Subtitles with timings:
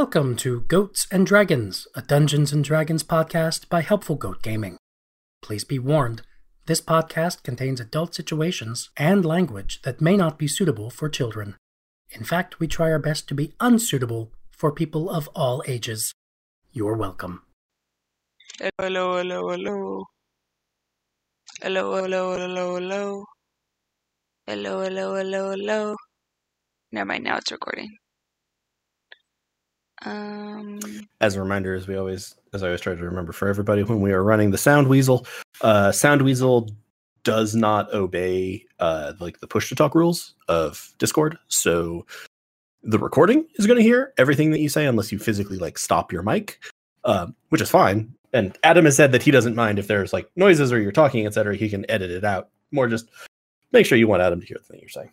[0.00, 4.76] Welcome to Goats and Dragons, a Dungeons and Dragons podcast by Helpful Goat Gaming.
[5.42, 6.22] Please be warned,
[6.66, 11.56] this podcast contains adult situations and language that may not be suitable for children.
[12.10, 16.12] In fact, we try our best to be unsuitable for people of all ages.
[16.70, 17.42] You're welcome.
[18.78, 20.04] Hello, hello, hello.
[21.60, 23.24] Hello, hello, hello, hello.
[24.46, 25.96] Hello, hello, hello, hello.
[26.92, 27.90] Never mind, now it's recording.
[30.04, 30.78] Um,
[31.20, 34.00] as a reminder, as we always, as I always try to remember for everybody when
[34.00, 35.26] we are running the Sound Weasel,
[35.60, 36.68] uh, Sound Weasel
[37.24, 41.36] does not obey uh, like the push to talk rules of Discord.
[41.48, 42.06] So
[42.82, 46.12] the recording is going to hear everything that you say unless you physically like stop
[46.12, 46.60] your mic,
[47.04, 48.14] uh, which is fine.
[48.32, 51.26] And Adam has said that he doesn't mind if there's like noises or you're talking,
[51.26, 51.56] etc.
[51.56, 52.50] He can edit it out.
[52.70, 53.08] More just
[53.72, 55.10] make sure you want Adam to hear the thing you're saying.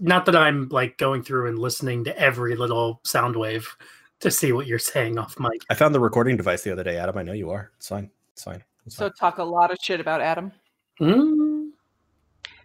[0.00, 3.76] Not that I'm like going through and listening to every little sound wave
[4.20, 5.62] to see what you're saying off mic.
[5.70, 7.16] I found the recording device the other day, Adam.
[7.18, 7.70] I know you are.
[7.76, 8.10] It's fine.
[8.32, 8.62] It's fine.
[8.86, 9.12] It's So fine.
[9.14, 10.52] talk a lot of shit about Adam.
[11.00, 11.70] Mm,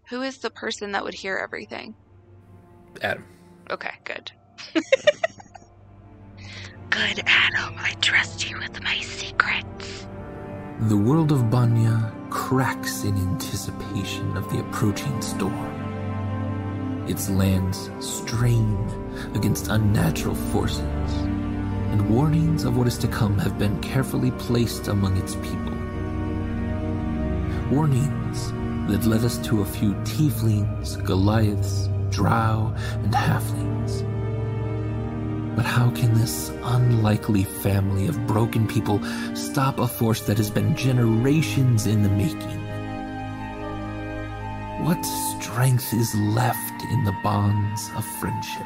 [0.09, 1.95] who is the person that would hear everything?
[3.01, 3.25] Adam.
[3.69, 4.31] Okay, good.
[6.89, 7.75] good, Adam.
[7.77, 10.07] I trust you with my secrets.
[10.81, 15.69] The world of Banya cracks in anticipation of the approaching storm.
[17.07, 18.77] Its lands strain
[19.35, 20.81] against unnatural forces,
[21.93, 25.75] and warnings of what is to come have been carefully placed among its people.
[27.69, 28.51] Warnings
[28.89, 34.01] that led us to a few tieflings, Goliaths, drow, and halflings.
[35.55, 38.99] But how can this unlikely family of broken people
[39.35, 42.59] stop a force that has been generations in the making?
[44.83, 45.03] What
[45.37, 48.65] strength is left in the bonds of friendship?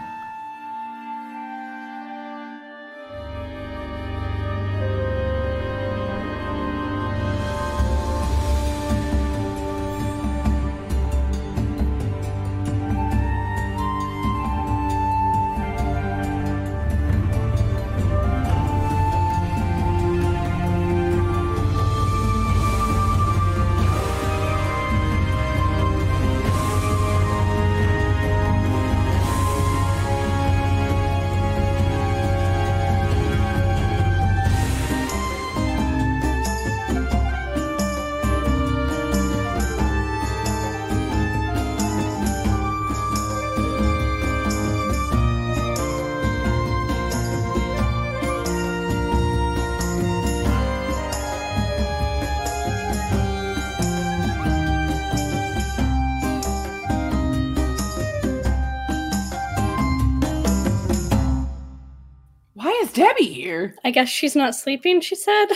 [63.67, 63.79] Debbie?
[63.85, 65.47] I guess she's not sleeping, she said.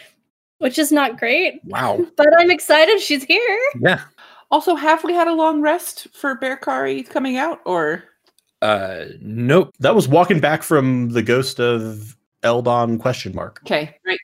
[0.58, 1.60] Which is not great.
[1.64, 2.06] Wow.
[2.16, 3.58] But I'm excited she's here.
[3.80, 4.02] Yeah.
[4.50, 8.04] Also, have we had a long rest for Bear Kari coming out, or
[8.60, 9.72] Uh, nope.
[9.80, 13.60] That was walking back from the ghost of Eldon question mark.
[13.64, 14.20] okay, great,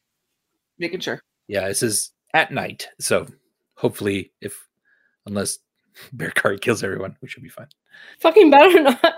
[0.78, 1.20] making sure.
[1.48, 3.26] Yeah, this is at night, so
[3.74, 4.68] hopefully, if
[5.26, 5.58] unless
[6.12, 7.68] Bear Card kills everyone, we should be fine.
[8.20, 9.14] Fucking better not.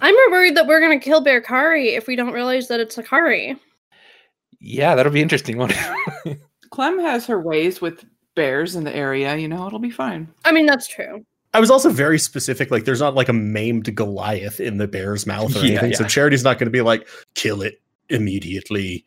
[0.00, 2.96] I'm more worried that we're gonna kill Bear Kari if we don't realize that it's
[2.98, 3.56] a Kari.
[4.60, 5.72] Yeah, that'll be interesting one.
[6.70, 8.04] Clem has her ways with
[8.36, 9.36] bears in the area.
[9.36, 10.28] You know, it'll be fine.
[10.44, 11.24] I mean, that's true.
[11.52, 12.70] I was also very specific.
[12.70, 15.94] Like, there's not like a maimed Goliath in the bear's mouth or Yeah, anything.
[15.94, 16.04] So.
[16.04, 19.04] Charity's not going to be like, kill it immediately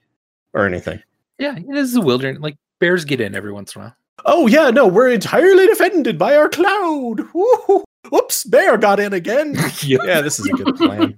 [0.54, 1.02] or anything.
[1.40, 2.42] yeah, this is a wilderness.
[2.42, 3.96] Like bears get in every once in a while.
[4.26, 7.22] Oh, yeah, no, we're entirely defended by our cloud.
[7.34, 7.84] Woo-hoo.
[8.12, 9.56] Oops, bear got in again.
[9.84, 11.16] yeah, this is a good plan.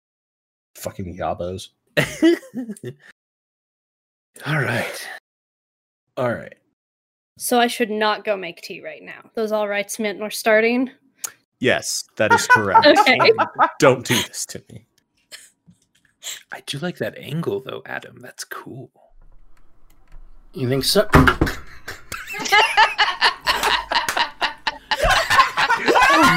[0.74, 1.68] Fucking yabos.
[4.46, 5.08] All right.
[6.16, 6.54] All right.
[7.38, 9.30] So I should not go make tea right now.
[9.34, 10.90] Those all rights meant we're starting.
[11.60, 12.86] Yes, that is correct.
[12.86, 13.32] Okay.
[13.78, 14.86] Don't do this to me.
[16.52, 18.18] I do like that angle though, Adam.
[18.20, 18.90] That's cool.
[20.54, 21.08] you think so?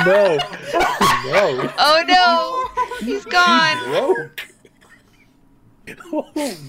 [0.05, 0.37] No.
[0.37, 1.73] no.
[1.77, 3.77] Oh no, he's gone.
[3.89, 4.47] Broke.
[6.11, 6.27] Oh,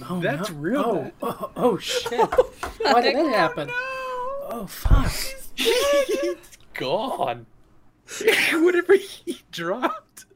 [0.08, 0.56] Oh, that's no.
[0.56, 1.12] real.
[1.22, 2.12] Oh, oh, oh, shit.
[2.20, 2.52] Oh,
[2.82, 3.70] why did that happen?
[3.72, 5.10] Oh, oh fuck.
[5.54, 6.36] He's
[6.74, 7.46] gone.
[8.52, 10.26] Whatever he dropped.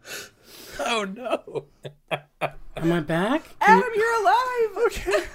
[0.79, 1.64] Oh no.
[2.81, 3.43] Am I back?
[3.61, 4.87] Adam, you're alive.
[4.87, 5.25] Okay.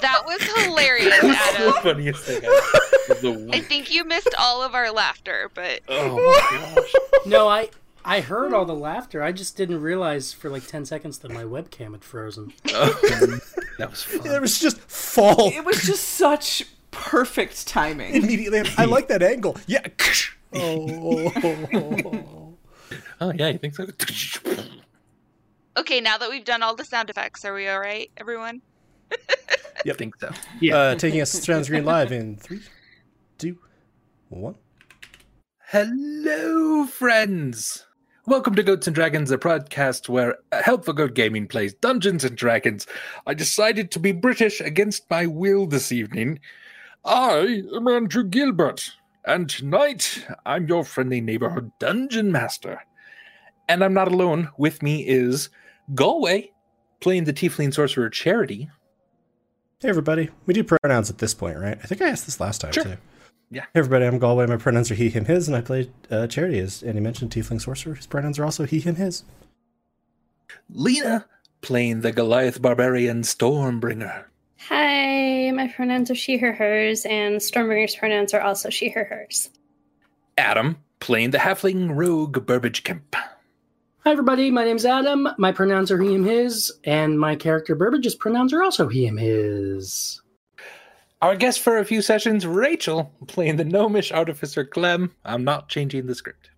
[0.00, 1.72] That was hilarious, the Adam.
[1.82, 2.72] funniest thing I,
[3.10, 6.92] of the I think you missed all of our laughter, but Oh my gosh.
[7.24, 7.70] No, I
[8.04, 9.22] I heard all the laughter.
[9.22, 12.52] I just didn't realize for like 10 seconds that my webcam had frozen.
[12.74, 13.40] Oh,
[13.78, 14.26] that was fun.
[14.30, 18.14] It was just fall It was just such perfect timing.
[18.16, 18.62] immediately.
[18.76, 19.56] I like that angle.
[19.66, 19.86] Yeah.
[20.52, 21.32] Oh.
[21.72, 22.54] Oh.
[23.20, 23.86] oh yeah, you think so?
[25.76, 28.62] Okay, now that we've done all the sound effects, are we all right, everyone?
[29.12, 30.30] I think so.
[30.72, 32.60] Uh, taking us to Trans Green Live in three,
[33.38, 33.58] two,
[34.28, 34.54] one.
[35.66, 37.86] Hello, friends.
[38.24, 42.86] Welcome to Goats and Dragons, a podcast where Helpful Goat Gaming plays Dungeons and Dragons.
[43.26, 46.38] I decided to be British against my will this evening.
[47.04, 48.92] I am Andrew Gilbert,
[49.24, 52.80] and tonight I'm your friendly neighborhood dungeon master.
[53.68, 54.50] And I'm not alone.
[54.56, 55.48] With me is
[55.94, 56.50] Galway,
[57.00, 58.70] playing the Tiefling Sorcerer Charity.
[59.80, 60.30] Hey, everybody.
[60.46, 61.78] We do pronouns at this point, right?
[61.82, 62.84] I think I asked this last time, Sure.
[62.84, 62.96] too.
[63.50, 63.62] Yeah.
[63.62, 64.06] Hey, everybody.
[64.06, 64.46] I'm Galway.
[64.46, 67.60] My pronouns are he, him, his, and I play uh, Charity, as Andy mentioned, Tiefling
[67.60, 67.94] Sorcerer.
[67.94, 69.24] His pronouns are also he, him, his.
[70.70, 71.26] Lena,
[71.60, 74.24] playing the Goliath Barbarian Stormbringer.
[74.68, 79.50] Hi, my pronouns are she, her, hers, and Stormbringer's pronouns are also she, her, hers.
[80.38, 83.14] Adam, playing the Halfling Rogue Burbage Kemp.
[84.04, 84.50] Hi, everybody.
[84.50, 85.26] My name's Adam.
[85.38, 89.16] My pronouns are he, him, his, and my character Burbage's pronouns are also he, him,
[89.16, 90.20] his.
[91.22, 95.14] Our guest for a few sessions, Rachel, playing the gnomish artificer Clem.
[95.24, 96.50] I'm not changing the script.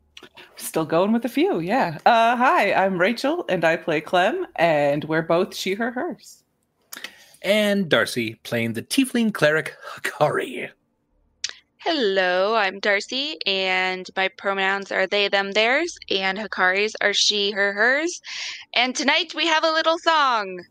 [0.56, 1.98] Still going with a few, yeah.
[2.04, 6.42] Uh, hi, I'm Rachel, and I play Clem, and we're both she, her, hers.
[7.42, 10.70] And Darcy, playing the Tiefling cleric Hakari.
[11.88, 17.72] Hello, I'm Darcy, and my pronouns are they, them, theirs, and Hakari's are she, her,
[17.74, 18.20] hers.
[18.74, 20.64] And tonight we have a little song.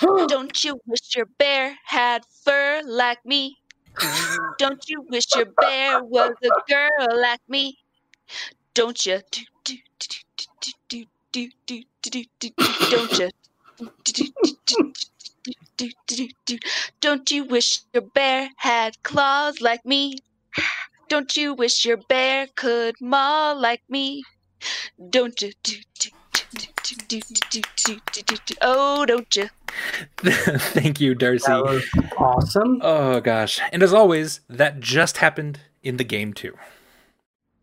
[0.00, 3.58] Don't you wish your bear had fur like me?
[4.56, 7.76] Don't you wish your bear was a girl like me?
[8.72, 9.20] Don't you?
[9.30, 10.08] Do, do, do,
[10.38, 13.30] do, do, do, do, do, do, do, do, Don't you?
[13.76, 15.17] Do, do, do, do, do, do,
[15.78, 16.58] do, do, do.
[17.00, 20.18] Don't you wish your bear had claws like me?
[21.08, 24.22] Don't you wish your bear could maw like me?
[25.10, 25.52] Don't you?
[25.62, 26.10] Do, do,
[26.50, 27.20] do, do, do,
[27.50, 27.60] do,
[28.12, 28.54] do, do, do.
[28.60, 29.48] Oh, don't you?
[30.24, 31.46] Thank you, Darcy.
[31.46, 31.84] That was
[32.18, 32.80] awesome.
[32.82, 33.60] Oh, gosh.
[33.72, 36.56] And as always, that just happened in the game, too.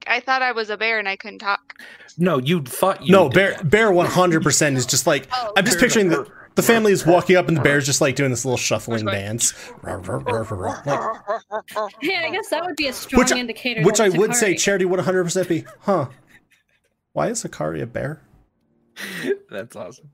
[0.08, 1.74] I thought I was a bear and I couldn't talk.
[2.18, 3.12] No, you thought you.
[3.12, 3.70] no, did Bear that.
[3.70, 5.52] Bear 100% is just like, Oh.
[5.58, 8.32] I'm just picturing the, the family is walking up and the bear's just like doing
[8.32, 9.54] this little shuffling dance.
[9.84, 10.06] Like,
[12.02, 13.84] Hey, I guess that would be a strong which I, indicator.
[13.84, 16.08] which I it's would say Charity would 100% be, huh?
[17.14, 18.22] Why is Hakari a bear?
[19.50, 20.10] That's awesome.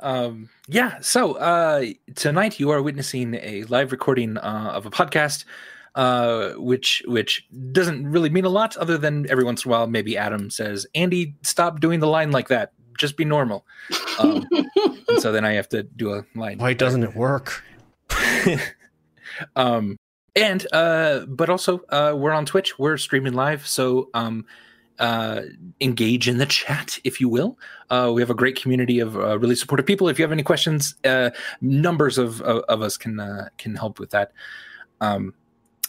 [0.00, 0.98] Um, yeah.
[1.00, 1.84] So uh,
[2.14, 5.44] tonight you are witnessing a live recording uh, of a podcast,
[5.94, 9.86] uh, which which doesn't really mean a lot, other than every once in a while
[9.86, 12.72] maybe Adam says, "Andy, stop doing the line like that.
[12.98, 13.66] Just be normal."
[14.18, 14.46] Um,
[15.18, 16.58] so then I have to do a line.
[16.58, 17.62] Why doesn't it work?
[19.56, 19.96] um
[20.36, 24.44] and uh but also uh we're on twitch we're streaming live so um
[24.98, 25.42] uh
[25.80, 27.58] engage in the chat if you will
[27.90, 30.42] uh we have a great community of uh, really supportive people if you have any
[30.42, 34.32] questions uh numbers of of, of us can uh can help with that
[35.00, 35.34] um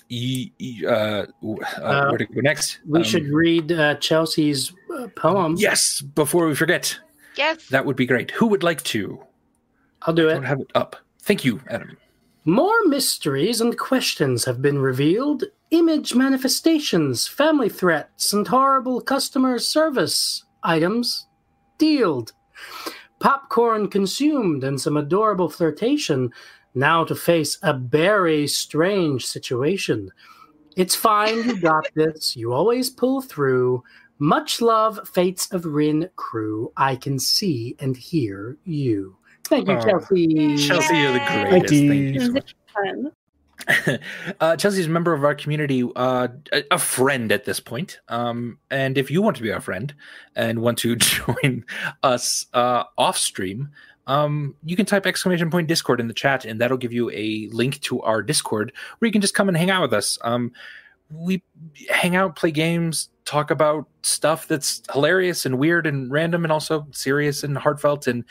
[0.10, 4.74] y- y- uh, uh, Uh, where to go next We Um, should read uh, Chelsea's
[4.98, 5.56] uh, poem.
[5.58, 7.00] yes before we forget
[7.38, 7.68] Yes.
[7.70, 9.20] that would be great who would like to
[10.04, 10.36] I'll do I it.
[10.36, 11.98] don't have it up thank you adam
[12.48, 15.46] More mysteries and questions have been revealed.
[15.72, 21.26] Image manifestations, family threats, and horrible customer service items
[21.80, 22.34] dealed.
[23.20, 26.32] Popcorn consumed and some adorable flirtation.
[26.75, 30.12] Now to face a very strange situation.
[30.75, 32.36] It's fine, you got this.
[32.36, 33.84] You always pull through.
[34.20, 36.72] Much love, Fates of Rin crew.
[36.77, 39.17] I can see and hear you.
[39.46, 39.82] Thank you, Aw.
[39.82, 40.58] Chelsea.
[40.58, 42.55] chelsea you're the greatest thank you so Is much
[44.39, 48.00] uh, Chelsea's a member of our community, uh, a, a friend at this point.
[48.10, 49.94] Um, and if you want to be our friend
[50.36, 51.65] and want to join
[52.03, 53.70] us uh, off stream,
[54.08, 57.50] um, you can type exclamation point Discord in the chat, and that'll give you a
[57.52, 60.18] link to our Discord where you can just come and hang out with us.
[60.24, 60.52] Um,
[61.10, 61.44] we
[61.90, 66.88] hang out, play games, talk about stuff that's hilarious and weird and random, and also
[66.92, 68.26] serious and heartfelt and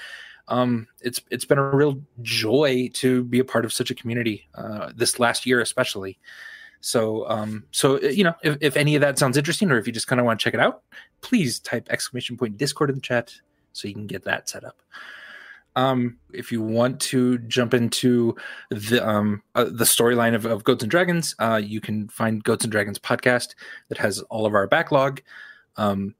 [0.48, 4.48] um, it's it's been a real joy to be a part of such a community
[4.54, 6.18] uh, this last year, especially.
[6.80, 9.86] So, um, so uh, you know, if, if any of that sounds interesting, or if
[9.86, 10.82] you just kind of want to check it out,
[11.22, 13.32] please type exclamation point Discord in the chat
[13.72, 14.76] so you can get that set up.
[15.76, 18.36] Um, if you want to jump into
[18.70, 22.64] the um, uh, the storyline of, of Goats and Dragons, uh, you can find Goats
[22.64, 23.54] and Dragons podcast
[23.88, 25.20] that has all of our backlog.
[25.76, 26.14] Um,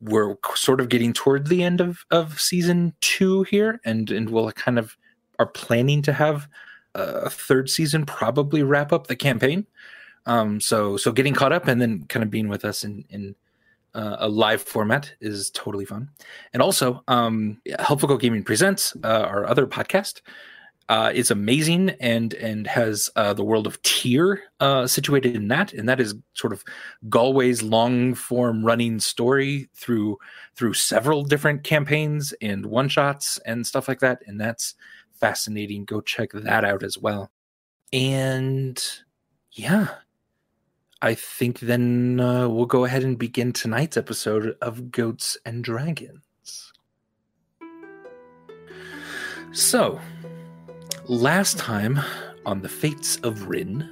[0.00, 4.50] we're sort of getting toward the end of of season two here, and and we'll
[4.52, 4.96] kind of
[5.38, 6.48] are planning to have
[6.94, 9.66] a third season probably wrap up the campaign.
[10.26, 13.34] Um, so so getting caught up and then kind of being with us in in
[13.94, 16.08] uh, a live format is totally fun.
[16.52, 20.20] And also, um, Helpful Goat Gaming presents uh, our other podcast.
[20.90, 25.74] Uh, is amazing and and has uh, the world of Tier uh, situated in that,
[25.74, 26.64] and that is sort of
[27.10, 30.16] Galway's long form running story through
[30.56, 34.76] through several different campaigns and one shots and stuff like that, and that's
[35.12, 35.84] fascinating.
[35.84, 37.30] Go check that out as well.
[37.92, 38.82] And
[39.52, 39.88] yeah,
[41.00, 46.72] I think then uh, we'll go ahead and begin tonight's episode of Goats and Dragons.
[49.52, 50.00] So,
[51.06, 52.00] last time
[52.44, 53.88] on the Fates of Rin,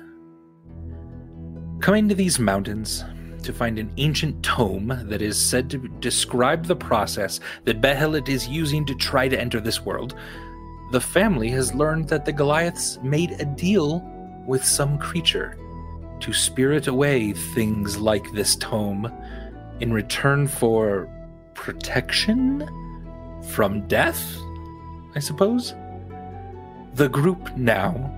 [1.80, 3.04] coming to these mountains
[3.44, 8.48] to find an ancient tome that is said to describe the process that Behelit is
[8.48, 10.16] using to try to enter this world,
[10.90, 14.00] the family has learned that the Goliaths made a deal
[14.44, 15.56] with some creature
[16.20, 19.12] to spirit away things like this tome
[19.80, 21.08] in return for
[21.54, 22.68] protection
[23.50, 24.36] from death,
[25.14, 25.74] I suppose.
[26.94, 28.12] The group now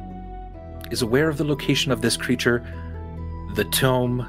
[0.91, 2.65] is aware of the location of this creature,
[3.55, 4.21] the tome,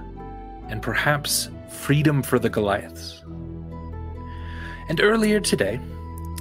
[0.70, 3.24] and perhaps freedom for the Goliaths.
[4.90, 5.80] And earlier today,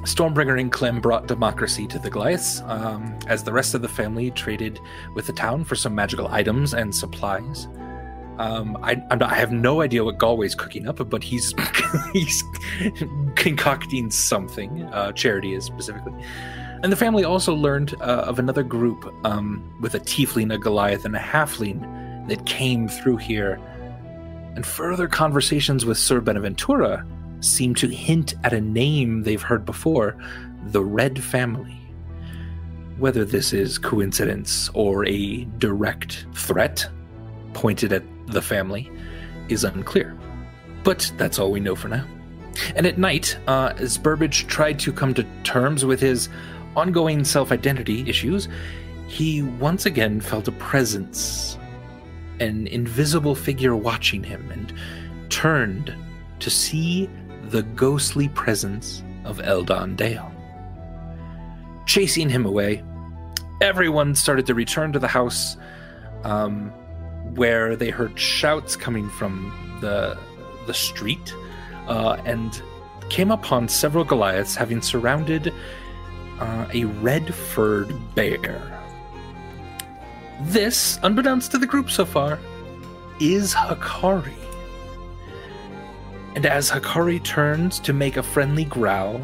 [0.08, 4.30] Stormbringer and Clem brought democracy to the Goliaths, um, as the rest of the family
[4.30, 4.80] traded
[5.14, 7.68] with the town for some magical items and supplies.
[8.38, 11.52] Um, I, not, I have no idea what Galway's cooking up, but he's
[12.14, 12.42] he's
[13.34, 14.82] concocting something.
[14.84, 16.14] Uh, Charity is specifically,
[16.82, 21.04] and the family also learned uh, of another group um, with a tiefling, a Goliath,
[21.04, 23.60] and a halfling that came through here.
[24.54, 27.04] And further conversations with Sir Benaventura
[27.40, 30.16] seem to hint at a name they've heard before
[30.66, 31.76] the Red Family.
[32.98, 36.88] Whether this is coincidence or a direct threat
[37.52, 38.90] pointed at the family
[39.48, 40.16] is unclear.
[40.84, 42.04] But that's all we know for now.
[42.74, 46.28] And at night, uh, as Burbage tried to come to terms with his
[46.76, 48.48] ongoing self identity issues,
[49.06, 51.56] he once again felt a presence,
[52.40, 54.72] an invisible figure watching him, and
[55.30, 55.94] turned
[56.40, 57.08] to see
[57.50, 60.30] the ghostly presence of Eldon Dale.
[61.86, 62.82] Chasing him away,
[63.60, 65.56] everyone started to return to the house,
[66.24, 66.70] um,
[67.34, 70.18] where they heard shouts coming from the
[70.66, 71.34] the street,
[71.86, 72.62] uh, and
[73.08, 75.52] came upon several Goliaths having surrounded
[76.40, 78.60] uh, a red-furred bear.
[80.42, 82.38] This, unbeknownst to the group so far,
[83.18, 84.47] is Hakari.
[86.38, 89.20] And as Hakari turns to make a friendly growl,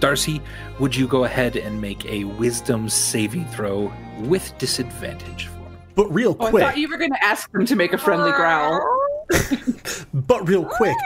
[0.00, 0.40] Darcy,
[0.80, 5.76] would you go ahead and make a wisdom saving throw with disadvantage for me?
[5.94, 7.98] But real Oh, I quick, thought you were going to ask them to make a
[7.98, 8.80] friendly growl.
[10.14, 10.96] but real quick,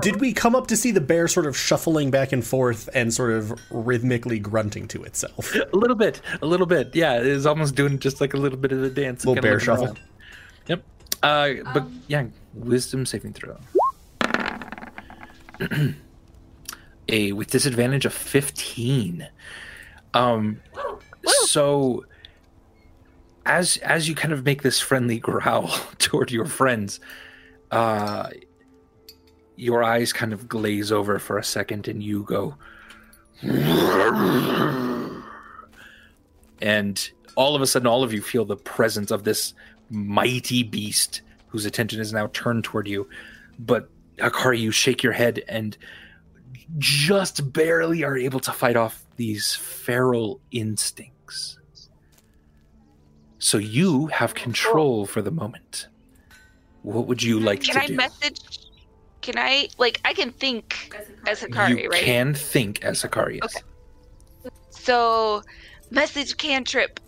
[0.00, 3.12] did we come up to see the bear sort of shuffling back and forth and
[3.12, 5.56] sort of rhythmically grunting to itself?
[5.56, 6.94] A little bit, a little bit.
[6.94, 9.26] Yeah, it is almost doing just like a little bit of a dance.
[9.26, 9.84] Little bear looking shuffle.
[9.86, 10.00] around.
[10.68, 10.84] Yep.
[11.20, 13.56] Uh, but yeah, wisdom saving throw.
[17.08, 19.28] a with disadvantage of 15
[20.14, 20.60] um
[21.44, 22.04] so
[23.44, 27.00] as as you kind of make this friendly growl toward your friends
[27.70, 28.28] uh
[29.56, 32.54] your eyes kind of glaze over for a second and you go
[36.60, 39.54] and all of a sudden all of you feel the presence of this
[39.90, 43.08] mighty beast whose attention is now turned toward you
[43.58, 45.76] but Akari, you shake your head and
[46.78, 51.58] just barely are able to fight off these feral instincts.
[53.38, 55.88] So you have control for the moment.
[56.82, 57.96] What would you like Can to I do?
[57.96, 58.58] Can I message?
[59.20, 62.02] Can I like I can think as Hikari, you right?
[62.02, 63.40] can think as Hikari.
[63.42, 63.56] Yes.
[63.56, 64.54] Okay.
[64.70, 65.42] So,
[65.90, 66.98] message cantrip.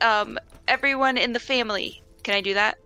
[0.00, 2.02] Um, everyone in the family.
[2.22, 2.78] Can I do that?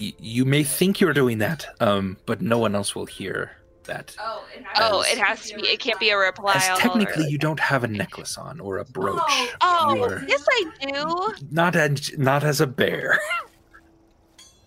[0.00, 3.52] Y- you may think you're doing that, um, but no one else will hear
[3.84, 4.14] that.
[4.20, 5.66] Oh, As- it has to be.
[5.66, 6.54] It can't be a reply.
[6.56, 9.18] As all or, technically, you don't have a necklace on or a brooch.
[9.60, 11.34] Oh, You're yes, I do.
[11.50, 13.18] not as not as a bear.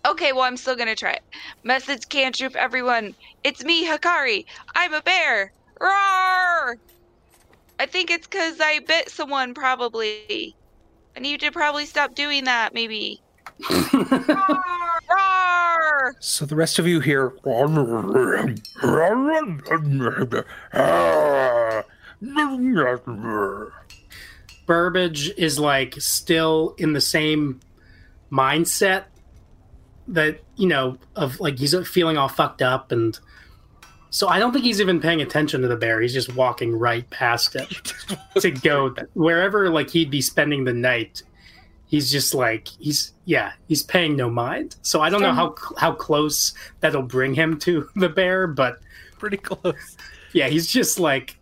[0.04, 1.22] Okay, well, I'm still gonna try it.
[1.62, 3.14] Message cantrip, everyone.
[3.44, 4.46] It's me, Hikari.
[4.74, 5.52] I'm a bear.
[5.80, 6.76] Roar!
[7.78, 10.56] I think it's because I bit someone, probably.
[11.16, 13.22] I need to probably stop doing that, maybe.
[16.20, 17.30] So the rest of you hear.
[24.66, 27.60] Burbage is like still in the same
[28.30, 29.04] mindset
[30.08, 33.18] that you know of like he's feeling all fucked up and
[34.10, 36.02] so I don't think he's even paying attention to the bear.
[36.02, 37.70] He's just walking right past it
[38.40, 41.22] to go wherever like he'd be spending the night.
[41.92, 44.76] He's just like he's yeah he's paying no mind.
[44.80, 48.78] So I don't know how how close that'll bring him to the bear, but
[49.18, 49.98] Pretty close.
[50.32, 51.36] yeah, he's just like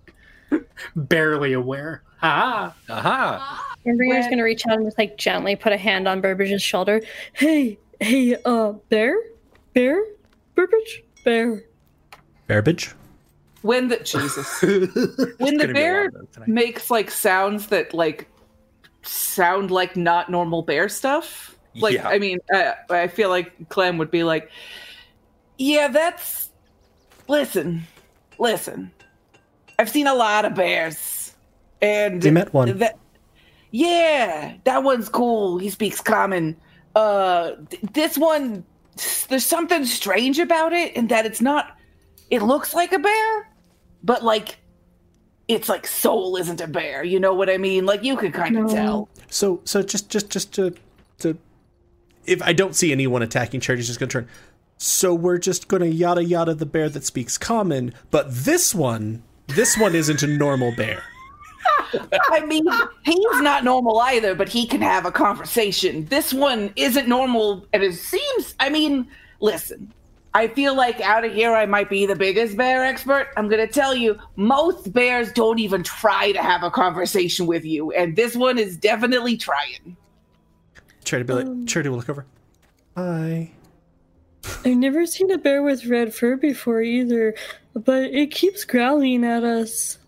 [0.97, 2.02] barely aware.
[2.21, 3.76] Ah, Aha!
[3.87, 7.00] And Ringer's gonna reach out and just like gently put a hand on Burbage's shoulder.
[7.33, 9.16] Hey, hey, uh, bear,
[9.73, 10.02] bear,
[10.57, 11.62] Burbage, bear.
[12.49, 12.92] burbage
[13.62, 16.49] When the Jesus, when the gonna be bear lot of those tonight.
[16.49, 18.26] makes like sounds that like
[19.02, 21.57] sound like not normal bear stuff.
[21.75, 22.09] Like Yeah.
[22.09, 24.50] I mean, uh, I feel like Clem would be like,
[25.59, 26.50] "Yeah, that's
[27.28, 27.87] listen,
[28.38, 28.90] listen.
[29.78, 31.35] I've seen a lot of bears,
[31.80, 32.76] and You met one.
[32.78, 32.99] That,
[33.71, 35.59] yeah, that one's cool.
[35.59, 36.57] He speaks common.
[36.95, 38.64] Uh, th- this one,
[39.28, 41.76] there's something strange about it, in that it's not.
[42.30, 43.49] It looks like a bear,
[44.02, 44.59] but like
[45.50, 47.02] its like soul isn't a bear.
[47.04, 47.85] You know what I mean?
[47.87, 48.75] Like you could kind of No.
[48.75, 49.09] tell.
[49.28, 50.75] So so just just just to
[51.19, 51.37] to
[52.26, 54.28] if I don't see anyone attacking Charity's just gonna turn.
[54.78, 59.76] So we're just gonna yada yada the bear that speaks common, but this one this
[59.76, 61.02] one isn't a normal bear.
[62.30, 62.64] I mean,
[63.04, 66.04] he's not normal either, but he can have a conversation.
[66.07, 68.54] This one isn't normal, and it seems.
[68.61, 69.09] I mean,
[69.40, 69.92] listen.
[70.33, 73.29] I feel like out of here, I might be the biggest bear expert.
[73.37, 77.91] I'm gonna tell you, most bears don't even try to have a conversation with you,
[77.93, 79.97] and this one is definitely trying.
[81.05, 81.66] Charity be like um.
[81.66, 82.27] Charity will look over.
[82.97, 83.51] Hi.
[84.64, 87.35] I've never seen a bear with red fur before either,
[87.75, 89.99] but it keeps growling at us.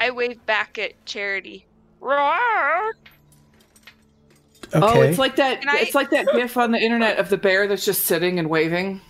[0.00, 1.66] I wave back at Charity.
[2.00, 2.94] Roar!
[4.74, 4.98] Okay.
[4.98, 5.60] Oh, it's like that.
[5.68, 8.48] I- It's like that gif on the internet of the bear that's just sitting and
[8.48, 9.00] waving.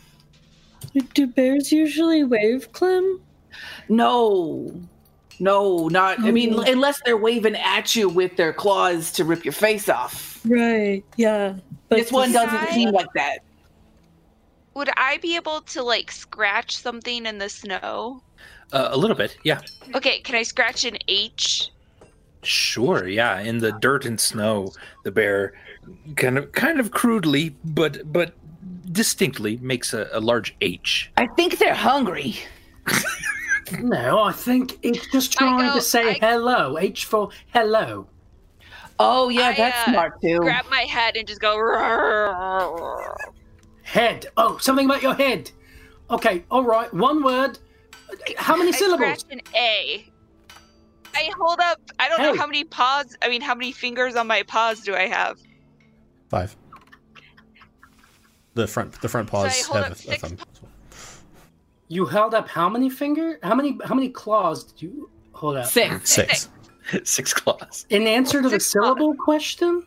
[1.14, 3.20] Do bears usually wave, Clem?
[3.88, 4.72] No,
[5.38, 6.18] no, not.
[6.20, 6.62] I mean, Oh.
[6.62, 10.40] unless they're waving at you with their claws to rip your face off.
[10.44, 11.54] Right, yeah.
[11.88, 13.38] But this one doesn't I- seem like that.
[14.74, 18.22] Would I be able to like scratch something in the snow?
[18.72, 19.60] Uh, a little bit, yeah.
[19.94, 21.70] Okay, can I scratch an H?
[22.42, 23.38] Sure, yeah.
[23.40, 24.72] In the dirt and snow,
[25.04, 25.54] the bear
[26.16, 28.34] kind of kind of crudely, but but
[28.90, 31.10] distinctly makes a, a large H.
[31.16, 32.36] I think they're hungry.
[33.80, 36.78] no, I think it's just trying go- to say I- hello.
[36.78, 38.06] H for hello.
[38.98, 40.38] Oh yeah, I, that's uh, smart too.
[40.40, 41.56] Grab my head and just go.
[41.58, 43.16] "Roar."
[43.82, 44.26] Head.
[44.36, 45.50] Oh, something about your head.
[46.10, 46.92] Okay, all right.
[46.92, 47.58] One word.
[48.36, 49.20] How many I syllables?
[49.20, 50.06] scratch an A.
[51.14, 51.80] I hold up.
[51.98, 52.32] I don't Hey.
[52.32, 53.16] know how many paws.
[53.22, 55.38] I mean, how many fingers on my paws do I have?
[56.28, 56.56] Five.
[58.54, 60.36] The front the front paws I hold have a, a six thumb.
[61.88, 63.38] You held up how many finger?
[63.42, 63.78] How many?
[63.84, 65.66] How many claws did you hold up?
[65.66, 66.10] Six.
[66.10, 66.48] Six.
[67.04, 67.86] Six claws.
[67.90, 68.84] In answer to the Six claws.
[68.84, 69.86] syllable question.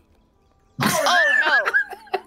[0.82, 1.72] Oh
[2.14, 2.22] no.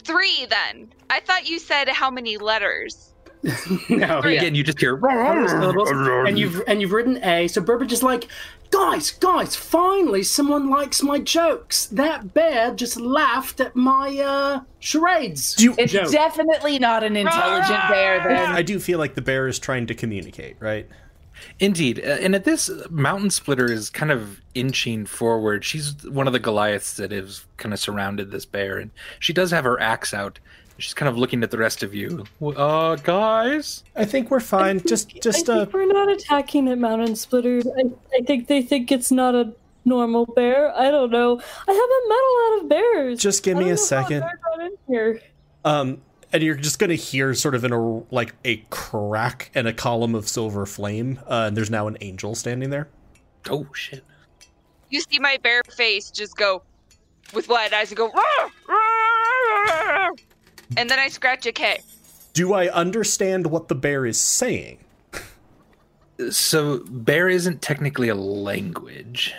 [0.04, 0.92] Three then.
[1.10, 3.13] I thought you said how many letters.
[3.90, 4.20] no.
[4.22, 4.34] Three.
[4.34, 4.40] Yeah.
[4.40, 5.90] Again, you just hear How many syllables?
[5.90, 7.46] and you've and you've written A.
[7.48, 8.26] So Burbage is like,
[8.70, 11.86] guys, guys, finally someone likes my jokes.
[11.86, 15.54] That bear just laughed at my uh charades.
[15.54, 16.10] Do you, It's Joke.
[16.10, 18.50] definitely not an intelligent bear then.
[18.52, 20.88] I do feel like the bear is trying to communicate, right?
[21.60, 21.98] Indeed.
[21.98, 25.64] Uh, And at this, Mountain Splitter is kind of inching forward.
[25.64, 29.50] She's one of the Goliaths that has kind of surrounded this bear, and she does
[29.50, 30.38] have her axe out.
[30.78, 32.24] She's kind of looking at the rest of you.
[32.42, 33.84] Uh, guys?
[33.94, 34.80] I think we're fine.
[34.86, 37.60] Just just I uh think we're not attacking at Mountain Splitter.
[37.78, 37.84] I,
[38.16, 39.52] I think they think it's not a
[39.84, 40.76] normal bear.
[40.76, 41.40] I don't know.
[41.68, 43.20] I haven't met a lot of bears.
[43.20, 44.20] just give I me don't a know second.
[44.20, 45.20] bear in here.
[45.64, 46.00] Um
[46.32, 50.16] and you're just gonna hear sort of in a like a crack and a column
[50.16, 52.88] of silver flame, uh, and there's now an angel standing there.
[53.48, 54.02] Oh, shit.
[54.90, 56.62] You see my bare face just go
[57.32, 58.10] with wide eyes and go.
[58.10, 60.10] "Roar, roar."
[60.76, 61.80] And then I scratch a K.
[62.32, 64.78] Do I understand what the bear is saying?
[66.30, 69.34] So, bear isn't technically a language,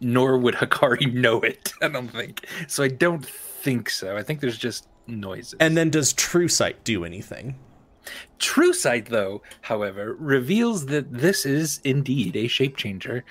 [0.00, 2.46] nor would Hakari know it, I don't think.
[2.66, 4.16] So, I don't think so.
[4.16, 5.54] I think there's just noises.
[5.60, 7.56] And then does True Sight do anything?
[8.38, 13.24] True Sight, though, however, reveals that this is indeed a shape changer.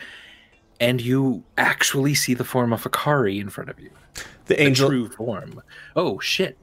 [0.80, 3.90] and you actually see the form of Akari in front of you.
[4.46, 4.90] The The angel.
[4.90, 5.64] true form.
[5.96, 6.56] Oh shit.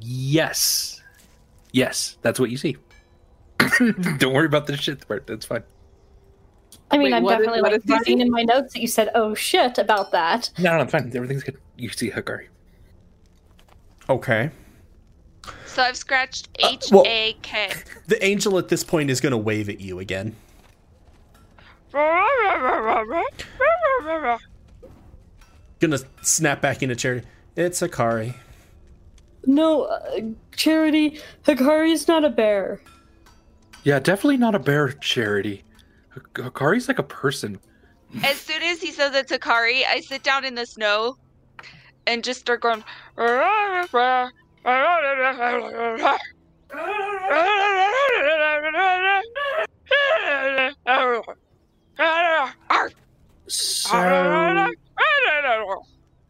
[0.00, 1.02] Yes.
[1.72, 2.76] Yes, that's what you see.
[4.18, 5.26] Don't worry about the shit part.
[5.26, 5.62] That's fine.
[6.90, 8.80] I mean, Wait, I'm what is- definitely what like is writing in my notes that
[8.80, 10.50] you said, "Oh shit" about that.
[10.58, 11.10] No, no, it's fine.
[11.14, 11.56] Everything's good.
[11.76, 12.46] You see Hakari.
[14.08, 14.50] Okay.
[15.66, 17.72] So I've scratched Uh, H well- A K.
[18.06, 20.36] The angel at this point is going to wave at you again.
[25.80, 27.26] Gonna snap back into charity.
[27.56, 28.34] It's Akari.
[29.46, 30.20] No, uh,
[30.56, 32.80] Charity, Hikari's not a bear.
[33.84, 35.62] Yeah, definitely not a bear charity.
[36.10, 37.60] Hak- Hakari's like a person.
[38.24, 41.16] As soon as he says it's Akari, I sit down in the snow
[42.06, 42.82] and just start going.
[53.48, 53.90] So,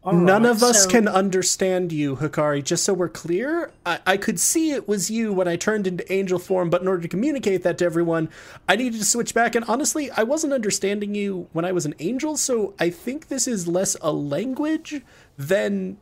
[0.07, 2.63] all None right, of us so- can understand you, Hikari.
[2.63, 6.09] Just so we're clear, I-, I could see it was you when I turned into
[6.11, 8.29] angel form, but in order to communicate that to everyone,
[8.69, 9.53] I needed to switch back.
[9.53, 13.49] And honestly, I wasn't understanding you when I was an angel, so I think this
[13.49, 15.01] is less a language
[15.37, 15.97] than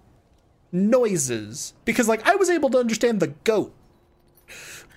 [0.71, 1.73] noises.
[1.83, 3.73] Because, like, I was able to understand the goat.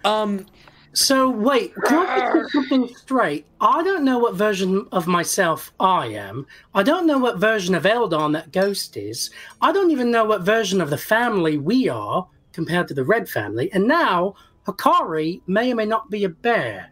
[0.04, 0.44] Um,
[0.92, 3.46] So wait, can I put something straight?
[3.60, 6.46] I don't know what version of myself I am.
[6.74, 9.30] I don't know what version of Eldon that ghost is.
[9.60, 13.28] I don't even know what version of the family we are compared to the Red
[13.28, 13.70] family.
[13.72, 14.34] And now
[14.66, 16.90] Hikari may or may not be a bear.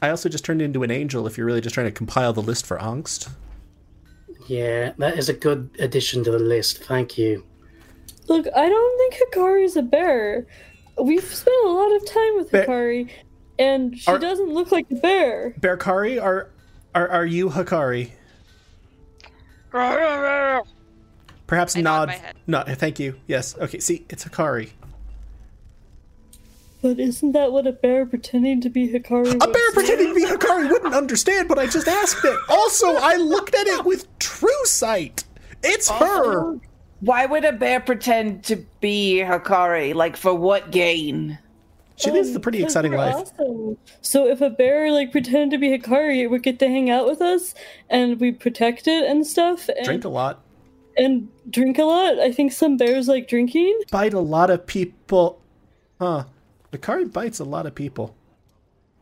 [0.00, 2.42] I also just turned into an angel if you're really just trying to compile the
[2.42, 3.30] list for angst.
[4.46, 6.84] Yeah, that is a good addition to the list.
[6.84, 7.44] Thank you.
[8.28, 10.46] Look, I don't think Hikari's a bear.
[11.00, 13.10] We've spent a lot of time with Bear- Hikari,
[13.58, 15.54] and she Are- doesn't look like a bear.
[15.60, 16.50] Bearkari, are,
[16.94, 18.10] are, are you Hikari?
[21.46, 22.08] Perhaps I nod nod.
[22.08, 22.36] my head.
[22.46, 23.16] No, thank you.
[23.26, 23.56] Yes.
[23.58, 23.78] Okay.
[23.80, 24.70] See, it's Hikari.
[26.80, 29.74] But isn't that what a bear pretending to be Hikari A bear say?
[29.74, 32.38] pretending to be Hikari wouldn't understand, but I just asked it.
[32.48, 35.24] Also, I looked at it with true sight.
[35.62, 36.58] It's her.
[37.04, 39.94] Why would a bear pretend to be Hakari?
[39.94, 41.38] Like, for what gain?
[41.96, 43.14] She lives a pretty oh, exciting life.
[43.14, 43.76] awesome.
[44.00, 47.06] So if a bear like pretended to be Hikari, it would get to hang out
[47.06, 47.54] with us,
[47.88, 50.40] and we protect it and stuff, and Drink a lot.
[50.96, 52.18] and drink a lot.
[52.18, 53.80] I think some bears like drinking.
[53.92, 55.40] Bite a lot of people.
[56.00, 56.24] Huh.
[56.72, 58.16] Hikari bites a lot of people.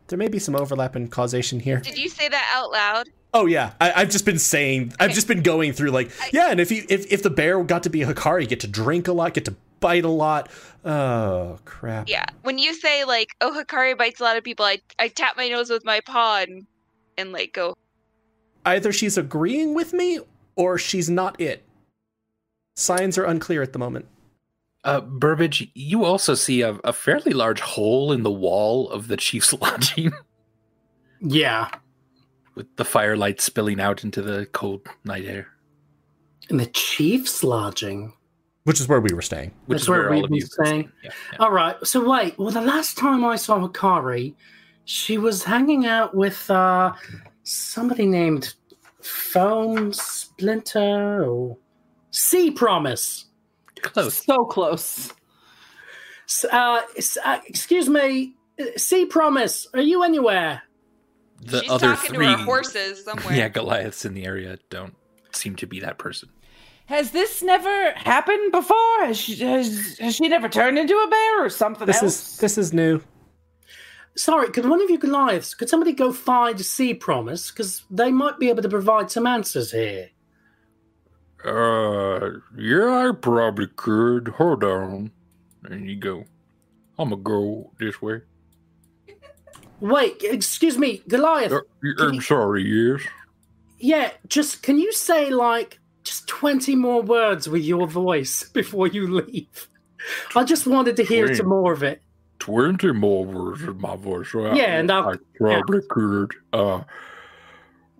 [0.07, 1.79] There may be some overlap in causation here.
[1.79, 3.09] Did you say that out loud?
[3.33, 4.93] Oh yeah, I, I've just been saying.
[4.99, 7.83] I've just been going through like yeah, and if you if, if the bear got
[7.83, 10.49] to be a Hikari, you get to drink a lot, get to bite a lot.
[10.85, 12.07] Oh crap.
[12.09, 12.25] Yeah.
[12.43, 15.49] When you say like, "Oh, Hikari bites a lot of people," I I tap my
[15.49, 16.67] nose with my paw and,
[17.17, 17.75] and like go.
[18.65, 20.19] Either she's agreeing with me
[20.55, 21.65] or she's not it.
[22.75, 24.05] Signs are unclear at the moment.
[24.83, 29.15] Uh, Burbage, you also see a, a fairly large hole in the wall of the
[29.15, 30.11] chief's lodging,
[31.21, 31.69] Yeah,
[32.55, 35.47] with the firelight spilling out into the cold night air.
[36.49, 38.13] in the chief's lodging.
[38.63, 39.51] Which is where we were staying.
[39.65, 40.91] Which That's is where where all we've of been you can staying.
[41.03, 41.37] Yeah, yeah.
[41.39, 41.75] All right.
[41.85, 42.37] So wait.
[42.37, 44.35] Well, the last time I saw Hikari,
[44.85, 46.93] she was hanging out with uh,
[47.43, 48.53] somebody named
[49.01, 51.57] Foam Splinter or
[52.11, 53.25] Sea Promise.
[53.81, 54.23] Close.
[54.23, 55.11] So close.
[56.51, 56.81] Uh,
[57.25, 59.67] uh, excuse me, uh, Sea Promise.
[59.73, 60.61] Are you anywhere?
[61.45, 63.35] The She's other talking three to her horses somewhere.
[63.35, 64.95] Yeah, Goliaths in the area don't
[65.31, 66.29] seem to be that person.
[66.85, 69.05] Has this never happened before?
[69.05, 72.33] Has she, has, has she never turned into a bear or something This else?
[72.33, 73.01] is this is new.
[74.15, 77.51] Sorry, could one of you Goliaths, could somebody go find Sea Promise?
[77.51, 80.09] Because they might be able to provide some answers here.
[81.43, 84.27] Uh, yeah, I probably could.
[84.29, 85.11] Hold on.
[85.63, 86.25] And you go.
[86.99, 88.21] I'm gonna go this way.
[89.83, 91.51] Wait, excuse me, Goliath.
[91.51, 91.59] Uh,
[91.99, 93.01] I'm sorry, yes.
[93.79, 99.07] Yeah, just can you say like just 20 more words with your voice before you
[99.21, 99.67] leave?
[100.35, 101.37] I just wanted to hear Twenty.
[101.37, 102.01] some more of it.
[102.39, 104.31] 20 more words with my voice.
[104.31, 106.31] So I- Yeah, and I'll- I probably could.
[106.53, 106.83] Uh,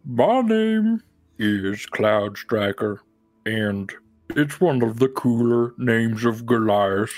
[0.05, 1.01] my name
[1.37, 3.01] is Cloud Striker,
[3.45, 3.91] and
[4.29, 7.13] it's one of the cooler names of Goliath.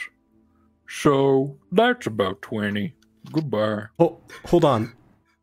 [0.87, 2.95] So that's about 20.
[3.31, 3.83] Goodbye.
[3.99, 4.93] Oh, hold on.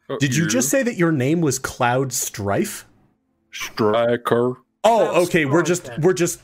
[0.09, 2.87] Uh, Did you just say that your name was Cloud Strife?
[3.53, 4.55] Striker?
[4.85, 5.45] Oh, okay.
[5.45, 6.41] We're just we're just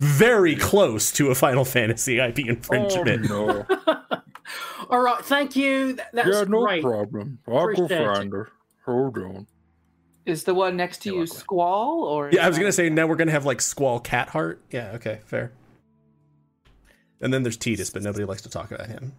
[0.00, 3.28] very close to a Final Fantasy IP Oh, infringement.
[3.28, 3.66] no.
[4.90, 5.94] All right, thank you.
[5.94, 6.82] Th- That's yeah, no great.
[6.82, 7.38] problem.
[7.48, 8.06] I'll go Appreciate it.
[8.14, 8.48] find her.
[8.84, 9.46] Hold on.
[10.24, 11.36] Is the one next to You're you welcome.
[11.36, 12.30] Squall or?
[12.32, 14.60] Yeah, I was gonna say now we're gonna have like Squall Cat Heart.
[14.70, 15.52] Yeah, okay, fair.
[17.20, 19.12] And then there's Titus, but nobody likes to talk about him.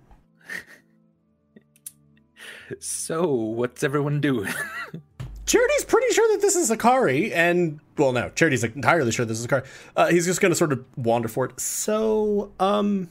[2.80, 4.52] So, what's everyone doing?
[5.46, 9.48] Charity's pretty sure that this is Akari, and well, no, Charity's entirely sure this is
[9.48, 9.66] Akari.
[9.96, 11.60] Uh, he's just gonna sort of wander for it.
[11.60, 13.10] So, um,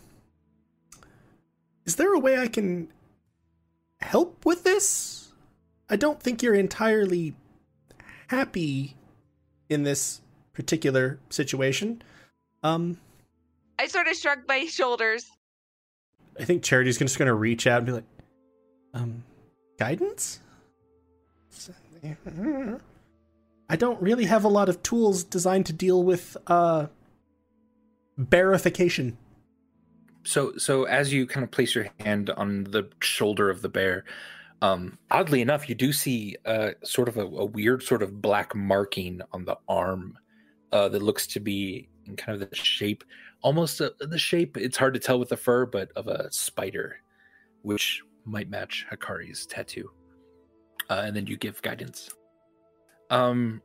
[1.87, 2.88] is there a way I can
[4.01, 5.33] help with this?
[5.88, 7.35] I don't think you're entirely
[8.29, 8.97] happy
[9.71, 10.21] in this
[10.53, 12.03] particular situation.
[12.62, 12.99] Um,
[13.79, 15.25] I sort of shrugged my shoulders.
[16.38, 18.05] I think Charity's just gonna reach out and be like,
[18.92, 19.25] um,
[19.79, 20.41] guidance?
[23.69, 26.87] I don't really have a lot of tools designed to deal with uh
[28.19, 29.17] bearification.
[30.25, 34.05] so, so as you kind of place your hand on the shoulder of the bear,
[34.62, 38.55] um, oddly enough, you do see uh, sort of a, a weird sort of black
[38.55, 40.19] marking on the arm
[40.73, 43.05] uh, that looks to be in kind of the shape,
[43.43, 44.57] almost uh the shape.
[44.57, 46.97] It's hard to tell with the fur, but of a spider,
[47.62, 49.91] which might match Hakari's tattoo.
[50.91, 52.11] Uh, and then you give guidance.
[53.11, 53.62] Um,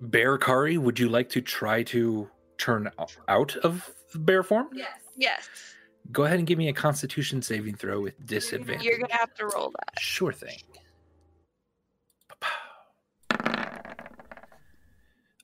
[0.00, 2.90] Bear Kari, would you like to try to turn
[3.28, 4.68] out of bear form?
[4.72, 5.00] Yes.
[5.16, 5.48] Yes.
[6.12, 8.84] Go ahead and give me a Constitution saving throw with disadvantage.
[8.84, 10.00] You're gonna have to roll that.
[10.00, 10.58] Sure thing.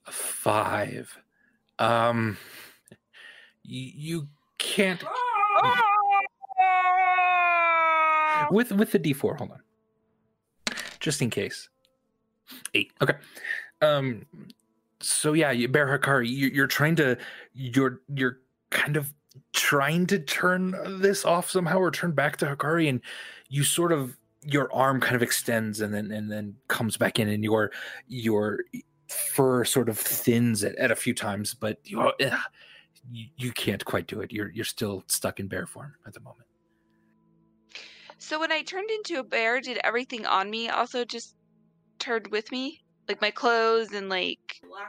[0.07, 1.15] A five.
[1.79, 2.37] Um,
[3.63, 5.03] you, you can't
[8.51, 9.37] with with the D4.
[9.37, 9.61] Hold on,
[10.99, 11.69] just in case.
[12.73, 12.91] Eight.
[13.01, 13.15] Okay.
[13.81, 14.25] Um.
[14.99, 17.17] So yeah, you Bear Hakari, you, you're trying to,
[17.53, 18.39] you're you're
[18.71, 19.13] kind of
[19.53, 23.01] trying to turn this off somehow or turn back to Hakari, and
[23.49, 27.29] you sort of your arm kind of extends and then and then comes back in,
[27.29, 27.71] and your
[28.07, 28.61] your
[29.07, 34.07] fur sort of thins at, at a few times, but you, you you can't quite
[34.07, 34.31] do it.
[34.31, 36.46] You're you're still stuck in bear form at the moment.
[38.19, 41.35] So when I turned into a bear, did everything on me also just
[41.99, 42.81] turned with me?
[43.07, 44.39] Like my clothes and like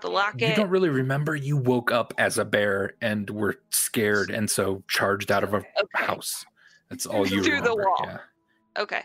[0.03, 0.41] the locket?
[0.41, 1.37] You don't really remember.
[1.37, 5.59] You woke up as a bear and were scared, and so charged out of a
[5.59, 5.67] Okay.
[5.95, 6.45] house.
[6.91, 7.85] That's all you Through the remember.
[7.85, 7.97] wall.
[8.05, 8.19] Yeah.
[8.79, 9.03] Okay.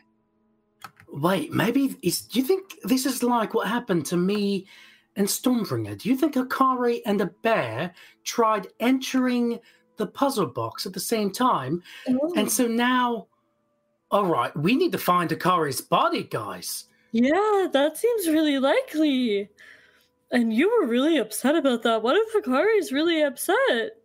[1.09, 4.65] Wait, maybe is, do you think this is like what happened to me
[5.15, 5.95] and Stormbringer?
[5.97, 9.59] Do you think Akari and a bear tried entering
[9.97, 11.83] the puzzle box at the same time?
[12.09, 12.33] Oh.
[12.35, 13.27] And so now,
[14.13, 16.85] all right, we need to find Akari's body, guys.
[17.11, 19.49] Yeah, that seems really likely.
[20.31, 22.03] And you were really upset about that.
[22.03, 23.97] What if Hikari's really upset?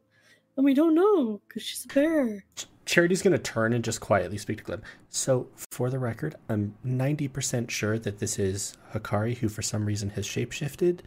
[0.56, 2.44] And we don't know because she's a bear.
[2.86, 4.82] Charity's gonna turn and just quietly speak to Glim.
[5.10, 10.08] So, for the record, I'm 90% sure that this is Hakari, who for some reason
[10.10, 11.00] has shapeshifted.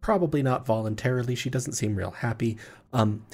[0.00, 1.36] Probably not voluntarily.
[1.36, 2.58] She doesn't seem real happy.
[2.92, 3.24] Um,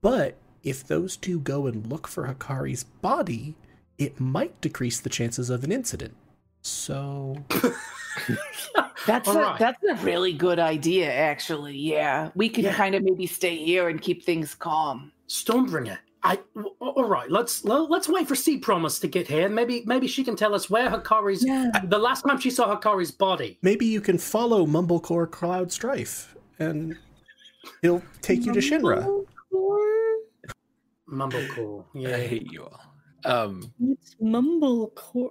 [0.00, 3.56] but if those two go and look for Hakari's body,
[4.00, 6.14] it might decrease the chances of an incident.
[6.62, 7.36] So,
[9.06, 9.58] That's a, right.
[9.58, 11.76] that's a really good idea, actually.
[11.76, 12.74] Yeah, we can Yeah.
[12.74, 15.10] kind of maybe stay here and keep things calm.
[15.28, 15.96] Stormbringer.
[16.22, 17.30] I w- all right.
[17.30, 19.48] Let's let's wait for Sea Promise to get here.
[19.48, 21.42] Maybe maybe she can tell us where Hakari's.
[21.42, 21.70] Yeah.
[21.74, 23.58] Uh, the last time she saw Hakari's body.
[23.62, 26.94] maybe you can follow Mumblecore Cloud Strife and
[27.80, 29.24] he'll take you to Shinra.
[29.50, 30.16] Mumblecore?
[31.08, 31.84] Mumblecore.
[32.14, 32.80] I hate you all.
[33.24, 35.30] Um, It's Mumblecore.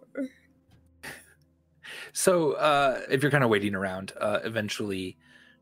[2.14, 5.18] so uh, if you're kind of waiting around, uh, eventually,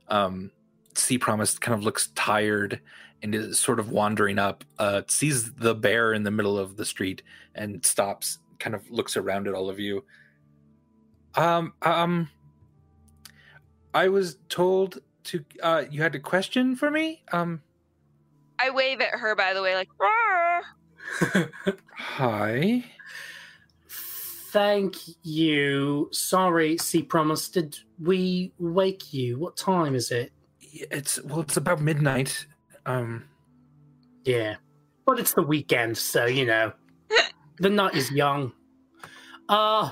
[0.08, 0.52] um,
[0.96, 2.82] Sea Promise kind of looks tired
[3.24, 4.64] and is sort of wandering up.
[4.78, 7.24] Uh, sees the bear in the middle of the street
[7.56, 8.40] and stops.
[8.60, 10.04] Kind of looks around at all of you.
[11.36, 12.30] Um, um,
[13.94, 15.46] I was told to.
[15.62, 17.24] Uh, you had a question for me.
[17.32, 17.62] Um,
[18.60, 20.47] I wave at her, by the way, like, "Roar!"
[21.96, 22.84] hi.
[23.90, 26.10] Thank you.
[26.12, 27.50] Sorry, Sea Promise.
[27.50, 29.38] Did we wake you?
[29.38, 30.32] What time is it?
[30.62, 32.46] It's well, it's about midnight.
[32.86, 33.26] Um,
[34.26, 34.56] Yeah.
[35.06, 36.74] But it's the weekend, so you know.
[37.60, 38.54] the night is young.
[39.50, 39.92] Uh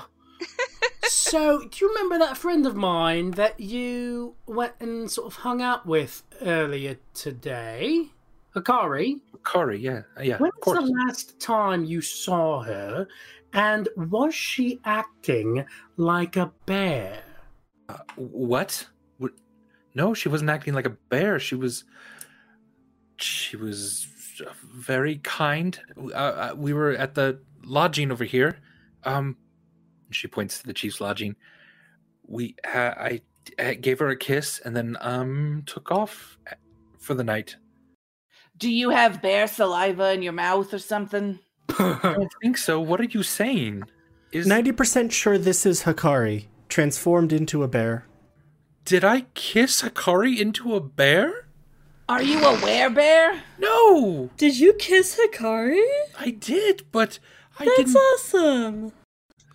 [1.04, 5.62] so do you remember that friend of mine that you went and sort of hung
[5.62, 8.10] out with earlier today?
[8.56, 9.20] Akari?
[9.44, 10.78] Kari, yeah, uh, yeah, of course.
[10.78, 13.06] the last time you saw her?
[13.52, 15.64] And was she acting
[15.96, 17.22] like a bear?
[17.88, 18.86] Uh, what?
[19.94, 21.38] No, she wasn't acting like a bear.
[21.38, 21.84] She was.
[23.18, 24.06] She was
[24.62, 25.78] very kind.
[25.96, 28.58] Uh, uh, we were at the lodging over here.
[29.04, 29.36] Um,
[30.10, 31.34] she points to the chief's lodging.
[32.26, 33.22] We, ha- I
[33.58, 36.54] uh, gave her a kiss, and then um took off uh,
[36.98, 37.56] for the night.
[38.58, 41.38] Do you have bear saliva in your mouth or something?
[41.78, 42.80] I don't think so.
[42.80, 43.82] What are you saying?
[44.32, 48.06] Is 90% sure this is Hakari, transformed into a bear.
[48.84, 51.46] did I kiss Hakari into a bear?
[52.08, 53.40] Are you a werebear?
[53.58, 55.82] No, Did you kiss Hikari?
[56.18, 57.18] I did, but
[57.58, 57.94] I That's didn't.
[57.94, 58.92] That's awesome.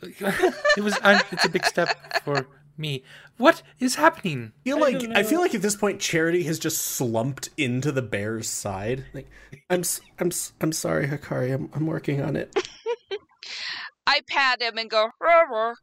[0.78, 0.98] it was.
[1.02, 2.46] i it's a big step for
[2.78, 3.04] me.
[3.42, 4.52] What is happening?
[4.60, 7.92] I feel like don't I feel like at this point Charity has just slumped into
[7.92, 9.06] the bear's side.
[9.16, 9.28] Like
[9.68, 11.52] I'm s- I'm s- I'm sorry Hakari.
[11.52, 12.56] I'm I'm working on it.
[14.06, 15.76] I pat him and go, "Roar, roar."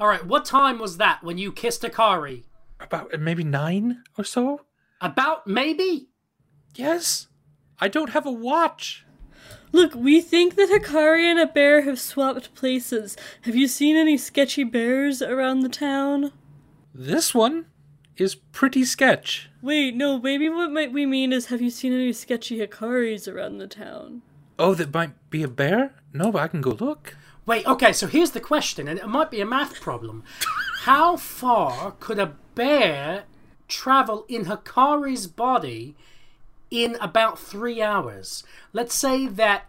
[0.00, 2.42] All right, what time was that when you kissed Akari?
[2.80, 4.62] About uh, maybe nine or so.
[5.00, 6.08] About maybe?
[6.74, 7.28] Yes,
[7.78, 9.04] I don't have a watch.
[9.70, 13.16] Look, we think that Hikari and a bear have swapped places.
[13.42, 16.32] Have you seen any sketchy bears around the town?
[16.94, 17.66] This one
[18.16, 19.48] is pretty sketch.
[19.62, 23.58] Wait, no, maybe what might we mean is have you seen any sketchy Hikaris around
[23.58, 24.22] the town?
[24.58, 25.94] Oh, that might be a bear.
[26.12, 27.16] No, but I can go look.
[27.46, 30.22] Wait, okay, so here's the question, and it might be a math problem.
[30.80, 33.24] How far could a bear
[33.68, 35.94] travel in Hikari's body
[36.70, 38.44] in about three hours?
[38.72, 39.64] Let's say that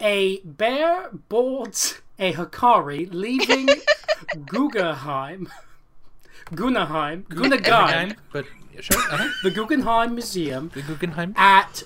[0.00, 3.68] a bear boards a Hikari leaving
[4.46, 5.48] Guggenheim.
[6.52, 8.44] Gunnaheim, Gunnaheim, but
[8.80, 8.98] sure.
[8.98, 9.28] Uh-huh.
[9.42, 11.34] the Guggenheim Museum The Guggenheim.
[11.36, 11.82] at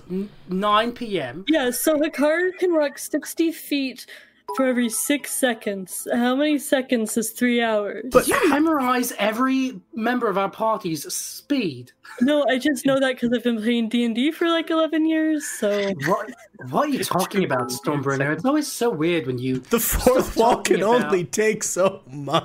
[0.49, 1.45] 9 p.m.
[1.49, 4.07] Yeah, so Hikari can walk 60 feet
[4.57, 6.07] for every six seconds.
[6.13, 8.07] How many seconds is three hours?
[8.11, 11.93] But you memorize every member of our party's speed.
[12.21, 15.93] no, I just know that because I've been playing D&D for like 11 years, so...
[16.07, 16.31] What,
[16.71, 18.33] what are you talking about, Stormbringer?
[18.33, 22.45] It's always so weird when you The fourth wall can about- only take so much.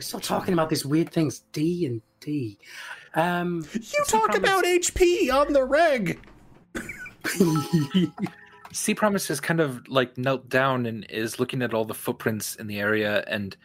[0.00, 1.40] start talking about these weird things.
[1.52, 2.58] D and D.
[3.14, 6.20] Um, You talk about HP on the reg.
[8.72, 12.56] Sea Promise is kind of like knelt down and is looking at all the footprints
[12.56, 13.56] in the area, and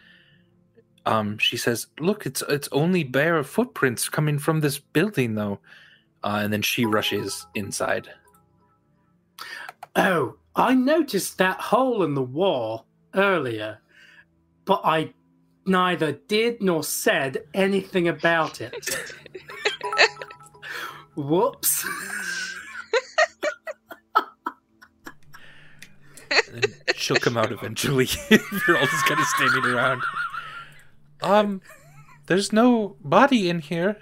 [1.06, 5.60] um, she says, "Look, it's it's only bare footprints coming from this building, though."
[6.24, 8.10] Uh, and then she rushes inside.
[9.96, 13.80] oh, I noticed that hole in the wall earlier,
[14.66, 15.14] but I
[15.66, 19.08] neither did nor said anything about it.
[21.16, 21.86] Whoops.
[26.54, 28.06] And she'll come out eventually.
[28.30, 30.02] if You're all just kind of standing around.
[31.22, 31.62] Um,
[32.28, 33.98] there's no body in here.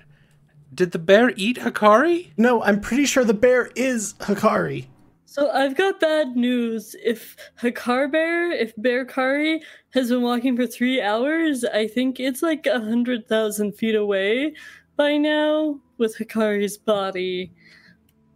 [0.74, 2.32] Did the bear eat Hakari?
[2.38, 4.88] No, I'm pretty sure the bear is Hakari.
[5.36, 6.96] So I've got bad news.
[7.04, 9.62] If Hakar Bear, if Bear Kari
[9.94, 14.54] has been walking for three hours, I think it's like a hundred thousand feet away
[14.96, 17.52] by now with Hakari's body.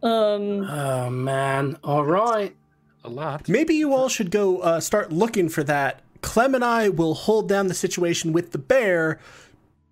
[0.02, 1.78] Um, Oh man.
[1.82, 2.54] All right.
[3.04, 3.48] A lot.
[3.48, 6.00] Maybe you all should go uh, start looking for that.
[6.22, 9.18] Clem and I will hold down the situation with the bear,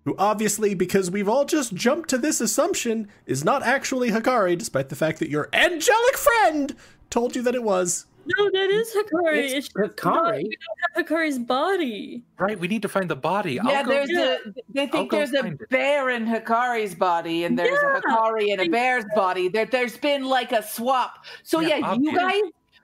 [0.05, 4.89] who obviously, because we've all just jumped to this assumption, is not actually Hakari, despite
[4.89, 6.75] the fact that your angelic friend
[7.09, 8.05] told you that it was.
[8.37, 9.37] no, that is Hakari.
[9.37, 10.43] It's It's, just not- Hikari.
[10.43, 12.21] we don't have Hakari's body.
[12.37, 13.59] Right, we need to find the body.
[13.59, 14.35] I'll yeah, go- there's Yeah.
[14.45, 14.51] a.
[14.71, 15.69] They I'll think there's a find it.
[15.71, 17.97] bear in Hikari's body, and there's Yeah.
[17.97, 19.47] a Hikari in a bear's body.
[19.49, 21.25] There, there's been like a swap.
[21.41, 22.41] So Yeah, yeah, you guys,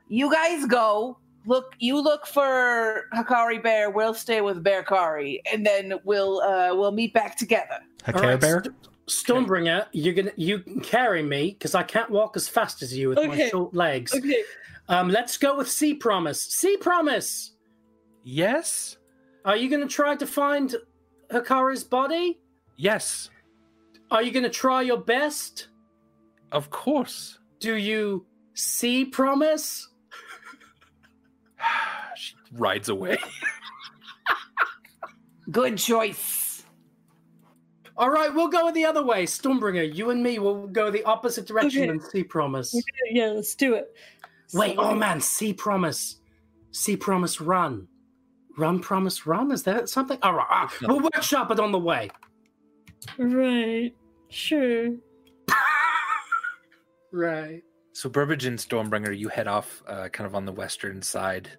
[0.08, 1.74] you guys go look.
[1.80, 3.90] You look for Hakari Bear.
[3.90, 7.80] We'll stay with Bear Kari, and then we'll uh we'll meet back together.
[8.08, 8.64] A All care right, bear?
[8.64, 8.76] St-
[9.48, 13.10] Stormbringer, you're gonna you can carry me because I can't walk as fast as you
[13.10, 14.14] with my short legs.
[14.16, 14.42] Okay,
[14.90, 16.42] Um, let's go with Sea Promise.
[16.42, 17.52] Sea Promise,
[18.24, 18.98] Yes.
[19.44, 20.76] are you gonna try to find
[21.32, 22.40] Hakari's body?
[22.78, 23.30] Yes.
[24.12, 25.68] Are you gonna try your best?
[26.52, 27.38] Of course.
[27.60, 29.90] Do you see promise?
[32.16, 33.18] She rides away.
[35.52, 36.64] Good choice.
[37.98, 39.26] All right, we'll go the other way.
[39.26, 41.90] Stormbringer, you and me will go the opposite direction Okay.
[41.92, 42.76] and see promise.
[43.10, 43.96] yeah, let's do it.
[44.54, 46.18] Wait, So- oh man, see promise.
[46.72, 47.88] See promise run.
[48.58, 49.52] Run promise run?
[49.52, 50.18] Is that something?
[50.22, 52.10] All right, ah, we'll workshop it on the way.
[53.18, 53.94] Right,
[54.30, 54.90] sure.
[57.12, 57.64] Right.
[57.96, 61.50] So Burbage and Stormbringer, you head off uh, kind of on the western side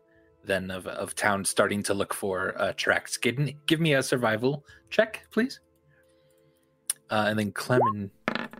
[0.44, 3.16] then of, of town, starting to look for uh, tracks.
[3.16, 5.60] Give, me- give me a survival check, please.
[7.10, 8.10] Uh, and then Clem and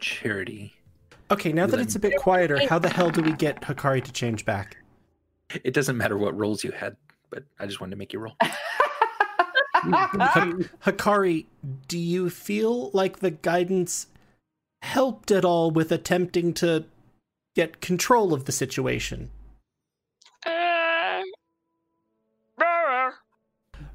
[0.00, 0.72] Charity.
[1.30, 4.02] Okay, now that Then- it's a bit quieter, how the hell do we get Hakari
[4.02, 4.78] to change back?
[5.62, 6.96] It doesn't matter what rolls you had,
[7.28, 8.36] but I just wanted to make you roll.
[9.84, 11.44] Hakari,
[11.88, 14.06] do you feel like the guidance
[14.80, 16.86] helped at all with attempting to
[17.56, 19.30] get control of the situation?
[20.46, 21.22] Uh.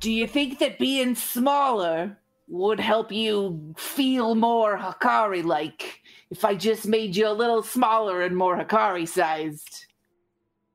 [0.01, 6.01] Do you think that being smaller would help you feel more Hakari like
[6.32, 9.86] if I just made you a little smaller and more Hakari sized?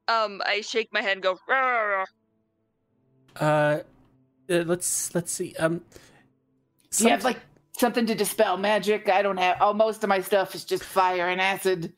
[0.08, 1.38] um, I shake my head and go.
[1.46, 2.04] "Brr."
[3.38, 3.80] Uh, uh
[4.48, 5.54] let's let's see.
[5.58, 5.82] Um,
[6.90, 7.40] Do you have like
[7.72, 9.08] something to dispel magic?
[9.08, 9.56] I don't have.
[9.60, 11.92] Oh, most of my stuff is just fire and acid.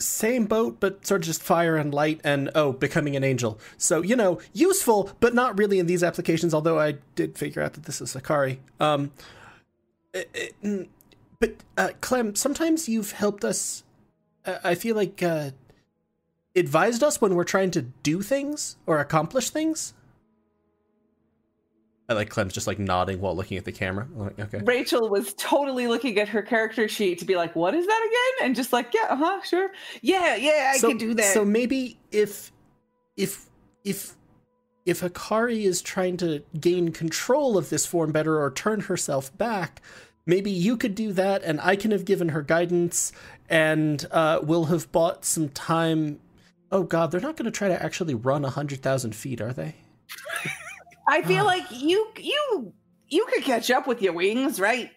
[0.00, 3.58] Same boat, but sort of just fire and light and oh, becoming an angel.
[3.76, 6.52] So you know, useful, but not really in these applications.
[6.54, 8.60] Although I did figure out that this is Sakari.
[8.78, 9.12] Um,
[10.12, 10.88] it- mm,
[11.38, 13.82] but uh, Clem, sometimes you've helped us.
[14.44, 15.50] Uh, I feel like uh,
[16.54, 19.94] advised us when we're trying to do things or accomplish things.
[22.10, 24.04] I like Clem's just like nodding while looking at the camera.
[24.12, 24.58] I'm like, okay.
[24.64, 28.46] Rachel was totally looking at her character sheet to be like, "What is that again?"
[28.48, 29.70] And just like, "Yeah, uh huh, sure,
[30.02, 32.50] yeah, yeah, I so, can do that." So maybe if
[33.16, 33.46] if
[33.84, 34.16] if
[34.84, 39.80] if Akari is trying to gain control of this form better or turn herself back,
[40.26, 43.12] maybe you could do that, and I can have given her guidance,
[43.48, 46.18] and uh, we'll have bought some time.
[46.72, 49.52] Oh God, they're not going to try to actually run a hundred thousand feet, are
[49.52, 49.76] they?
[51.10, 52.72] I feel like you, you,
[53.08, 54.90] you could catch up with your wings, right?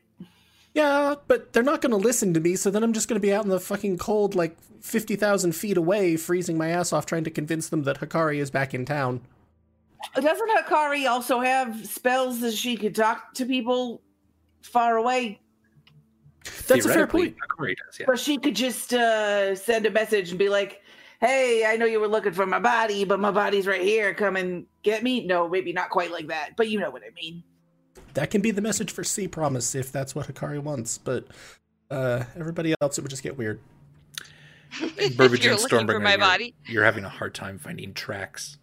[0.76, 3.26] Yeah, but they're not going to listen to me, so then I'm just going to
[3.26, 7.24] be out in the fucking cold, like 50,000 feet away, freezing my ass off trying
[7.24, 9.22] to convince them that Hakari is back in town.
[10.16, 14.01] Doesn't Hakari also have spells that she could talk to people
[14.61, 15.39] far away?
[16.68, 17.36] That's a fair point.
[17.38, 18.05] Hakari does, yeah.
[18.07, 20.83] Or she could just uh, send a message and be like,
[21.26, 24.13] "Hey, I know you were looking for my body, but my body's right here.
[24.13, 27.11] Come and get me." No, maybe not quite like that, but you know what I
[27.15, 27.43] mean.
[28.13, 31.26] That can be the message for Sea Promise if that's what Hakari wants, but
[31.89, 33.59] uh, everybody else, it would just get weird.
[35.15, 36.55] Burbage You're and looking for Stormbringer, my you're- body.
[36.65, 38.57] You're having a hard time finding tracks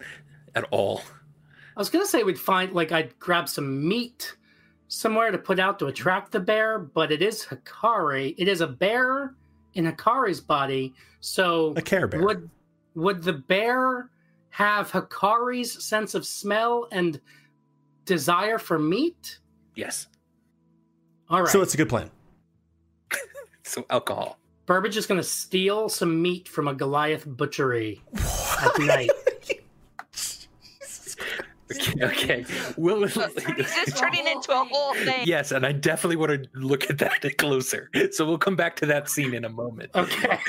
[0.54, 1.02] at all.
[1.76, 4.36] I was gonna say we'd find like I'd grab some meat
[4.88, 8.34] somewhere to put out to attract the bear, but it is Hikari.
[8.36, 9.34] It is a bear
[9.74, 10.94] in Hikari's body.
[11.20, 12.22] So A Care Bear.
[12.22, 12.50] would
[12.94, 14.10] would the bear
[14.50, 17.20] have Hikari's sense of smell and
[18.04, 19.38] desire for meat?
[19.74, 20.08] Yes.
[21.28, 21.50] All right.
[21.50, 22.10] So it's a good plan.
[23.62, 24.36] So alcohol.
[24.66, 29.10] Burbage is gonna steal some meat from a Goliath butchery at night.
[31.72, 32.04] Okay.
[32.04, 32.44] okay.
[32.76, 33.16] Will This
[33.86, 35.22] is turning into a whole thing.
[35.24, 37.90] Yes, and I definitely want to look at that closer.
[38.12, 39.90] So we'll come back to that scene in a moment.
[39.94, 40.38] Okay.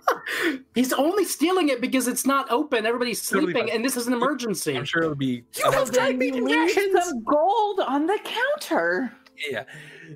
[0.74, 2.86] He's only stealing it because it's not open.
[2.86, 3.68] Everybody's sleeping, fine.
[3.70, 4.76] and this is an emergency.
[4.76, 9.12] I'm sure it'll be Well, then you leave some gold on the counter.
[9.50, 9.64] yeah.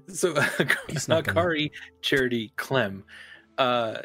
[0.08, 0.40] So
[0.88, 1.68] He's not gonna-
[2.02, 3.04] Charity, Clem.
[3.58, 3.98] Uh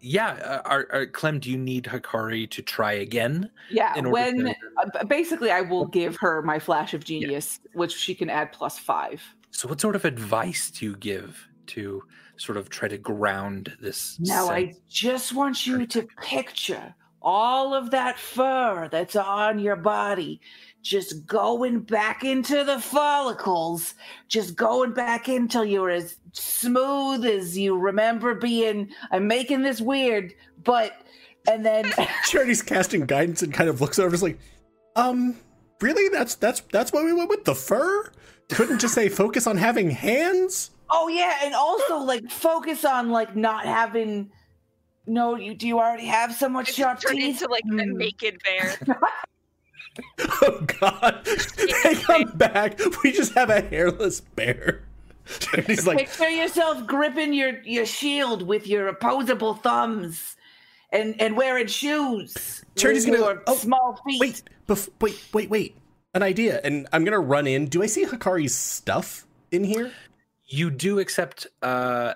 [0.00, 3.50] yeah, uh, are, are, Clem, do you need Hakari to try again?
[3.70, 8.14] Yeah, when to- uh, basically I will give her my flash of genius, which she
[8.14, 9.22] can add plus five.
[9.50, 12.02] So what sort of advice do you give to
[12.36, 14.18] sort of try to ground this?
[14.20, 20.40] Now I just want you to picture all of that fur that's on your body
[20.82, 23.94] just going back into the follicles,
[24.28, 28.88] just going back until you're as smooth as you remember being.
[29.10, 30.32] I'm making this weird,
[30.64, 30.92] but
[31.50, 31.90] and then
[32.26, 34.38] Charity's casting guidance and kind of looks over, is like,
[34.96, 35.36] um,
[35.80, 36.08] really?
[36.08, 38.10] That's that's that's why we went with the fur.
[38.50, 40.70] Couldn't just say focus on having hands.
[40.90, 44.30] Oh yeah, and also like focus on like not having.
[45.06, 47.42] No, you do you already have so much It's sharp turned teeth?
[47.42, 47.96] into like a Hmm.
[47.98, 48.74] naked bear.
[50.40, 51.24] Oh God!
[51.84, 52.78] They come back.
[53.02, 54.82] We just have a hairless bear.
[55.40, 60.36] Charity's like, Picture yourself gripping your your shield with your opposable thumbs,
[60.92, 62.64] and and wearing shoes.
[62.76, 64.20] Charity's gonna- your oh, small feet.
[64.20, 65.76] wait, bef- wait, wait, wait.
[66.14, 67.66] An idea, and I'm gonna run in.
[67.66, 69.92] Do I see Hakari's stuff in here?
[70.46, 72.14] You do accept uh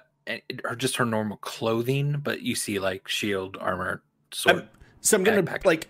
[0.64, 4.02] or just her normal clothing, but you see like shield, armor,
[4.32, 4.56] sword.
[4.56, 4.68] I'm-
[5.00, 5.64] so I'm gonna Backpack.
[5.64, 5.88] like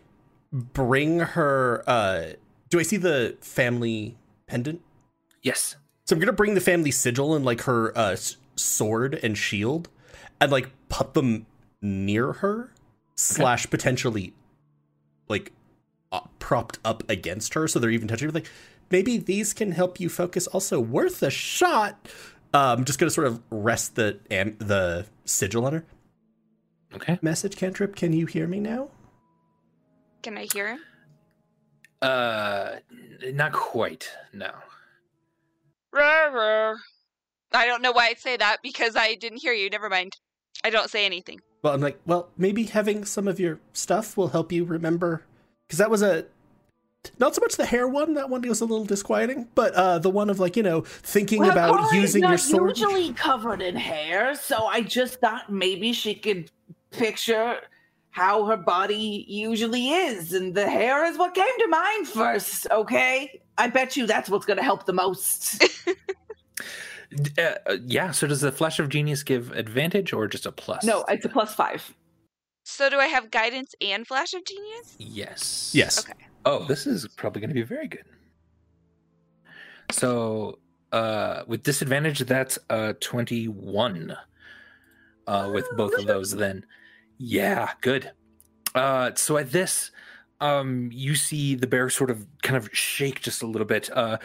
[0.53, 1.83] bring her.
[1.87, 2.33] uh
[2.71, 4.81] Do I see the family pendant?
[5.43, 5.77] yes.
[6.05, 8.17] So I'm gonna bring the family sigil and like her uh,
[8.57, 9.89] sword and shield,
[10.41, 11.47] and like put them
[11.81, 12.73] near her,
[13.15, 14.35] slash potentially,
[15.29, 15.53] like,
[16.11, 18.33] uh, propped up against her, so they're even touching her.
[18.33, 18.49] Like,
[18.91, 20.49] maybe these can help you focus.
[20.49, 22.09] Also, worth a shot.
[22.53, 25.85] Uh, I'm just gonna sort of rest the am- the sigil on her.
[26.95, 27.19] Okay.
[27.23, 27.95] Message cantrip.
[27.97, 28.91] Can you hear me now?
[30.23, 30.81] Can I hear him?
[32.01, 32.77] Uh,
[33.33, 34.11] not quite.
[34.33, 34.53] No.
[35.93, 36.77] Ruh, ruh.
[37.53, 39.68] I don't know why I'd say that because I didn't hear you.
[39.68, 40.16] Never mind.
[40.64, 41.41] I don't say anything.
[41.62, 45.23] Well, I'm like, well, maybe having some of your stuff will help you remember.
[45.66, 46.27] Because that was a.
[47.18, 50.09] Not so much the hair one, that one was a little disquieting, but uh, the
[50.09, 52.79] one of like, you know, thinking Well, about Cora's using your not sword.
[52.79, 56.53] Usually covered in hair, so I just thought maybe she could
[56.93, 57.59] picture
[58.13, 62.67] how her body usually is, and the hair is what came to mind first.
[62.71, 65.63] Okay, I bet you that's what's going to help the most.
[67.37, 68.11] Uh, uh, yeah.
[68.11, 70.83] So does the flash of genius give advantage or just a plus?
[70.83, 71.95] no, it's a plus five.
[72.65, 74.97] So do I have guidance and flash of genius?
[74.99, 75.73] Yes.
[75.75, 75.99] Yes.
[75.99, 76.15] Okay.
[76.47, 78.05] Oh, this is probably going to be very good.
[79.91, 80.59] So,
[80.91, 84.17] uh, with disadvantage, that's uh 21.
[85.27, 86.65] Uh, with both of those, then,
[87.23, 88.11] yeah, good.
[88.75, 89.91] Uh, so at this,
[90.43, 94.18] um, you see the bear sort of kind of shake just a little bit, uh,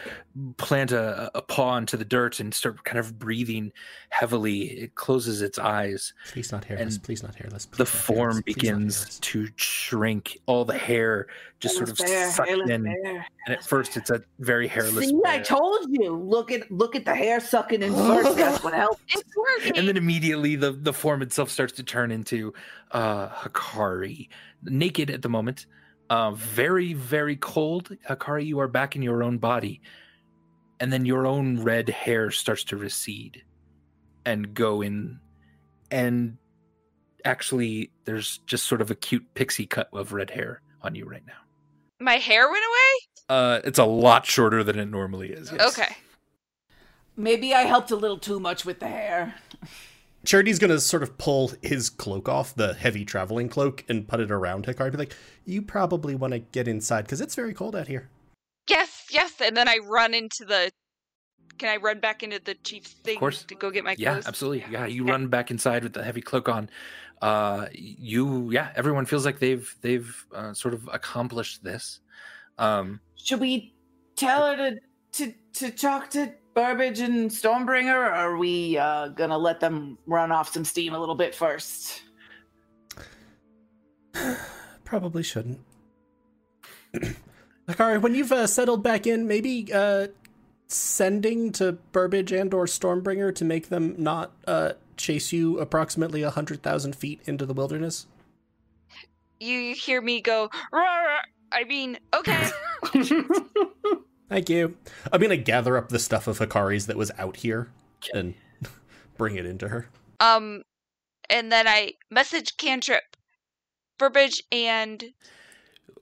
[0.56, 3.72] plant a, a paw into the dirt and start kind of breathing
[4.10, 4.62] heavily.
[4.62, 6.96] It closes its eyes Please not hairless.
[6.96, 7.66] And please not hairless.
[7.66, 10.36] Please the not form please not begins to shrink.
[10.46, 11.28] All the hair
[11.60, 13.26] just sort of bear, sucked in, bear.
[13.46, 15.08] and at first it's a very hairless.
[15.08, 16.16] See, I told you.
[16.16, 18.36] Look at look at the hair sucking in first.
[18.36, 19.00] That's what helps.
[19.08, 19.78] It's working.
[19.78, 22.52] and then immediately the the form itself starts to turn into
[22.90, 24.28] uh Hakari,
[24.64, 25.66] naked at the moment,
[26.10, 27.90] uh, very very cold.
[28.08, 29.80] Hakari, you are back in your own body,
[30.80, 33.42] and then your own red hair starts to recede
[34.24, 35.20] and go in,
[35.90, 36.38] and
[37.24, 41.26] actually, there's just sort of a cute pixie cut of red hair on you right
[41.26, 41.34] now.
[42.00, 43.36] My hair went away?
[43.36, 45.52] Uh, it's a lot shorter than it normally is.
[45.52, 45.96] Okay.
[47.16, 49.34] Maybe I helped a little too much with the hair.
[50.28, 54.30] Charity's gonna sort of pull his cloak off, the heavy traveling cloak, and put it
[54.30, 54.92] around Hikari.
[54.92, 55.16] Be like,
[55.46, 58.10] you probably want to get inside because it's very cold out here.
[58.68, 59.32] Yes, yes.
[59.40, 60.70] And then I run into the.
[61.56, 63.42] Can I run back into the chief's thing course.
[63.44, 64.26] to go get my Yeah, clothes?
[64.28, 64.66] absolutely.
[64.70, 65.12] Yeah, you Okay.
[65.12, 66.68] run back inside with the heavy cloak on.
[67.22, 72.00] Uh, you, yeah, everyone feels like they've they've uh, sort of accomplished this.
[72.58, 73.74] Um, Should we
[74.14, 74.76] tell her to
[75.12, 80.32] to to talk to Burbage and Stormbringer, or are we uh, gonna let them run
[80.32, 82.02] off some steam a little bit first?
[84.84, 85.60] Probably shouldn't.
[87.68, 90.08] Hikari, when you've uh, settled back in, maybe uh,
[90.66, 96.30] sending to Burbage and or Stormbringer to make them not uh, chase you approximately a
[96.30, 98.08] hundred thousand feet into the wilderness.
[99.38, 100.50] You hear me go.
[100.72, 101.20] "Rah, rah."
[101.52, 102.50] I mean, okay.
[104.28, 104.76] Thank you.
[105.12, 107.68] I'm gonna gather up the stuff of Hikari's that was out here
[108.12, 108.34] and
[109.16, 109.88] bring it into her.
[110.20, 110.62] um,
[111.30, 113.16] and then I message cantrip,
[113.98, 115.04] Burbage, and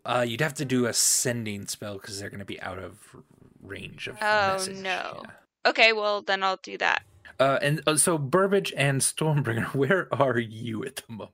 [0.04, 3.16] uh, you'd have to do a sending spell because they're going to be out of
[3.62, 4.16] range of.
[4.22, 4.76] Oh, message.
[4.76, 5.22] no.
[5.24, 5.30] Yeah.
[5.70, 7.02] okay, well then I'll do that.
[7.38, 11.32] Uh, and uh, so Burbage and Stormbringer, where are you at the moment?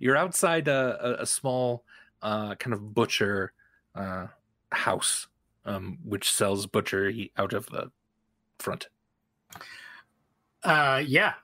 [0.00, 1.84] You're outside a, a, a small
[2.22, 3.52] uh, kind of butcher
[3.94, 4.26] uh,
[4.72, 5.28] house,
[5.68, 7.90] um, which sells butchery out of the
[8.58, 8.88] front.
[10.62, 11.34] Uh, yeah.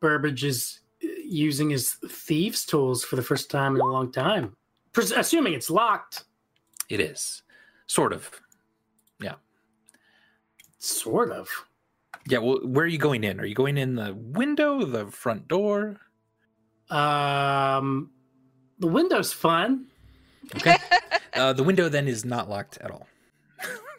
[0.00, 4.56] Burbage is uh, using his thieves' tools for the first time in a long time.
[4.92, 6.24] Pres- assuming it's locked.
[6.88, 7.42] It is
[7.86, 8.30] sort of.
[9.20, 9.34] Yeah.
[10.78, 11.48] Sort of.
[12.26, 12.38] Yeah.
[12.38, 13.40] Well, where are you going in?
[13.40, 16.00] Are you going in the window, the front door?
[16.90, 18.10] Um,
[18.78, 19.86] the window's fun.
[20.56, 20.76] Okay.
[21.34, 23.06] uh, the window then is not locked at all.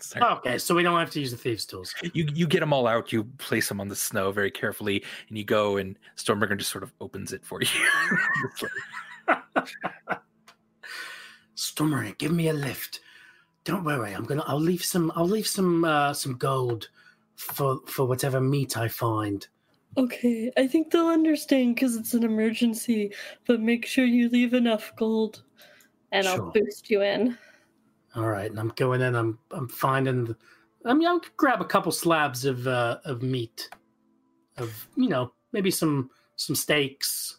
[0.01, 0.25] Sorry.
[0.37, 1.93] Okay, so we don't have to use the thieves' tools.
[2.13, 3.11] You you get them all out.
[3.11, 5.77] You place them on the snow very carefully, and you go.
[5.77, 7.67] And Stormbringer just sort of opens it for you.
[11.55, 13.01] Stormer, give me a lift.
[13.63, 14.43] Don't worry, I'm gonna.
[14.47, 15.11] I'll leave some.
[15.15, 15.83] I'll leave some.
[15.83, 16.89] Uh, some gold
[17.35, 19.47] for for whatever meat I find.
[19.97, 23.13] Okay, I think they'll understand because it's an emergency,
[23.45, 25.43] but make sure you leave enough gold
[26.11, 27.37] and I'll boost you in.
[28.15, 29.15] All right, and I'm going in.
[29.15, 30.25] I'm I'm finding.
[30.25, 30.37] The,
[30.85, 33.69] I mean, I'll grab a couple slabs of uh, of meat,
[34.57, 37.37] of you know maybe some some steaks.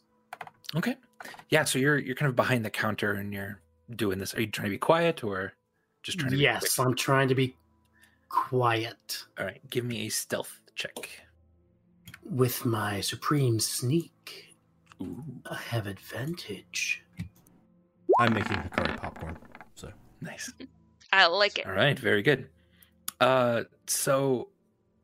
[0.74, 0.96] Okay.
[1.50, 3.60] Yeah, so you're you're kind of behind the counter and you're
[3.96, 4.34] doing this.
[4.34, 5.52] Are you trying to be quiet or
[6.02, 6.86] just trying to Yes, quick?
[6.86, 7.54] I'm trying to be
[8.30, 10.94] quiet All right, give me a stealth check.
[12.24, 14.56] with my supreme sneak.
[15.02, 17.04] Ooh, I have advantage.
[18.18, 19.36] I'm making Hikari popcorn.
[20.22, 20.52] Nice.
[21.12, 21.66] I like it.
[21.66, 22.48] All right, very good.
[23.20, 24.48] Uh so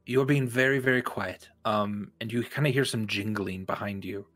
[0.07, 1.49] you're being very very quiet.
[1.65, 4.27] Um and you kind of hear some jingling behind you.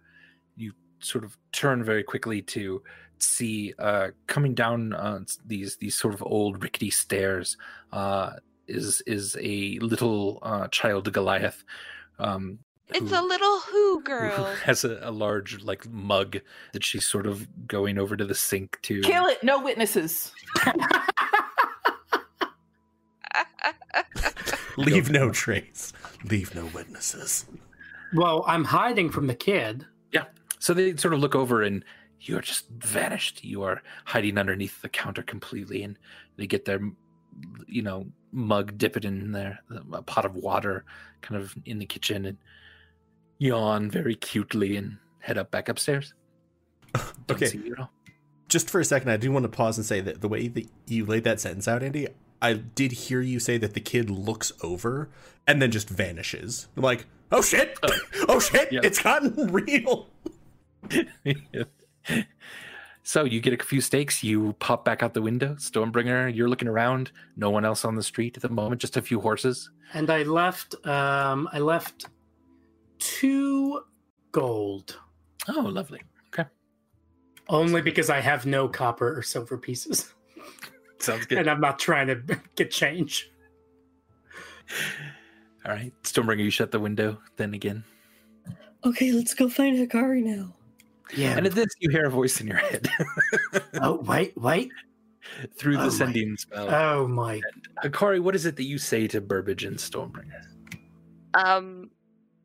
[0.57, 2.83] You sort of turn very quickly to
[3.23, 7.57] see uh, coming down uh, these these sort of old rickety stairs
[7.93, 8.33] uh,
[8.67, 11.65] is is a little uh, child Goliath.
[12.19, 12.59] Um,
[12.95, 14.45] It's who- a little who who girl.
[14.65, 16.39] has a, a large like mug
[16.73, 19.43] that she's sort of going over to the sink to Kill it.
[19.43, 20.33] No witnesses.
[24.77, 25.93] Leave no trace.
[26.25, 27.45] Leave no witnesses.
[28.15, 29.87] Well, I'm hiding from the kid.
[30.13, 30.25] Yeah.
[30.59, 31.85] So they sort of look over and
[32.21, 33.45] you're just vanished.
[33.45, 35.99] You are hiding underneath the counter completely, and
[36.37, 36.81] they get their,
[37.67, 39.59] you know, mug, dip it in there,
[39.93, 40.85] a pot of water,
[41.21, 42.39] kind of in the kitchen, and
[43.43, 46.15] yawn very cutely and head up back upstairs.
[46.95, 47.47] Don't Okay.
[47.47, 47.91] see you at all.
[48.49, 50.69] Just for a second, I do want to pause and say that the way that
[50.87, 52.07] you laid that sentence out, Andy,
[52.41, 55.09] I did hear you say that the kid looks over
[55.47, 56.69] and then just vanishes.
[56.77, 57.79] I'm like, oh shit!
[58.29, 58.71] Oh, shit!
[58.73, 58.81] Yeah.
[58.85, 60.09] It's gotten real.
[63.03, 64.23] so you get a few steaks.
[64.23, 65.55] You pop back out the window.
[65.55, 67.11] Stormbringer, you're looking around.
[67.37, 68.81] No one else on the street at the moment.
[68.81, 69.71] Just a few horses.
[69.95, 72.07] And I left um I left
[73.03, 73.81] two
[74.31, 74.99] gold.
[75.49, 76.01] Oh, lovely.
[76.29, 76.49] Okay,
[77.49, 80.15] Only because I have no copper or silver pieces.
[80.99, 81.39] sounds good.
[81.39, 82.15] And I'm not trying to
[82.57, 83.31] get change.
[85.65, 87.19] All right, Stormbringer, you shut the window.
[87.37, 87.85] Then again,
[88.85, 90.55] Okay, let's go find Hikari now.
[91.15, 91.37] Yeah.
[91.37, 92.89] and at this, you hear a voice in your head
[93.75, 94.73] oh wait, wait.
[95.57, 96.69] through Oh the my- sending spell.
[96.75, 97.41] Oh my
[97.85, 100.43] Akari, what is it that you say to Burbage and Stormbringer?
[101.35, 101.82] Um,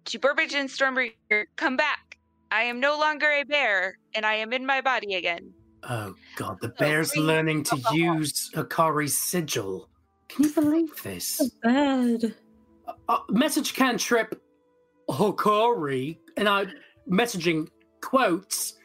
[0.07, 2.17] to Burbage and Stormbringer, come back.
[2.49, 5.53] I am no longer a bear, and I am in my body again.
[5.89, 9.89] oh god, the bear's bring learning to use Akari's sigil.
[10.29, 11.49] Can you believe this?
[11.61, 12.33] Bad.
[13.09, 14.41] uh, message cantrip
[15.09, 16.67] Hokori, and I
[17.09, 17.67] messaging
[18.01, 18.75] quotes.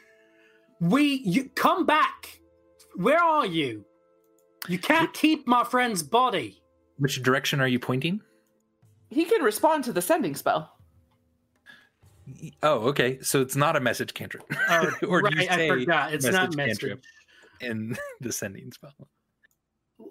[0.81, 2.41] We you come back.
[2.97, 3.85] Where are you?
[4.68, 6.62] You can't keep my friend's body.
[6.99, 8.20] Which direction are you pointing?
[9.11, 10.72] He can respond to the sending spell.
[12.41, 13.18] Y- Oh, okay.
[13.22, 14.45] So it's not a message cantrip.
[14.68, 16.12] Oh, or do you right, I say forgot.
[16.14, 16.78] It's not message.
[16.80, 17.05] cantrip
[17.61, 18.93] in the sending spell?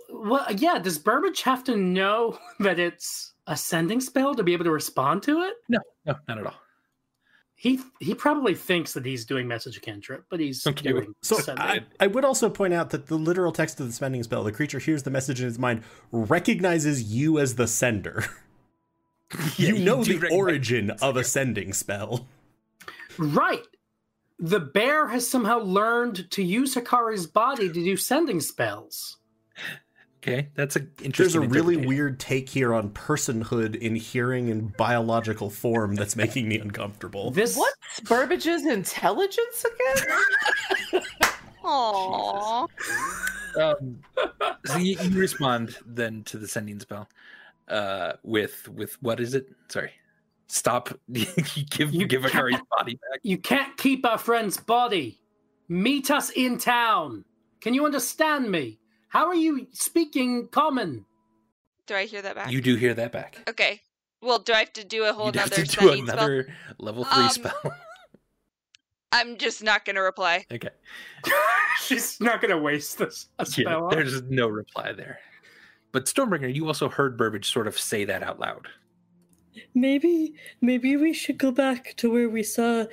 [0.09, 0.79] Well, yeah.
[0.79, 5.23] Does Burbage have to know that it's a sending spell to be able to respond
[5.23, 5.53] to it?
[5.69, 6.55] No, no, not at all.
[7.55, 11.63] He he probably thinks that he's doing message cantrip, but he's Okay, doing So sending.
[11.63, 14.51] I, I would also point out that the literal text of the spending spell, the
[14.51, 18.25] creature hears the message in his mind, recognizes you as the sender.
[19.57, 22.27] Yeah, you know do the origin of a sending spell.
[23.17, 23.65] Right.
[24.39, 29.17] The bear has somehow learned to use Hikari's body to do sending spells.
[30.17, 34.67] Okay, that's an a There's a really weird take here on personhood in hearing in
[34.77, 37.31] biological form that's making me uncomfortable.
[37.31, 41.03] This What's Burbage's intelligence again?
[41.63, 42.67] Aww.
[43.59, 43.99] Um,
[44.65, 47.09] so you, you respond then to the sending spell
[47.71, 49.47] uh, with with what is it?
[49.69, 49.91] Sorry,
[50.47, 50.89] stop.
[51.07, 51.25] you
[51.69, 53.19] give You give can't- Akari's body back.
[53.23, 55.19] you can't keep our friend's body.
[55.69, 57.23] Meet us in town.
[57.61, 58.79] Can you understand me?
[59.09, 61.05] How are you speaking common?
[61.87, 62.51] Do I hear that back?
[62.51, 63.37] You do hear that back.
[63.49, 63.81] Okay.
[64.21, 66.17] Well, do I have to do a whole You'd have to do sending spell?
[66.17, 67.61] another level three Um, spell.
[69.13, 70.45] I'm just not going to reply.
[70.51, 70.69] okay.
[71.83, 73.89] She's not going to waste this a Yeah, spell.
[73.89, 75.19] there's no reply there.
[75.91, 78.67] But Stormbringer, you also heard Burbage sort of say that out loud.
[79.73, 82.85] Maybe maybe we should go back to where we saw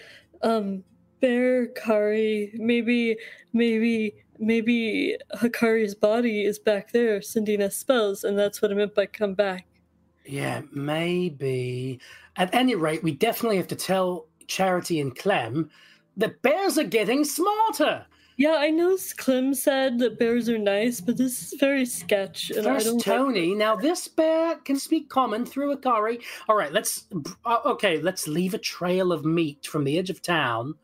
[0.43, 0.83] um
[1.21, 2.53] Bear Kari.
[2.55, 3.17] Maybe
[3.53, 8.95] maybe maybe Hakari's body is back there sending us spells, and that's what I meant
[8.95, 9.67] by come back.
[10.25, 12.01] Yeah, maybe.
[12.37, 15.71] At any rate, we definitely have to tell Charity and Clem
[16.17, 18.07] that bears are getting smarter.
[18.39, 22.67] Yeah, I know Clem said that bears are nice, but this is very sketch, and
[22.69, 22.95] I First, don't.
[22.99, 23.53] like- Tony.
[23.55, 26.23] Now, this bear can speak common through Akari.
[26.49, 27.07] All right, let's.
[27.45, 30.75] uh, Okay, let's leave a trail of meat from the edge of town.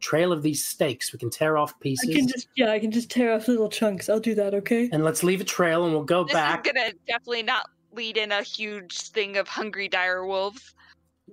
[0.00, 1.10] Trail of these steaks.
[1.12, 2.10] We can tear off pieces.
[2.10, 4.08] I can just yeah, I can just tear off little chunks.
[4.10, 4.52] I'll do that.
[4.54, 4.88] Okay.
[4.92, 6.66] and let's leave a trail, and we'll go This back.
[6.66, 10.74] is going to definitely not lead in a huge thing of hungry dire wolves.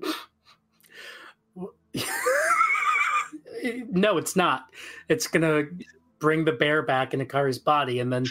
[3.89, 4.65] no, it's not.
[5.09, 5.63] It's gonna
[6.19, 8.25] bring the bear back in Akari's body, and then,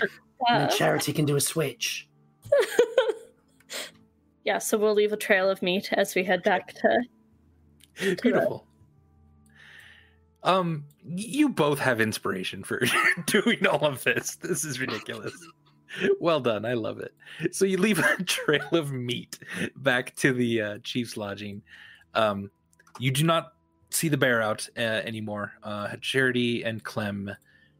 [0.48, 2.08] and then Charity can do a switch.
[4.44, 4.58] yeah.
[4.58, 7.02] So we'll leave a trail of meat as we head back to.
[8.22, 8.66] Beautiful.
[10.42, 12.82] Um, you both have inspiration for
[13.26, 14.36] doing all of this.
[14.36, 15.32] This is ridiculous.
[16.20, 16.64] Well done.
[16.64, 17.14] I love it.
[17.52, 19.38] So you leave a trail of meat
[19.76, 21.62] back to the uh, chief's lodging.
[22.14, 22.50] Um,
[22.98, 23.53] you do not
[23.94, 25.52] see the bear out uh, anymore.
[25.62, 27.30] Uh, Charity and Clem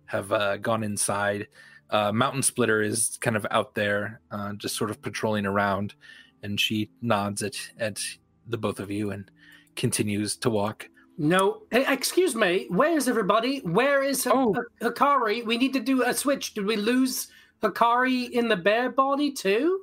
[0.07, 1.49] have uh, gone inside.
[1.91, 5.95] Uh, Mountain Splitter is kind of out there, uh, just sort of patrolling around,
[6.43, 8.01] and she nods at at
[8.47, 9.31] the both of you and
[9.77, 10.89] continues to walk.
[11.17, 12.67] No, hey, excuse me.
[12.71, 13.59] Where is everybody?
[13.61, 14.55] Where is H- Oh.
[14.57, 15.45] H- Hikari?
[15.45, 16.55] We need to do a switch.
[16.55, 17.29] Did we lose
[17.63, 19.83] Hikari in the bear body too?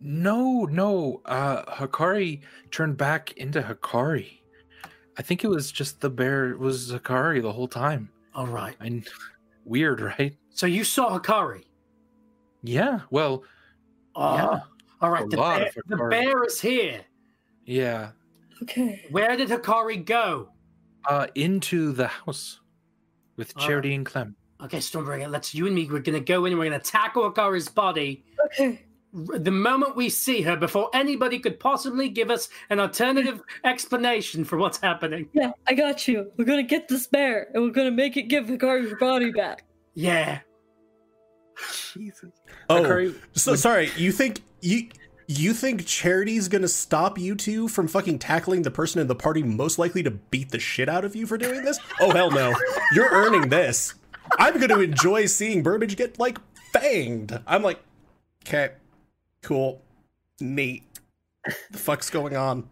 [0.00, 1.22] No, no.
[1.24, 4.41] Uh Hakari turned back into Hakari.
[5.22, 8.10] I think it was just the bear it was Hakari the whole time.
[8.34, 8.74] All right.
[8.80, 9.06] And
[9.64, 10.34] weird, right?
[10.50, 11.62] So you saw Hikari.
[12.64, 13.02] Yeah.
[13.12, 13.44] Well,
[14.16, 14.60] Oh, Yeah.
[15.00, 15.30] All right.
[15.30, 17.02] The bear, the bear is here.
[17.64, 18.10] yeah.
[18.64, 19.06] Okay.
[19.12, 20.48] Where did Hikari go?
[21.08, 22.58] Uh into the house
[23.36, 24.34] with All Charity and Clem.
[24.60, 25.86] Okay, Stormbringer, let's you and me.
[25.88, 26.52] We're gonna go in.
[26.52, 28.24] and We're gonna tackle Hikari's body.
[28.46, 28.82] Okay.
[29.14, 34.44] R- The moment we see her, before anybody could possibly give us an alternative explanation
[34.44, 35.28] for what's happening.
[35.32, 36.30] Yeah, I got you.
[36.36, 39.64] We're gonna get this bear, and we're gonna make it give Hikari her body back.
[39.94, 40.40] Yeah.
[41.92, 42.30] Jesus.
[42.68, 43.90] Oh, Hikari so sorry.
[43.96, 44.88] You think you
[45.28, 49.42] you think Charity's gonna stop you two from fucking tackling the person in the party
[49.42, 51.78] most likely to beat the shit out of you for doing this?
[52.00, 52.54] Oh hell no!
[52.94, 53.94] You're earning this.
[54.38, 56.38] I'm gonna enjoy seeing Burbage get like
[56.74, 57.40] fanged.
[57.46, 57.80] I'm like,
[58.46, 58.72] okay,
[59.42, 59.82] cool,
[60.40, 60.84] neat.
[61.70, 62.68] The fuck's going on?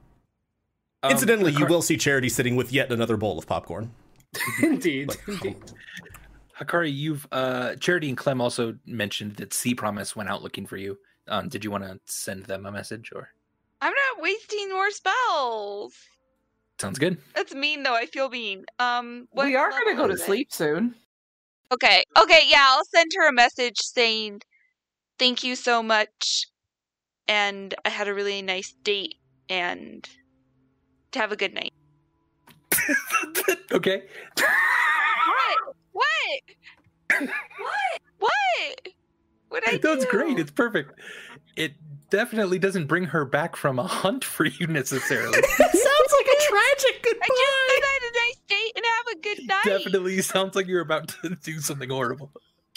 [1.03, 3.93] um, Incidentally, you will see Charity sitting with yet another bowl of popcorn.
[4.63, 5.09] Indeed.
[5.09, 5.57] Like, Indeed.
[6.61, 10.77] Hakari, you've uh Charity and Clem also mentioned that Sea Promise went out looking for
[10.77, 10.99] you.
[11.27, 13.31] Um, did you want to send them a message or
[13.81, 15.95] I'm not wasting more spells.
[16.79, 17.17] sounds good?
[17.35, 17.95] That's mean though.
[17.95, 18.67] I feel mean.
[18.79, 20.25] Um, we are going to go to is it?
[20.27, 20.95] sleep soon.
[21.73, 22.03] Okay.
[22.21, 22.43] Okay.
[22.47, 24.43] Yeah, I'll send her a message saying
[25.19, 26.47] thank you so much,
[27.29, 29.17] and I had a really nice date,
[29.49, 30.09] and
[31.13, 31.73] to have a good night.
[33.73, 34.03] okay.
[34.37, 35.77] What?
[35.93, 36.41] What?
[37.19, 38.01] what?
[38.19, 38.89] What?
[39.49, 40.39] What I That's great.
[40.39, 40.99] It's perfect.
[41.57, 41.75] It
[42.11, 45.39] definitely doesn't bring her back from a hunt for you necessarily.
[45.59, 47.27] That sounds like a tragic goodbye.
[47.27, 49.65] I just said I had a nice date and have a good night.
[49.65, 52.33] definitely sounds like you're about to do something horrible.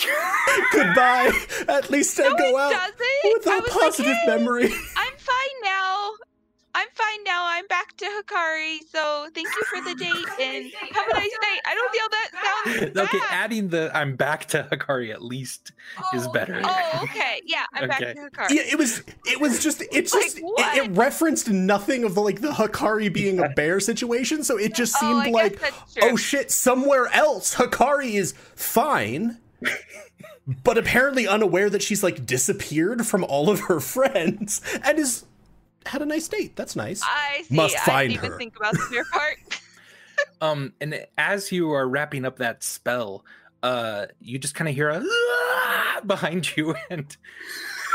[0.71, 1.31] goodbye.
[1.67, 2.97] At least I No, go out doesn't.
[3.23, 4.63] with a positive like, hey, memory.
[4.97, 6.11] I'm fine now.
[6.75, 7.43] I'm fine now.
[7.45, 8.79] I'm back to Hikari.
[8.91, 11.59] So thank you for the date and have a nice night.
[11.67, 12.29] I don't feel that
[12.95, 13.27] sounds okay, bad.
[13.31, 16.59] adding the I'm back to Hikari at least oh, is better.
[16.63, 17.41] Oh, okay.
[17.45, 18.13] Yeah, I'm Okay.
[18.13, 18.49] back to Hikari.
[18.55, 19.03] Yeah, it was.
[19.25, 19.83] It was just.
[19.91, 20.37] It's Like, just.
[20.39, 20.43] it,
[20.85, 24.43] it referenced nothing of the like the Hakari being a bear situation.
[24.43, 29.37] So it just Oh, seemed I guess like, oh shit, somewhere else Hakari is fine,
[30.63, 35.25] but apparently unaware that she's like disappeared from all of her friends and is
[35.85, 36.55] had a nice date.
[36.55, 37.01] That's nice.
[37.03, 37.55] I see.
[37.55, 38.37] Must I find didn't even her.
[38.37, 39.37] think about the bear part.
[40.41, 43.25] Um, and as you are wrapping up that spell,
[43.63, 47.15] uh, you just kind of hear a "Ah!" behind you, and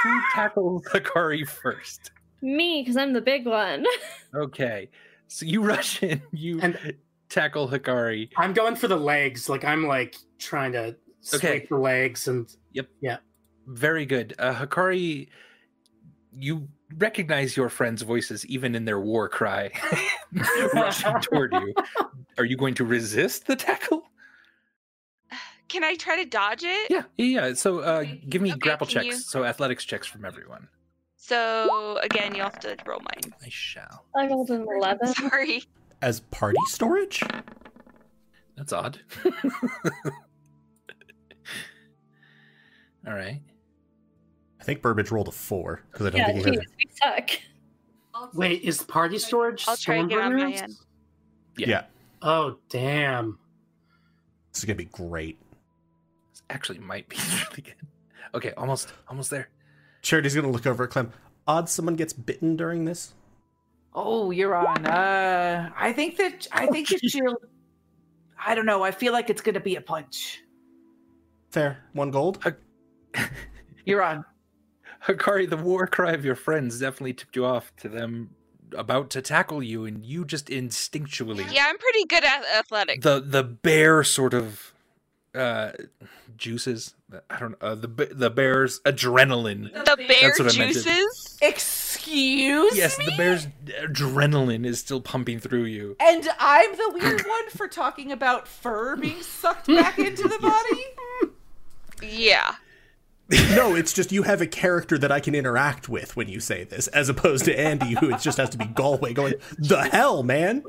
[0.02, 2.10] who tackles Hikari first?
[2.42, 3.84] Me, because I'm the big one.
[4.34, 4.90] Okay,
[5.28, 6.94] so you rush in, you And-
[7.28, 8.30] tackle Hikari.
[8.36, 9.48] I'm going for the legs.
[9.48, 11.66] Like I'm like trying to sweep Okay.
[11.68, 13.18] the legs and yep, yeah,
[13.66, 15.28] Very good, uh, Hikari.
[16.32, 19.70] You recognize your friends' voices even in their war cry,
[20.74, 21.74] rushing toward you.
[22.38, 24.04] Are you going to resist the tackle?
[25.68, 26.90] Can I try to dodge it?
[26.90, 27.46] Yeah, yeah.
[27.48, 27.54] yeah.
[27.54, 29.06] So, uh, give me Okay, grapple checks.
[29.06, 30.68] you- So, athletics checks from everyone.
[31.16, 33.34] So again, you'll have to roll mine.
[33.44, 34.06] I shall.
[34.16, 35.08] I rolled an 11.
[35.14, 35.64] Sorry.
[36.00, 37.22] As party storage.
[38.56, 39.00] That's odd.
[43.06, 43.40] All right.
[44.60, 46.70] I think Burbage rolled a four because I don't Yeah, think he geez, heard it.
[46.78, 47.30] we suck.
[48.34, 49.64] wait, is party storage?
[49.68, 50.62] I'll try to get on my Stormbringers?
[50.62, 50.74] end.
[51.56, 51.68] Yeah.
[51.68, 51.84] Yeah,
[52.22, 53.38] Oh damn!
[54.52, 55.38] this is gonna be great.
[56.32, 57.16] This actually might be
[57.50, 57.74] really good.
[58.34, 59.48] Okay, almost, almost there.
[60.02, 61.12] Charity's gonna look over at Clem.
[61.46, 63.14] Odds someone gets bitten during this.
[63.94, 64.84] Oh, you're on.
[64.84, 67.36] Uh, I think that I think that she'll.
[68.44, 68.82] I don't know.
[68.82, 70.42] I feel like it's going to be a punch.
[71.50, 71.84] Fair.
[71.92, 72.42] One gold.
[73.84, 74.24] You're on.
[75.06, 78.30] Hikari, the war cry of your friends definitely tipped you off to them
[78.76, 83.02] about to tackle you, and you just instinctually Yeah, I'm pretty good at athletics.
[83.02, 84.74] the the bear sort of
[85.34, 85.72] uh
[86.36, 86.94] juices.
[87.30, 89.72] I don't know uh, the the bear's adrenaline.
[89.72, 91.38] The bear That's what I meant to- juices.
[91.40, 93.06] Excuse Yes, me.
[93.06, 93.46] the bear's
[93.84, 95.96] adrenaline is still pumping through you.
[96.00, 101.32] And I'm the weird one for talking about fur being sucked back into the body.
[102.02, 102.54] Yeah.
[103.50, 106.64] no, it's just you have a character that I can interact with when you say
[106.64, 110.22] this, as opposed to Andy, who it just has to be Galway going, the hell,
[110.22, 110.62] man?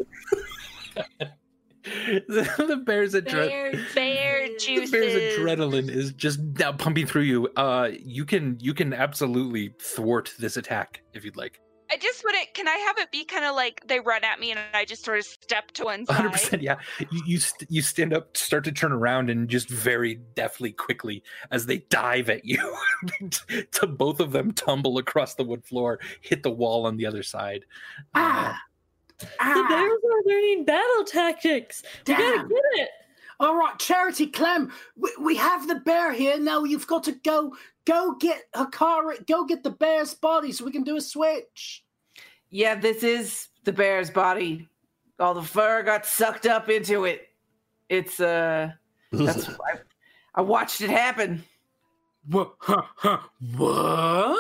[1.83, 3.71] the, the bear's adrenaline.
[3.71, 4.91] Bear, bear The juices.
[4.91, 7.47] bear's adrenaline is just now pumping through you.
[7.55, 11.61] Uh, you can you can absolutely thwart this attack if you'd like.
[11.91, 12.53] I just wouldn't.
[12.53, 15.03] Can I have it be kind of like they run at me and I just
[15.03, 16.59] sort of step to one Hundred side?
[16.59, 16.75] 100%, yeah.
[17.11, 21.23] You you, st- you stand up, start to turn around, and just very deftly, quickly,
[21.51, 22.75] as they dive at you,
[23.71, 27.23] to both of them tumble across the wood floor, hit the wall on the other
[27.23, 27.65] side.
[28.13, 28.61] Uh, Ah,
[29.21, 31.83] The ah, bears are learning battle tactics.
[32.07, 32.47] We gotta Damn.
[32.49, 32.89] get it.
[33.41, 36.37] All right, Charity Clem, we, we have the bear here.
[36.39, 37.55] Now you've got to go
[37.89, 41.83] go get Hakari, go get the bear's body so we can do a switch.
[42.49, 44.67] Yeah, this is the bear's body.
[45.19, 47.27] All the fur got sucked up into it.
[47.89, 48.71] It's uh
[49.11, 49.79] that's I,
[50.35, 51.43] I watched it happen.
[52.27, 52.53] What?
[52.59, 53.19] Huh, huh,
[53.57, 54.39] what?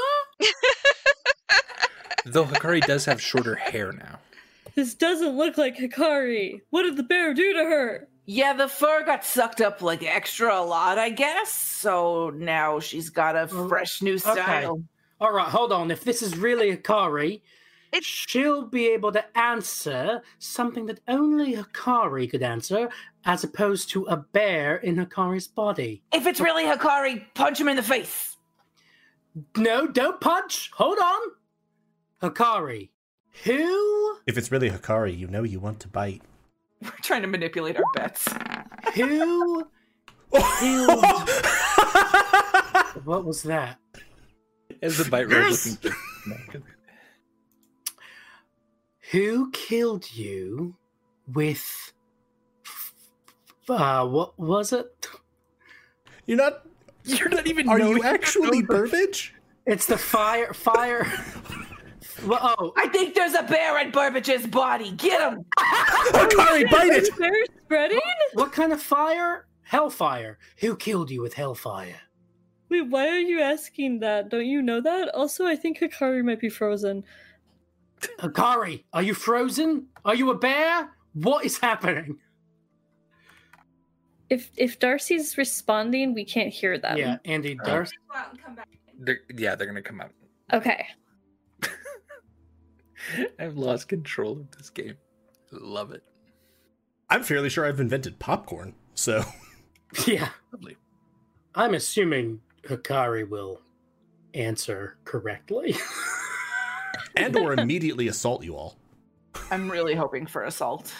[2.25, 4.19] though Hikari does have shorter hair now.
[4.75, 6.61] This doesn't look like Hikari.
[6.69, 8.07] What did the bear do to her?
[8.31, 11.51] Yeah, the fur got sucked up like extra a lot, I guess.
[11.51, 14.83] So now she's got a Oh, fresh new style.
[15.19, 15.89] All right, hold on.
[15.89, 17.41] If this is really Hakari,
[17.91, 22.89] It's- she'll be able to answer something that only Hakari could answer,
[23.25, 26.03] as opposed to a bear in Hakari's body.
[26.13, 28.37] If it's really Hikari, punch him in the face.
[29.57, 30.69] No, don't punch.
[30.75, 31.19] Hold on.
[32.21, 32.89] Hakari,
[33.43, 36.21] who If it's really Hikari, you know you want to bite.
[36.83, 38.27] We're trying to manipulate our bets.
[38.95, 39.65] who
[40.59, 41.29] killed?
[43.03, 43.77] what was that?
[44.81, 45.77] As the bite roll Yes!
[46.27, 46.63] looking.
[49.11, 50.75] Who killed you
[51.33, 51.93] with?
[53.67, 55.07] Uh, what was it?
[56.25, 56.65] You're not.
[57.03, 57.67] You're not even.
[57.67, 59.33] Are you actually Burbage?
[59.65, 60.53] It's the fire.
[60.53, 61.05] Fire.
[62.25, 64.91] well, oh, I think there's a bear in Burbage's body.
[64.91, 65.45] Get him!
[65.57, 67.17] Hikari, bite it!
[67.17, 67.31] Bear
[67.63, 67.99] spreading?
[68.33, 69.47] what kind of fire?
[69.63, 70.37] Hellfire.
[70.59, 72.01] Who killed you with hellfire?
[72.69, 74.29] Wait, why are you asking that?
[74.29, 75.09] Don't you know that?
[75.15, 77.03] Also, I think Hikari might be frozen.
[78.19, 79.87] Hikari, are you frozen?
[80.05, 80.89] Are you a bear?
[81.13, 82.17] What is happening?
[84.29, 86.97] If if Darcy's responding, we can't hear them.
[86.97, 87.85] yeah, Andy Uh,
[88.99, 90.11] They're, yeah, they're gonna come out.
[90.53, 90.85] Okay.
[93.39, 94.95] I've lost control of this game.
[95.51, 96.03] Love it.
[97.09, 99.23] I'm fairly sure I've invented popcorn, so.
[100.07, 100.77] Yeah, Lovely.
[101.55, 103.59] I'm assuming Hakari will
[104.35, 105.75] answer correctly.
[107.15, 108.77] And or immediately assault you all.
[109.49, 110.93] I'm really hoping for assault.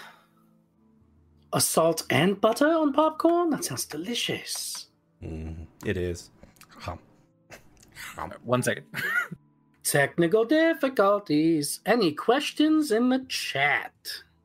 [1.54, 3.52] Assault and butter on popcorn?
[3.52, 4.88] That sounds delicious.
[5.24, 6.32] Mm, it is.
[6.80, 7.00] Hum.
[8.16, 8.34] Hum.
[8.44, 8.86] One second.
[9.90, 11.80] Technical difficulties.
[11.84, 13.92] Any questions in the chat?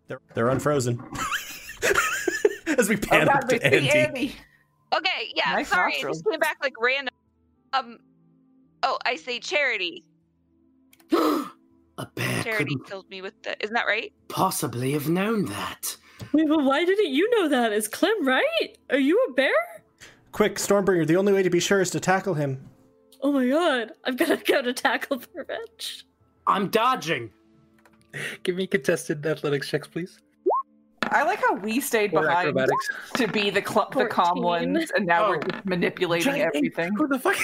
[0.09, 0.99] They're, they're unfrozen.
[2.78, 3.90] As we Oh, pan God, up to we see Andy.
[3.90, 4.36] Andy.
[4.97, 7.12] Okay, yeah, Nice sorry, it just came back like random.
[7.74, 7.99] Um,
[8.82, 10.05] oh, I say charity.
[11.12, 13.62] A bear Charity couldn't killed me with the.
[13.62, 14.12] Isn't that right?
[14.28, 15.95] possibly have known that.
[16.32, 17.72] Wait, but why didn't you know that?
[17.72, 18.78] Is Clem right?
[18.90, 19.53] Are you a bear?
[20.32, 22.70] Quick, Stormbringer, the only way to be sure is to tackle him.
[23.24, 26.04] Oh my god, I'm gonna go to tackle Burbage.
[26.46, 27.30] I'm dodging.
[28.42, 30.18] Give me contested athletics checks, please.
[31.04, 32.88] I like how we stayed Or behind acrobatics.
[33.14, 35.40] to be the cl- the calm ones, and now we're Oh.
[35.40, 36.92] just manipulating Giant- everything.
[36.96, 37.36] Who the fuck?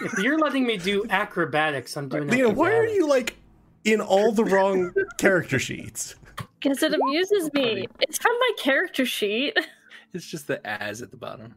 [0.00, 3.36] If you're letting me do acrobatics, I'm doing Leah, why are you like
[3.84, 6.14] in all the wrong character sheets?
[6.60, 7.86] Because it amuses me.
[8.00, 9.58] It's from my character sheet.
[10.14, 11.54] It's just the as at the bottom.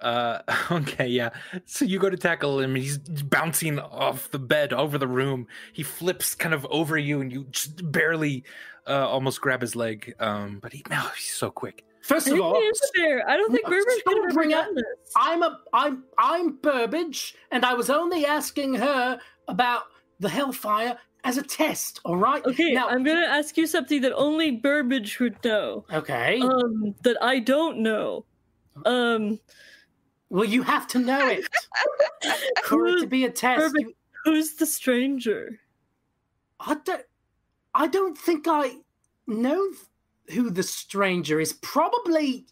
[0.00, 0.40] Uh,
[0.70, 1.30] okay, yeah.
[1.64, 5.46] So you go to tackle him, and he's bouncing off the bed over the room.
[5.72, 8.44] He flips kind of over you, and you just barely,
[8.86, 10.14] uh, almost grab his leg.
[10.18, 11.84] Um, but he, oh, he's so quick.
[12.02, 13.28] First I of all, he is a bear.
[13.28, 14.84] I don't think No, Burbage could have ever Stormbringer, done this.
[15.16, 19.18] I'm a I'm I'm Burbage, and I was only asking her
[19.48, 19.84] about
[20.20, 22.00] the Hellfire as a test.
[22.04, 22.44] All right.
[22.46, 25.84] Okay, Now, I'm gonna ask you something that only Burbage would know.
[25.92, 26.40] okay.
[26.40, 28.24] Um, that I don't know.
[28.84, 29.40] Um,
[30.28, 31.46] well, you have to know it
[32.64, 33.74] for it to be a test.
[33.78, 35.60] You, who's the stranger?
[36.60, 37.02] I don't.
[37.74, 38.76] I don't think I
[39.26, 39.68] know
[40.30, 41.52] who the stranger is.
[41.52, 42.46] Probably.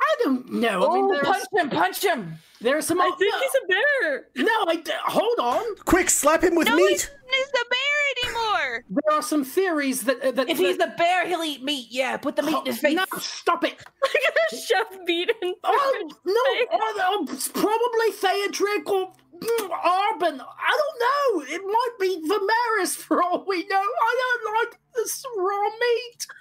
[0.00, 0.90] I don't know.
[0.90, 1.70] I mean, Oh, punch him!
[1.70, 2.38] Punch him!
[2.60, 3.00] there are some.
[3.00, 4.26] I think he's a bear.
[4.36, 5.76] no, I d- hold on.
[5.84, 6.88] Quick, slap him with No, meat!
[6.90, 8.84] he's not the bear anymore.
[8.90, 11.88] There are some theories that uh, that If he's that, the bear, he'll eat meat.
[11.90, 12.94] Yeah, put the meat in his face.
[12.96, 13.74] No, stop it.
[14.04, 16.44] I'm gonna shove meat in Oh no!
[16.54, 16.68] face.
[16.72, 20.40] Oh, no, probably Theodric or Arbin.
[20.40, 21.54] I don't know.
[21.54, 23.76] It might be Vimeris for all we know.
[23.80, 26.26] I don't like this raw meat.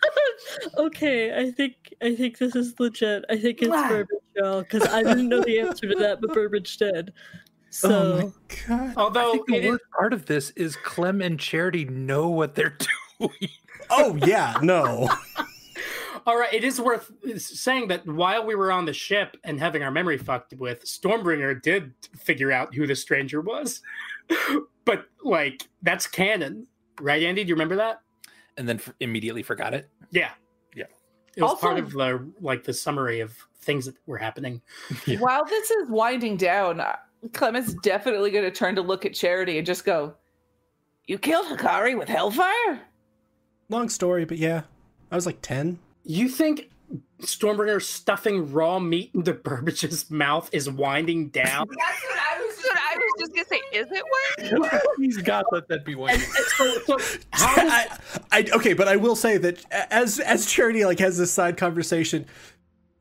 [0.78, 3.24] Okay, I think I think this is legit.
[3.30, 3.90] I think it's Wow.
[3.90, 7.14] Burbage, y'all, because I didn't know the answer to that, but Burbage did.
[7.72, 8.94] Oh so oh my god.
[8.98, 12.28] I Although think the it is, worst part of this is Clem and Charity know
[12.28, 12.76] what they're
[13.20, 13.32] doing.
[13.92, 15.08] Oh yeah, no.
[16.30, 19.82] All right, it is worth saying that while we were on the ship and having
[19.82, 23.82] our memory fucked with, Stormbringer did figure out who the stranger was.
[24.86, 26.68] but like that's canon,
[27.02, 27.44] right, Andy?
[27.44, 28.02] Do you remember that?
[28.58, 29.90] And then f- immediately forgot it.
[30.12, 30.30] Yeah,
[30.76, 30.84] Yeah.
[31.36, 34.62] It was Also- part of the like the summary of things that were happening.
[35.08, 35.18] Yeah.
[35.18, 36.96] While this is winding down, uh,
[37.34, 40.14] Clement's definitely going to turn to look at Charity and just go,
[41.08, 42.82] "You killed Hikari with Hellfire."
[43.70, 44.62] Long story, but yeah.
[45.12, 45.80] I was like 10.
[46.04, 46.70] You think
[47.22, 51.68] Stormbringer stuffing raw meat into Burbage's mouth is winding down?
[51.78, 52.56] That's what I was.
[52.58, 53.78] What I was just gonna say.
[53.78, 54.04] Is it
[54.62, 54.82] one?
[54.98, 56.12] He's got let that be one.
[56.12, 56.98] And- and so, so
[57.34, 57.98] I,
[58.32, 62.26] I okay, but I will say that as as Charity like has this side conversation,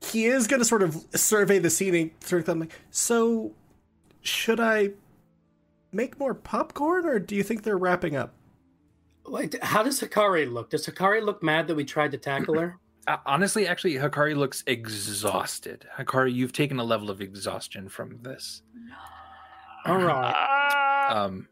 [0.00, 3.52] he is going to sort of survey the scene and sort of think like, so
[4.22, 4.90] should I
[5.92, 8.34] make more popcorn or do you think they're wrapping up?
[9.24, 10.70] like, how does Hikari look?
[10.70, 12.78] Does Hikari look mad that we tried to tackle her?
[13.08, 15.86] Uh, honestly, actually, Hikari looks exhausted.
[15.96, 18.60] Hikari, you've taken a level of exhaustion from this.
[19.86, 21.08] All right.
[21.10, 21.48] Um,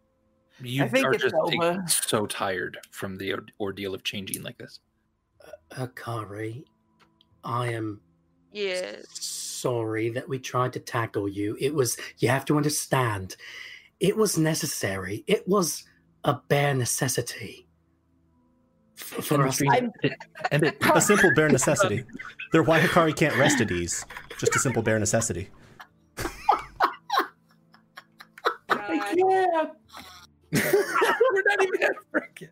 [0.61, 4.81] you are just like, so tired from the ordeal of changing like this.
[5.71, 6.65] Hikari,
[7.43, 8.03] I am
[8.53, 9.07] Yes.
[9.19, 11.57] sorry that we tried to tackle you.
[11.59, 13.37] It was, you have to understand,
[13.99, 15.25] it was necessary.
[15.27, 15.85] It was
[16.25, 17.66] a bare necessity
[18.99, 19.61] f- for us.
[19.71, 19.93] I'm-
[20.51, 22.05] and it, A simple bare necessity.
[22.53, 24.05] They're why Hikari can't rest at ease.
[24.39, 25.49] Just a simple bare necessity.
[29.15, 29.67] Yeah.
[30.53, 32.51] we're not even at work yet.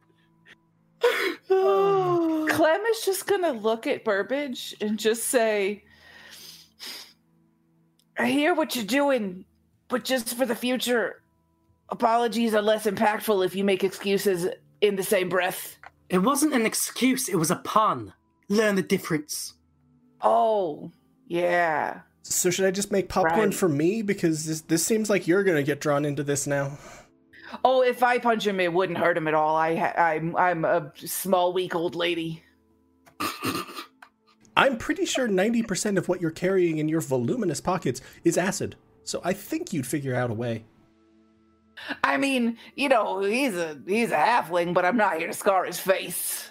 [1.48, 5.84] Clem is just gonna look at Burbage and just say,
[8.18, 9.44] I hear what you're doing,
[9.88, 11.22] but just for the future,
[11.90, 14.46] apologies are less impactful if you make excuses
[14.80, 15.76] in the same breath.
[16.14, 18.12] It wasn't an excuse, it was a pun.
[18.48, 19.54] Learn the difference.
[20.20, 20.92] Oh,
[21.26, 22.02] yeah.
[22.22, 23.54] So should I just make popcorn Right.
[23.54, 26.78] for me because this this seems like you're going to get drawn into this now.
[27.64, 29.56] Oh, if I punch him, it wouldn't hurt him at all.
[29.56, 32.44] I I'm I'm a small, weak old lady.
[34.56, 38.76] I'm pretty sure 90% of what you're carrying in your voluminous pockets is acid.
[39.02, 40.64] So I think you'd figure out a way.
[42.02, 45.64] I mean, you know, he's a he's a halfling, but I'm not here to scar
[45.64, 46.50] his face.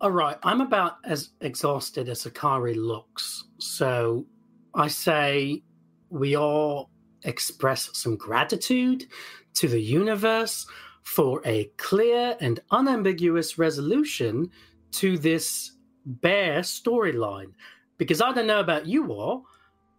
[0.00, 3.44] All right, I'm about as exhausted as Hikari looks.
[3.58, 4.26] So
[4.74, 5.62] I say
[6.10, 6.90] we all
[7.22, 9.06] express some gratitude
[9.54, 10.66] to the universe
[11.02, 14.50] for a clear and unambiguous resolution
[14.92, 15.72] to this
[16.04, 17.52] bear storyline.
[17.98, 19.44] Because I don't know about you all,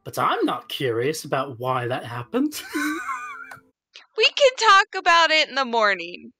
[0.03, 2.61] but I'm not curious about why that happened.
[4.18, 6.32] We can talk about it in the morning.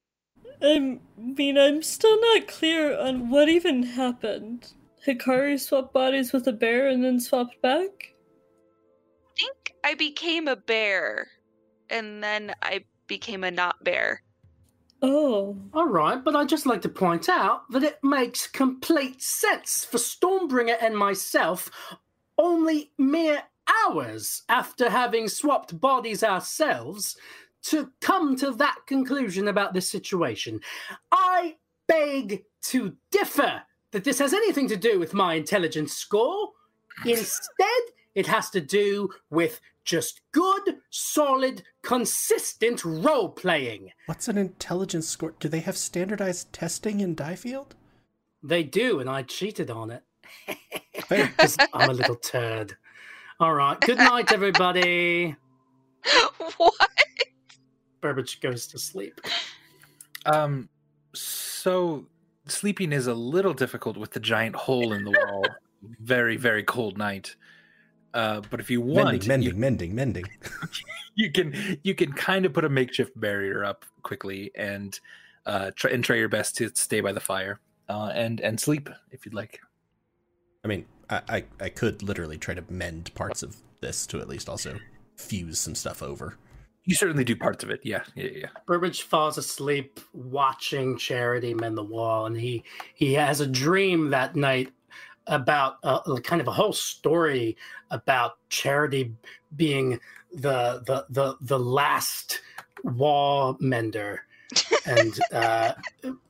[0.61, 4.74] I mean, I'm still not clear on what even happened.
[5.05, 8.13] Hikari swapped bodies with a bear and then swapped back?
[9.26, 11.28] I think I became a bear,
[11.89, 14.21] and then I became a not bear.
[15.01, 15.57] Oh.
[15.74, 19.97] All right, but I'd just like to point out that it makes complete sense for
[19.97, 21.69] Stormbringer and myself
[22.38, 23.43] only mere
[23.86, 27.17] hours after having swapped bodies ourselves
[27.64, 30.59] to come to that conclusion about this situation.
[31.11, 31.55] I
[31.88, 33.61] beg to differ
[33.91, 36.49] that this has anything to do with my intelligence score.
[37.05, 37.82] Instead,
[38.16, 43.91] it has to do with just good, solid, consistent role playing.
[44.05, 45.34] What's an intelligence score?
[45.39, 47.76] Do they have standardized testing in Diefield?
[48.41, 50.03] They do, and I cheated on it.
[51.05, 51.28] Fair.
[51.38, 52.76] 'Cause I'm a little turd.
[53.39, 53.80] All right.
[53.80, 55.36] Good night, everybody.
[56.57, 56.74] what?
[58.04, 59.20] Burbage goes to sleep.
[60.26, 60.70] Um,
[61.14, 62.06] so
[62.47, 65.45] sleeping is a little difficult with the giant hole in the wall.
[66.01, 67.36] very, very cold night.
[68.14, 70.26] Uh, but if you want, Mending, you- mending, mending, mending.
[71.16, 74.99] you can you can kind of put a makeshift barrier up quickly and
[75.45, 78.89] uh try and try your best to stay by the fire uh and and sleep
[79.12, 79.60] if you'd like
[80.64, 84.30] I mean, I, I, I could literally try to mend parts of this to at
[84.30, 84.78] least also
[85.18, 86.38] fuse some stuff over.
[86.86, 87.81] You certainly do parts of it.
[87.84, 88.03] Yeah.
[88.15, 92.63] Yeah yeah Burbage falls asleep watching Charity mend the wall, and he
[92.93, 94.71] he has a dream that night
[95.27, 97.55] about uh, kind of a whole story
[97.91, 99.13] about Charity
[99.55, 99.99] being
[100.34, 102.41] the the the the last
[102.84, 104.25] wall mender.
[104.86, 105.73] And uh,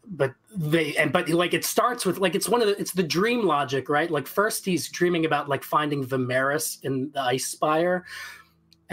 [0.05, 3.01] but they and but like it starts with like it's one of the it's the
[3.01, 4.11] dream logic, right?
[4.11, 8.05] Like first he's dreaming about like finding Vimeris in the ice spire,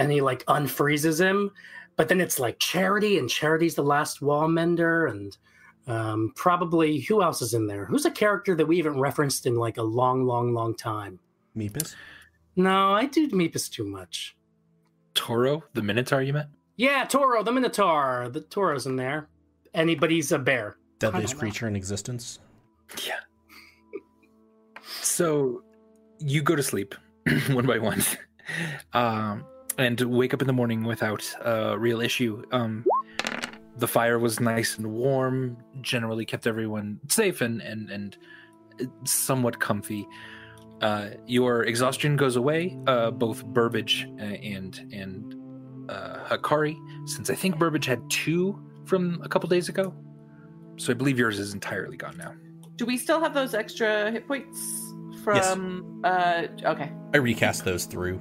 [0.00, 1.50] and he like unfreezes him,
[1.96, 5.36] but then it's like Charity, and Charity's the last wall mender, and
[5.86, 7.84] um, probably who else is in there?
[7.84, 11.18] Who's a character that we haven't referenced in like a long, long, long time?
[11.56, 11.94] Meepus.
[12.56, 14.36] No, I do Meepus too much.
[15.14, 16.48] Toro, the Minotaur you met?
[16.76, 18.30] Yeah, Toro, the Minotaur.
[18.30, 19.28] The Toro's in there.
[19.74, 20.76] Anybody's a bear.
[20.98, 21.40] Deadliest I know.
[21.40, 22.38] creature in existence.
[23.06, 23.20] Yeah.
[25.02, 25.62] So
[26.18, 26.94] you go to sleep
[27.50, 28.02] one by one,
[28.92, 29.44] um,
[29.78, 32.42] and wake up in the morning without a real issue.
[32.52, 32.84] Um,
[33.76, 38.16] the fire was nice and warm, generally kept everyone safe and and and
[39.04, 40.06] somewhat comfy.
[40.80, 42.78] Uh, your exhaustion goes away.
[42.86, 45.34] Uh, both Burbage uh, and and
[45.90, 49.94] uh, Hikari, since I think Burbage had two from a couple days ago,
[50.76, 52.34] so I believe yours is entirely gone now.
[52.76, 54.58] Do we still have those extra hit points
[55.22, 56.00] from?
[56.04, 56.92] Uh, okay.
[57.12, 58.20] I recast those through.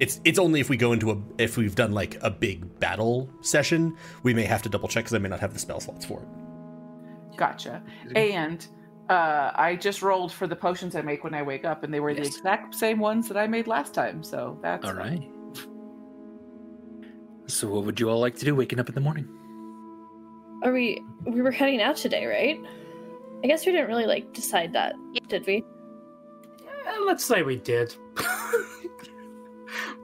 [0.00, 3.28] It's it's only if we go into a if we've done like a big battle
[3.40, 6.04] session, we may have to double check because I may not have the spell slots
[6.04, 7.36] for it.
[7.36, 7.82] Gotcha.
[8.14, 8.66] And
[9.08, 12.00] uh, I just rolled for the potions I make when I wake up, and they
[12.00, 14.22] were the exact same ones that I made last time.
[14.22, 15.28] So that's All right.
[17.46, 19.26] So, what would you all like to do waking up in the morning?
[20.62, 22.60] Are we we were heading out today, right?
[23.42, 24.94] I guess we didn't really like decide that,
[25.28, 25.64] did we?
[26.86, 27.94] Eh, let's say we did.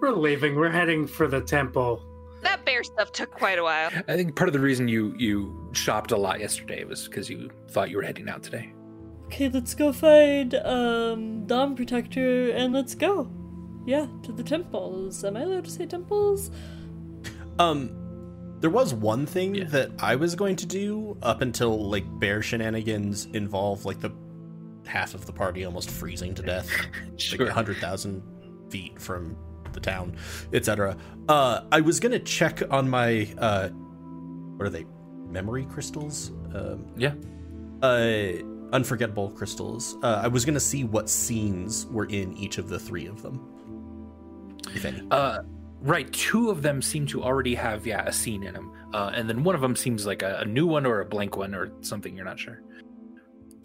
[0.01, 0.57] We're leaving.
[0.57, 2.03] We're heading for the temple.
[2.42, 3.90] That bear stuff took quite a while.
[4.09, 7.51] I think part of the reason you you shopped a lot yesterday was because you
[7.70, 8.72] thought you were heading out today.
[9.26, 13.30] Okay, let's go find um Dawn Protector and let's go.
[13.86, 15.24] Yeah, to the temples.
[15.24, 16.51] Am I allowed to say temples?
[17.59, 17.90] Um,
[18.61, 19.64] there was one thing Yeah.
[19.64, 24.11] that I was going to do up until like bear shenanigans involve like the
[24.86, 26.68] half of the party almost freezing to death,
[27.30, 28.22] like a hundred thousand
[28.70, 29.36] feet from
[29.75, 30.16] the town,
[30.53, 30.97] etc.
[31.29, 34.87] Uh, I was gonna check on my uh, what are they?
[35.29, 36.31] Memory crystals.
[36.55, 37.14] Um, Yeah.
[37.83, 38.33] uh,
[38.72, 39.97] unforgettable crystals.
[40.03, 43.41] Uh, I was gonna see what scenes were in each of the three of them,
[44.75, 45.03] if any.
[45.11, 45.43] Uh,
[45.81, 46.11] right.
[46.12, 49.43] Two of them seem to already have yeah a scene in them, uh, and then
[49.45, 52.14] one of them seems like a, a new one or a blank one or something.
[52.16, 52.62] You're not sure.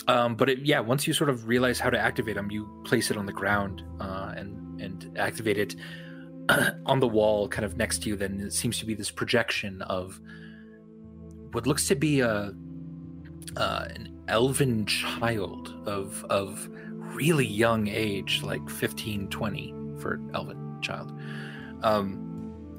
[0.08, 3.12] Um, but it, yeah, once you sort of realize how to activate them, you place
[3.12, 5.76] it on the ground uh, and and activate it
[6.86, 8.16] on the wall, kind of next to you.
[8.16, 10.20] Then it seems to be this projection of
[11.52, 12.54] what looks to be a
[13.58, 16.70] uh, an elven child of of
[17.00, 21.12] really young age, like 15, 20 for elven child.
[21.84, 22.26] Um,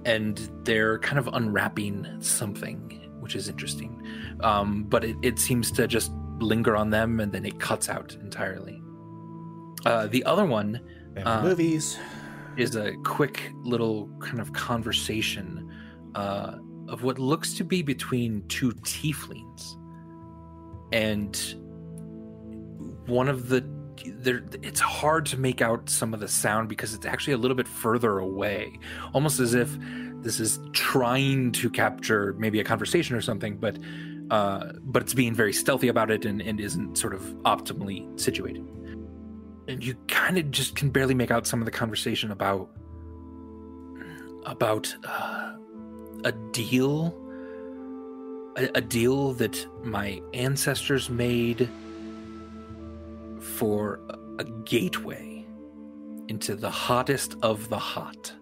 [0.04, 4.02] and they're kind of unwrapping something, which is interesting.
[4.40, 8.16] Um, but it, it seems to just linger on them and then it cuts out
[8.22, 8.82] entirely.
[9.84, 10.80] Uh, the other one
[11.24, 11.98] uh, movies.
[12.56, 15.70] is a quick little kind of conversation
[16.14, 16.56] uh,
[16.88, 19.76] of what looks to be between two tieflings,
[20.92, 21.54] and
[23.06, 23.64] one of the
[24.04, 27.56] there it's hard to make out some of the sound because it's actually a little
[27.56, 28.78] bit further away.
[29.12, 29.76] Almost as if
[30.22, 33.78] this is trying to capture maybe a conversation or something but
[34.30, 38.64] uh but it's being very stealthy about it and, and isn't sort of optimally situated
[39.70, 42.68] and you kind of just can barely make out some of the conversation about
[44.44, 45.52] about uh,
[46.24, 47.16] a deal
[48.56, 51.68] a, a deal that my ancestors made
[53.40, 55.46] for a, a gateway
[56.26, 58.32] into the hottest of the hot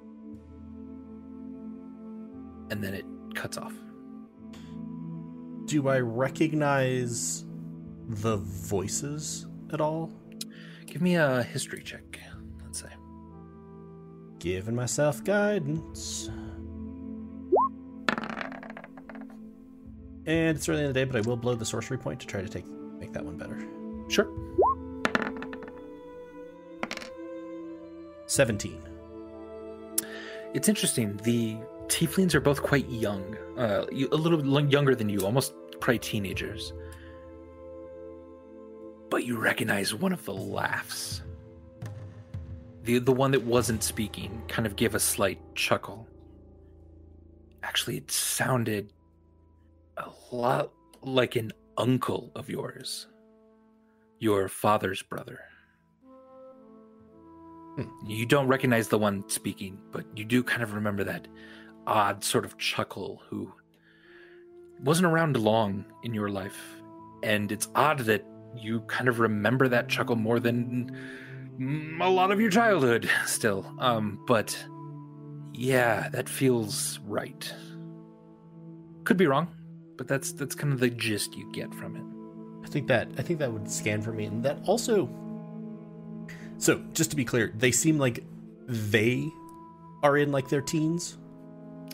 [2.71, 3.75] and then it cuts off
[5.67, 7.45] Do I recognize
[8.09, 10.11] the voices at all?
[10.89, 12.19] Give me a history check
[12.65, 12.89] let's say
[14.39, 16.31] Giving myself guidance.
[20.27, 22.41] And it's early in the day, but I will blow the sorcery point to try
[22.43, 22.67] to take
[23.01, 23.59] make that one better.
[24.09, 24.29] sure
[28.27, 28.79] 17.
[30.55, 31.17] It's interesting.
[31.25, 31.57] The
[31.89, 36.73] tieflings are both quite young, uh, a little younger than you, almost probably teenagers.
[39.19, 41.23] But you recognize one of the laughs.
[42.85, 46.07] The the one that wasn't speaking kind of gave a slight chuckle.
[47.65, 48.93] Actually, it sounded
[49.97, 50.71] a lot
[51.03, 53.09] like an uncle of yours,
[54.21, 55.41] your father's brother.
[57.75, 61.27] Hmm, you don't recognize the one speaking, but you do kind of remember that
[61.89, 63.53] odd sort of chuckle who
[64.79, 66.77] wasn't around long in your life,
[67.25, 68.25] and it's odd that
[68.57, 70.97] you kind of remember that chuckle more than
[71.61, 73.67] mm, a lot of your childhood still.
[73.79, 74.57] Um, but
[75.55, 77.53] yeah, that feels right.
[79.05, 79.49] Could be wrong,
[79.97, 82.03] but that's that's kind of the gist you get from it.
[82.67, 85.09] I think that I think that would scan for me, and that also.
[86.59, 88.25] So, just to be clear, they seem like
[88.67, 89.27] they
[90.03, 91.17] are in like their teens.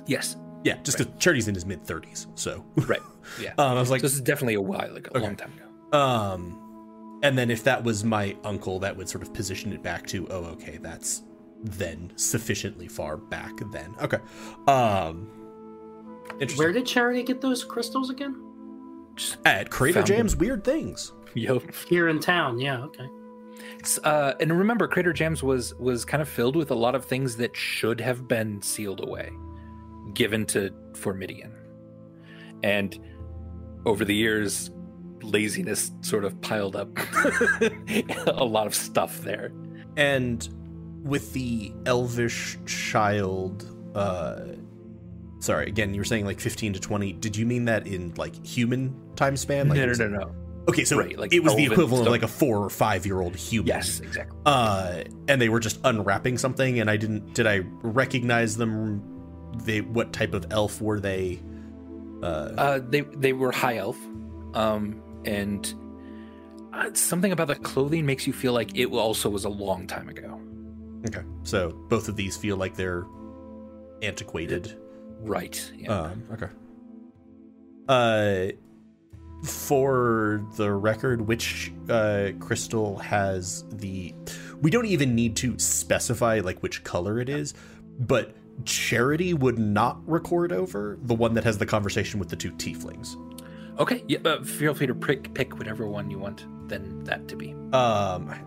[0.06, 2.26] Yes, Yeah, just because Charity's in his mid thirties.
[2.34, 3.00] So, right.
[3.40, 3.52] Yeah.
[3.56, 5.20] um, I was like, so this is definitely a while, like a Okay.
[5.20, 5.64] long time ago.
[5.92, 10.06] Um, and then if that was my uncle, that would sort of position it back
[10.08, 11.22] to, oh, okay, that's
[11.62, 13.94] then sufficiently far back then.
[14.02, 14.18] Okay.
[14.66, 15.30] Um.
[16.56, 18.40] Where did Charity get those crystals again?
[19.44, 20.16] At Crater Found them.
[20.16, 21.12] Jam's weird things.
[21.34, 21.60] Yo.
[21.88, 22.58] Here in town.
[22.58, 22.82] Yeah.
[22.84, 23.06] Okay.
[24.02, 27.36] Uh, and remember, Crater Jams was was kind of filled with a lot of things
[27.36, 29.30] that should have been sealed away,
[30.12, 31.52] given to Formidian.
[32.62, 32.98] And
[33.86, 34.70] over the years,
[35.24, 36.88] laziness sort of piled up
[38.26, 39.52] a lot of stuff there.
[39.96, 40.48] And
[41.02, 44.40] with the elvish child, uh,
[45.40, 47.12] sorry, again, you were saying like 15 to 20.
[47.14, 49.68] Did you mean that in like human time span?
[49.68, 50.34] Like no, no, no, no.
[50.66, 53.20] Okay, so Right, like it was the equivalent of like a four or five year
[53.20, 53.66] old human.
[53.68, 54.38] Yes, exactly.
[54.46, 57.34] Uh, and they were just unwrapping something, and I didn't.
[57.34, 59.02] Did I recognize them?
[59.62, 61.40] They what type of elf were they?
[62.22, 62.26] Uh,
[62.56, 63.98] Uh, they they were high elf,
[64.54, 65.74] um, and
[66.72, 70.08] uh, something about the clothing makes you feel like it also was a long time
[70.08, 70.40] ago.
[71.06, 73.04] okay, so both of these feel like they're
[74.02, 74.78] antiquated.
[75.20, 75.70] Right.
[75.76, 75.92] Yeah.
[75.92, 76.48] Um, okay.
[77.88, 78.52] Uh,
[79.46, 84.14] for the record, which uh, crystal has the?
[84.60, 87.54] We don't even need to specify like which color it is,
[87.98, 88.34] but
[88.64, 93.16] Charity would not record over the one that has the conversation with the two tieflings.
[93.78, 97.36] Okay, yeah, uh, feel free to pick pick whatever one you want then that to
[97.36, 97.52] be.
[97.72, 98.40] Um, I,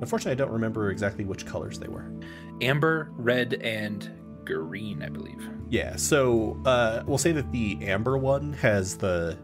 [0.00, 2.10] unfortunately, I don't remember exactly which colors they were.
[2.60, 4.10] Amber, red, and
[4.44, 5.48] green, I believe.
[5.70, 9.38] Yeah, so uh, we'll say that the amber one has the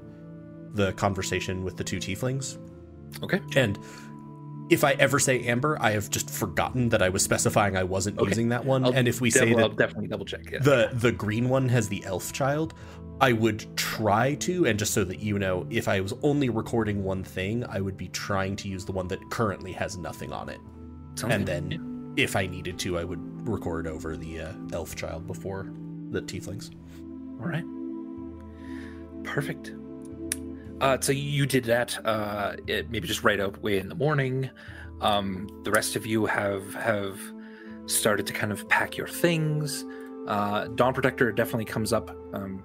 [0.75, 2.59] the conversation with the two tieflings.
[3.23, 3.41] Okay.
[3.57, 3.79] And
[4.71, 8.19] if I ever say amber, I have just forgotten that I was specifying I wasn't
[8.19, 8.29] Okay.
[8.29, 8.85] using that one.
[8.85, 10.49] I'll and if we say double- I'll that definitely double check.
[10.51, 10.61] Yeah.
[10.61, 12.75] the the green one has the elf child,
[13.21, 17.05] I would try to, and just so that you know, if I was only recording
[17.05, 20.49] one thing, I would be trying to use the one that currently has nothing on
[20.49, 20.61] it.
[21.25, 25.71] And then if I needed to, I would record over the uh, elf child before
[26.11, 26.71] the tieflings.
[27.41, 27.65] All right.
[29.25, 29.73] Perfect.
[30.81, 31.99] Uh, so you did that.
[32.07, 34.51] Uh, it, maybe just right away in the morning.
[35.01, 37.19] Um, the rest of you have have
[37.87, 39.85] started to kind of pack your things.
[40.27, 42.63] Uh, Dawn Protector definitely comes up um,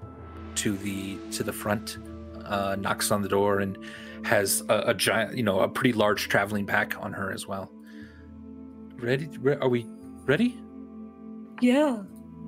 [0.56, 1.98] to the to the front,
[2.46, 3.78] uh, knocks on the door, and
[4.24, 7.72] has a, a giant, you know, a pretty large traveling pack on her as well.
[8.98, 9.28] Ready?
[9.40, 9.86] Re- Are we
[10.26, 10.58] ready?
[11.62, 12.04] Yeah.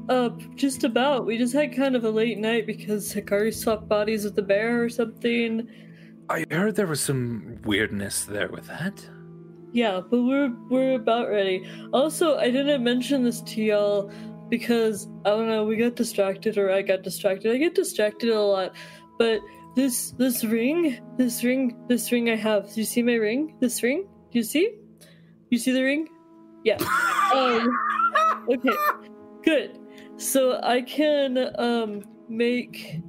[0.09, 1.25] Uh, just about.
[1.25, 4.83] We just had kind of a late night because Hikari swapped bodies with the bear
[4.83, 5.67] or something.
[6.29, 9.05] I heard there was some weirdness there with that.
[9.73, 11.69] Yeah, but we're we're about ready.
[11.93, 14.11] Also, I didn't mention this to y'all
[14.49, 17.53] because I don't know, we got distracted or I got distracted.
[17.53, 18.75] I get distracted a lot.
[19.19, 19.41] But
[19.75, 22.73] this this ring, this ring, this ring I have.
[22.73, 23.55] Do you see my ring?
[23.59, 24.07] This ring?
[24.31, 24.71] Do you see?
[25.49, 26.07] You see the ring?
[26.63, 26.77] Yeah.
[27.33, 27.77] um
[28.49, 28.69] Okay.
[29.43, 29.79] Good.
[30.17, 33.01] So I can um make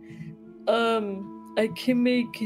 [0.67, 2.43] um I can make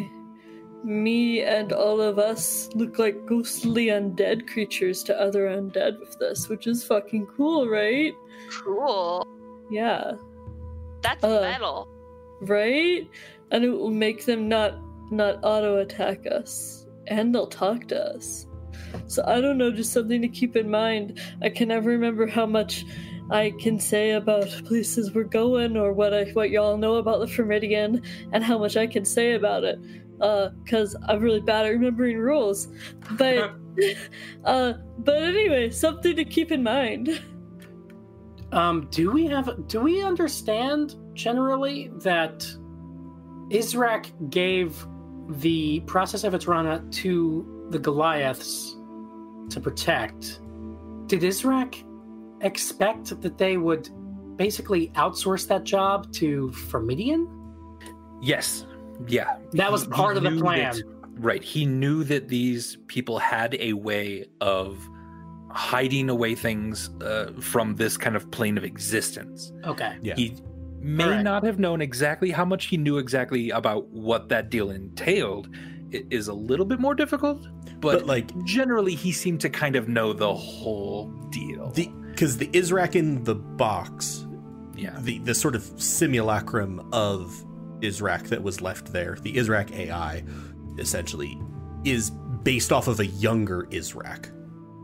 [0.84, 6.48] me and all of us look like ghostly undead creatures to other undead with this,
[6.48, 8.12] which is fucking cool, right?
[8.64, 9.24] Cool.
[9.70, 10.12] Yeah,
[11.02, 11.88] That's Uh, metal.
[12.40, 13.08] right?
[13.50, 14.74] And it will make them not
[15.10, 18.46] not auto attack us, and they'll talk to us.
[19.06, 21.20] So I don't know, just something to keep in mind.
[21.42, 22.84] I can never remember how much
[23.32, 27.26] I can say about places we're going or what I what y'all know about the
[27.26, 29.78] Fermidian and how much I can say about it.
[30.20, 32.68] Uh, cause I'm really bad at remembering rules.
[33.12, 33.54] But
[34.44, 37.22] uh but anyway, something to keep in mind.
[38.52, 39.66] Um, do we have?
[39.66, 42.40] Do we understand generally that
[43.48, 44.86] Israk gave
[45.28, 48.76] the process of Etrana to the Goliaths
[49.48, 50.40] to protect?
[51.06, 51.82] Did Israk
[52.42, 53.88] expect that they would
[54.36, 57.26] basically outsource that job to Fermidian?
[58.22, 58.66] Yes.
[59.08, 59.36] Yeah.
[59.52, 60.74] That was He- part he of the plan.
[60.76, 60.84] that-
[61.16, 61.42] right.
[61.42, 64.78] He knew that these people had a way of
[65.50, 69.52] hiding away things uh, from this kind of plane of existence.
[69.66, 69.96] Okay.
[70.00, 70.14] Yeah.
[70.16, 70.36] He
[70.80, 71.24] may Alright.
[71.24, 75.48] not have known exactly how much he knew exactly about what that deal entailed.
[75.90, 77.46] It is a little bit more difficult,
[77.82, 81.70] but, But, like- generally he seemed to kind of know the whole deal.
[81.72, 84.26] The because the Israk in the box,
[84.76, 84.96] yeah.
[85.00, 87.44] the the sort of simulacrum of
[87.80, 90.22] Israk that was left there, the Israk AI,
[90.78, 91.38] essentially,
[91.84, 92.10] is
[92.44, 94.30] based off of a younger Israk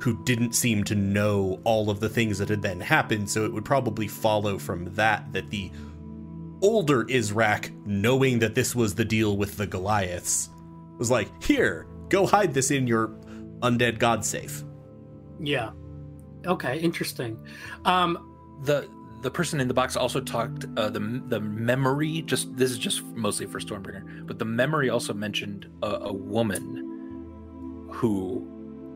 [0.03, 3.29] who didn't seem to know all of the things that had then happened.
[3.29, 5.71] So it would probably follow from that that the
[6.63, 10.51] older Israk, knowing that this was the deal with the Goliaths,
[10.99, 13.09] was like, "Here, go hide this in your
[13.61, 14.65] undead god safe."
[15.41, 15.71] Yeah.
[16.47, 17.39] Okay, interesting.
[17.85, 18.89] Um, the
[19.23, 23.03] the person in the box also talked uh, the the memory just this is just
[23.05, 28.47] mostly for Stormbringer, but the memory also mentioned a, a woman who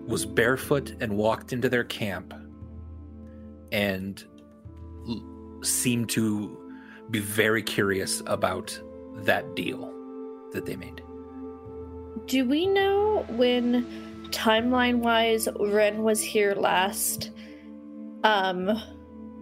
[0.07, 2.35] was barefoot and walked into their camp
[3.73, 4.25] and
[5.09, 6.59] l- seemed to
[7.11, 8.79] be very curious about
[9.15, 9.93] that deal
[10.53, 11.03] that they made.
[12.27, 13.87] Do we know when
[14.31, 17.31] timeline wise Ren was here last?
[18.25, 18.71] Um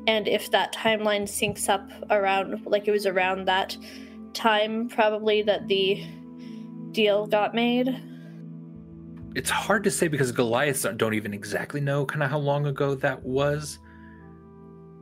[0.06, 3.76] and if that timeline syncs up around like it was around that
[4.32, 6.04] time probably that the
[6.92, 8.02] deal got made.
[9.36, 12.94] It's hard to say because Goliaths don't- even exactly know kind of how long ago
[12.96, 13.78] that was.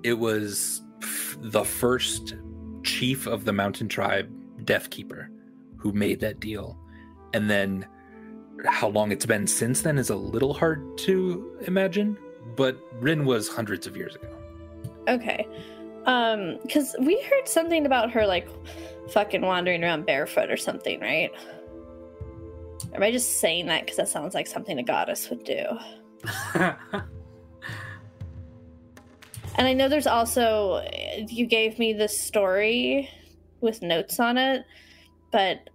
[0.03, 2.35] It was f- the first
[2.83, 4.29] chief of the mountain tribe,
[4.65, 5.29] Deathkeeper,
[5.79, 6.79] who made that deal.
[7.33, 7.87] And then
[8.67, 12.19] how long it's been since then is a little hard to imagine,
[12.57, 14.29] but Rin was hundreds of years ago.
[15.09, 15.47] Okay.
[16.07, 18.49] Um cuz we heard something about her like
[19.11, 21.31] fucking wandering around barefoot or something, right?
[22.95, 25.65] Am I just saying that cuz that sounds like something a goddess would do?
[29.59, 30.89] And I know there's also
[31.27, 33.11] you gave me this story
[33.61, 34.65] with notes on it,
[35.33, 35.69] but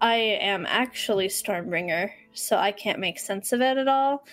[0.00, 4.24] I am actually Stormbringer, so I can't make sense of it at all.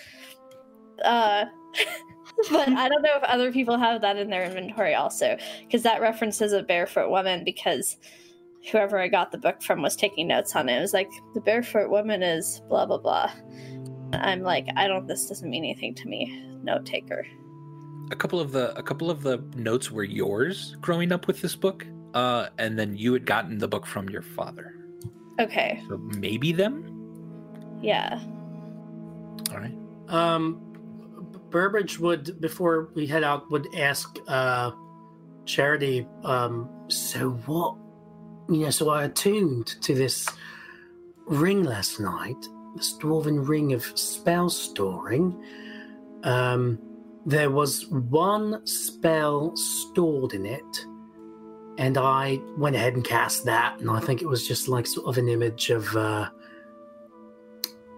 [1.04, 1.46] Uh
[2.50, 6.00] but I don't know if other people have that in their inventory also, because that
[6.00, 7.96] references a barefoot woman because
[8.72, 10.78] whoever I got the book from was taking notes on it.
[10.78, 13.30] It was like the barefoot woman is blah blah blah.
[14.14, 17.26] I'm like, I don't this doesn't mean anything to me, note taker.
[18.10, 21.54] a couple of the a couple of the notes were yours growing up with this
[21.56, 24.74] book uh and then you had gotten the book from your father
[25.38, 25.82] Okay.
[25.88, 28.20] so maybe them Yeah.
[29.52, 29.74] all right
[30.08, 30.68] um,
[31.50, 34.70] Burbage would, before we head out, would ask uh,
[35.46, 37.76] Charity, um, so what,
[38.50, 40.28] you know, so I attuned to this
[41.26, 42.36] ring last night,
[42.76, 45.42] this dwarven ring of spell storing.
[46.22, 46.78] Um,
[47.24, 50.86] there was one spell stored in it,
[51.78, 55.06] and I went ahead and cast that, and I think it was just like sort
[55.06, 56.28] of an image of uh,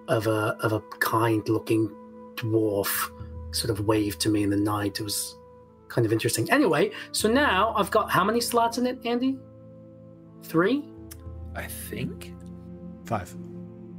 [0.07, 1.89] of a of a kind looking
[2.37, 3.11] dwarf
[3.53, 5.01] sort of waved to me in the night.
[5.01, 5.35] It was
[5.89, 6.49] kind of interesting.
[6.51, 9.39] Anyway, so now I've got how many slots in it, Andy?
[10.45, 10.85] Three?
[11.57, 12.33] i think
[13.07, 13.35] Five.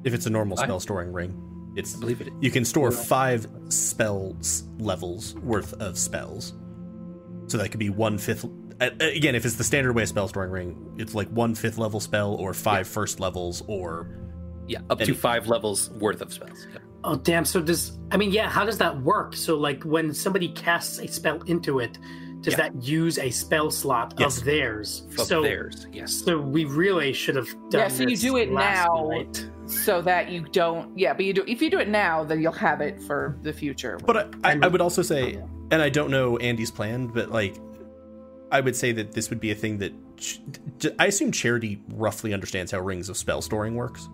[0.05, 0.67] If it's a normal Five?
[0.67, 5.97] spell storing ring, it's i believe it you can store five spells levels worth of
[5.97, 6.53] spells.
[7.47, 8.45] So that could be one fifth.
[8.81, 11.77] Uh, Again, if it's the standard way of spell storing ring, it's like one fifth
[11.77, 14.07] level spell or five first levels or
[14.67, 16.81] yeah up to Any- five levels worth of spells Yep.
[17.03, 19.35] Oh damn, so does I mean yeah, how does that work?
[19.35, 21.97] So like when somebody casts a spell into it,
[22.41, 22.69] does Yeah.
[22.69, 24.37] that use a spell slot Yes.
[24.37, 25.03] of theirs?
[25.17, 28.37] of so theirs yes so we really should have done Yeah, so you this do
[28.37, 29.09] it now.
[29.11, 29.47] night.
[29.67, 32.51] so that you don't yeah but you do if you do it now then you'll
[32.51, 35.39] have it for the future But I, I, I would also say,
[35.71, 37.57] and I don't know Andy's plan, but like,
[38.51, 40.41] I would say that this would be a thing that ch-
[40.99, 44.07] I assume Charity roughly understands how rings of spell storing works.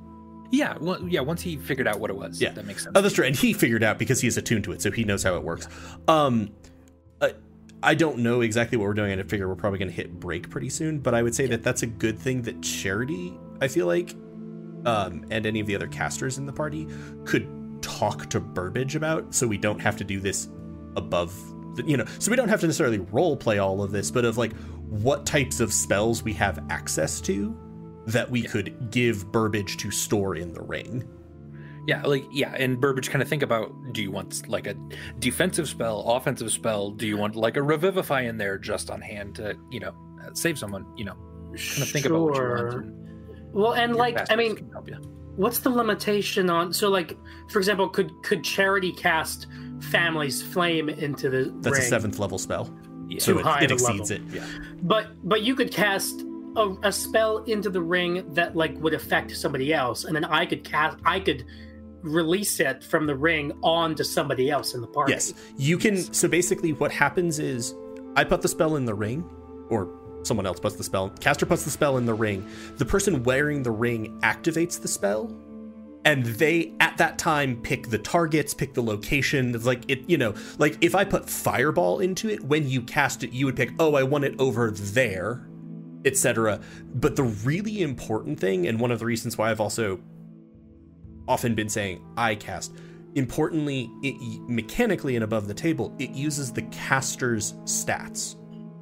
[0.52, 2.52] yeah well, yeah once he figured out what it was Yeah.
[2.52, 4.72] that makes sense Oh, that's true, and he figured out because he is attuned to
[4.72, 5.68] it, so he knows how it works.
[6.08, 6.52] Um,
[7.20, 7.30] uh,
[7.84, 10.20] I don't know exactly what we're doing, and I figure we're probably going to hit
[10.20, 11.00] break pretty soon.
[11.00, 14.14] But I would say that that's a good thing that Charity, I feel like,
[14.86, 16.88] um, and any of the other casters in the party
[17.26, 17.48] could
[17.82, 20.48] talk to Burbage about, so we don't have to do this
[20.96, 21.34] above,
[21.86, 24.38] you know, so we don't have to necessarily role play all of this, but of
[24.38, 24.56] like
[24.90, 27.56] what types of spells we have access to
[28.08, 31.04] that we could give Burbage to store in the ring.
[31.88, 34.76] yeah like yeah and burbage kind of think about do you want like a
[35.20, 39.36] defensive spell offensive spell do you want like a revivify in there just on hand
[39.36, 39.94] to you know
[40.34, 41.14] save someone you know
[41.56, 44.96] kind of think about what you want and Well, and like I mean, help you.
[45.38, 47.18] what's the limitation on so like
[47.50, 49.48] for example could could charity cast
[49.82, 51.86] family's flame into the That's ring?
[51.86, 52.74] a seventh level spell.
[53.08, 53.20] Yeah.
[53.20, 54.28] so Too it, high it exceeds level.
[54.28, 54.34] it.
[54.36, 54.46] Yeah.
[54.82, 56.24] But but you could cast
[56.56, 60.46] a, a spell into the ring that like would affect somebody else, and then I
[60.46, 61.46] could cast I could
[62.02, 65.14] release it from the ring onto somebody else in the party.
[65.14, 65.98] Yes, you can.
[66.14, 67.74] So basically, what happens is
[68.16, 69.24] I put the spell in the ring,
[69.70, 69.90] or
[70.24, 71.10] someone else puts the spell.
[71.22, 72.46] Caster puts the spell in the ring.
[72.78, 75.34] The person wearing the ring activates the spell,
[76.06, 79.54] and they at that time pick the targets, pick the location.
[79.54, 83.24] It's like it, you know, like if I put fireball into it, when you cast
[83.24, 83.72] it, you would pick.
[83.80, 85.48] Oh, I want it over there,
[86.06, 86.62] etc.
[86.96, 90.00] But the really important thing, and one of the reasons why I've also
[91.28, 92.74] often been saying I cast.
[93.16, 98.36] Importantly, it mechanically and above the table, it uses the caster's stats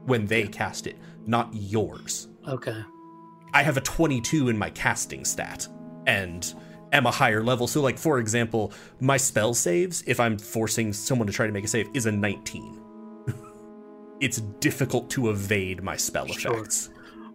[0.06, 2.28] when they cast it, not yours.
[2.48, 2.84] Okay.
[3.54, 5.68] I have a 22 in my casting stat
[6.06, 6.54] and
[6.94, 7.68] am a higher level.
[7.68, 11.64] So, like for example, my spell saves, if I'm forcing someone to try to make
[11.66, 12.82] a save, is a 19.
[14.22, 16.54] it's difficult to evade my spell Sure.
[16.54, 16.90] effects.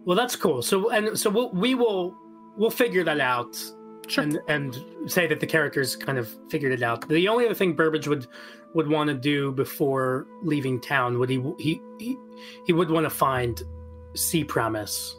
[0.05, 0.61] Well, that's cool.
[0.61, 2.15] So and so we'll, we will
[2.57, 3.57] we'll figure that out.
[4.17, 7.07] And and say that the characters kind of figured it out.
[7.07, 8.27] The only other thing Burbage would
[8.73, 12.17] would want to do before leaving town would he he he,
[12.65, 13.61] he would want to find
[14.15, 15.15] Sea Promise.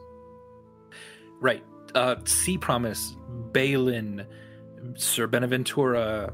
[1.41, 1.65] Right.
[1.95, 3.17] Uh, Sea Promise,
[3.53, 4.27] Balin,
[4.95, 6.33] Sir Benaventura,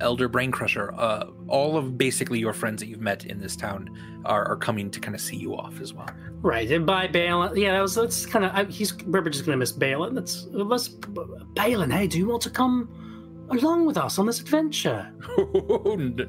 [0.00, 3.88] Elder Brain Crusher, uh, all of basically your friends that you've met in this town
[4.24, 6.08] are, are coming to kind of see you off as well.
[6.40, 9.58] Right, and by Balin, yeah, that was that's kind of he's Burbage just going to
[9.58, 10.14] miss Balin.
[10.14, 11.90] That's let's Balin.
[11.90, 15.12] Hey, do you want to come along with us on this adventure?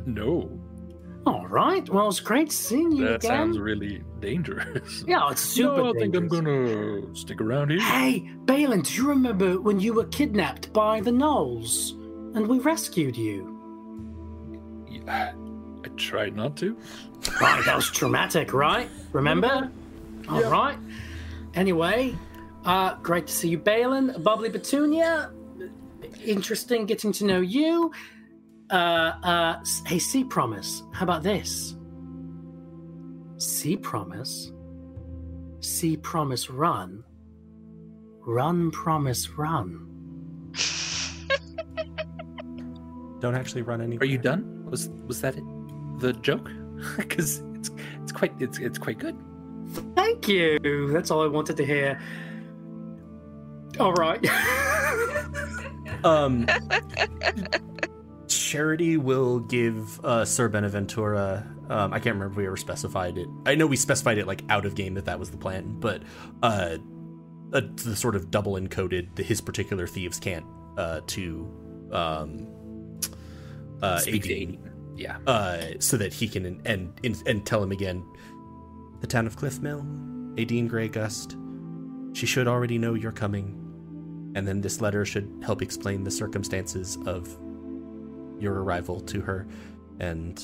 [0.06, 0.60] no,
[1.26, 1.88] All right.
[1.90, 3.30] Well, it's great seeing you that again.
[3.30, 5.04] sounds really dangerous.
[5.08, 5.68] yeah, it's super.
[5.70, 7.02] no, I don't think I'm dangerous.
[7.02, 7.80] gonna stick around here.
[7.82, 11.92] Hey, Balin, do you remember when you were kidnapped by the Gnolls
[12.36, 13.50] and we rescued you?
[14.90, 15.34] Yeah,
[15.86, 16.78] I tried not to.
[17.40, 18.90] Right, that was traumatic, right?
[19.14, 19.72] Remember?
[20.30, 20.78] All right.
[21.54, 22.16] Anyway,
[22.66, 24.14] uh, great to see you, Balin.
[24.22, 25.32] Bubbly Petunia.
[26.26, 27.92] Interesting getting to know you.
[28.70, 30.84] Uh, uh, s- hey, Sea Promise.
[30.94, 31.76] How about this?
[33.38, 34.52] Sea Promise.
[35.60, 37.04] Sea Promise Run.
[38.26, 39.88] Run Promise Run.
[43.20, 43.98] Don't actually run any.
[44.00, 44.66] Are you done?
[44.70, 45.44] Was was that it?
[46.00, 46.50] The joke?
[46.98, 47.72] Because it's
[48.02, 49.16] it's quite it's it's quite good.
[49.96, 50.60] Thank you.
[50.92, 52.00] That's all I wanted to hear.
[53.80, 54.26] All right.
[56.06, 56.46] Um,
[58.38, 61.46] Charity will give uh, Sir Benaventura.
[61.70, 63.28] Um, I can't remember if we ever specified it.
[63.46, 66.04] I know we specified it like out of game that that was the plan, but
[66.42, 66.78] uh,
[67.54, 70.46] uh the sort of double encoded the his particular thieves' cant
[70.78, 73.00] uh, to um,
[73.82, 74.70] uh, Speak to Aideen, Aideen.
[74.96, 75.18] Yeah.
[75.28, 78.04] uh, so that he can and, and and tell him again.
[79.02, 79.82] The town of Cliff Mill,
[80.36, 81.36] Aideen Grey Gust.
[82.14, 83.64] She should already know you're coming
[84.36, 87.38] and then this letter should help explain the circumstances of
[88.44, 89.48] your arrival to her
[90.00, 90.44] and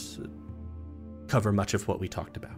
[1.28, 2.56] cover much of what we talked about.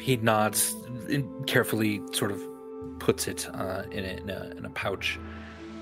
[0.00, 0.74] He nods
[1.10, 2.40] and carefully, sort of
[2.98, 5.18] puts it uh, in, a, in, a, in a pouch,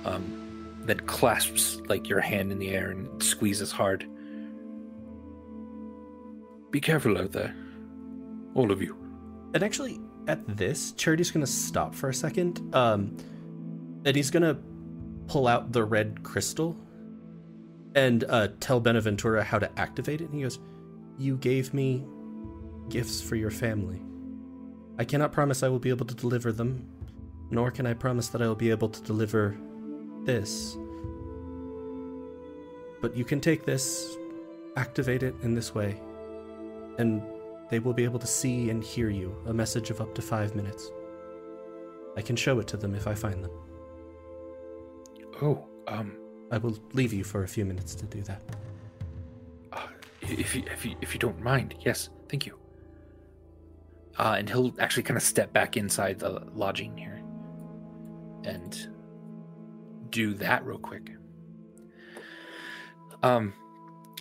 [0.04, 4.08] um, then clasps like your hand in the air and squeezes hard.
[6.70, 7.54] Be careful out there,
[8.54, 8.96] all of you.
[9.54, 13.16] And actually, at this, Charity's going to stop for a second, um,
[14.04, 14.60] and he's going to
[15.28, 16.76] pull out the red crystal
[17.94, 20.24] and uh, tell Benaventura how to activate it.
[20.24, 20.58] And he goes,
[21.18, 22.04] You gave me
[22.88, 24.00] gifts for your family.
[24.98, 26.88] I cannot promise I will be able to deliver them,
[27.50, 29.56] nor can I promise that I will be able to deliver
[30.24, 30.76] this.
[33.00, 34.16] But you can take this,
[34.76, 36.00] activate it in this way,
[36.98, 37.22] and
[37.70, 40.56] they will be able to see and hear you, a message of up to five
[40.56, 40.90] minutes.
[42.16, 43.52] I can show it to them if I find them.
[45.40, 46.16] Oh, um,
[46.50, 48.42] I will leave you for a few minutes to do that.
[49.72, 49.86] uh,
[50.20, 52.58] if you if you if you don't mind, yes, thank you.
[54.18, 57.22] Uh, and he'll actually kind of step back inside the lodging here
[58.44, 58.88] and
[60.10, 61.12] do that real quick.
[63.22, 63.52] Um,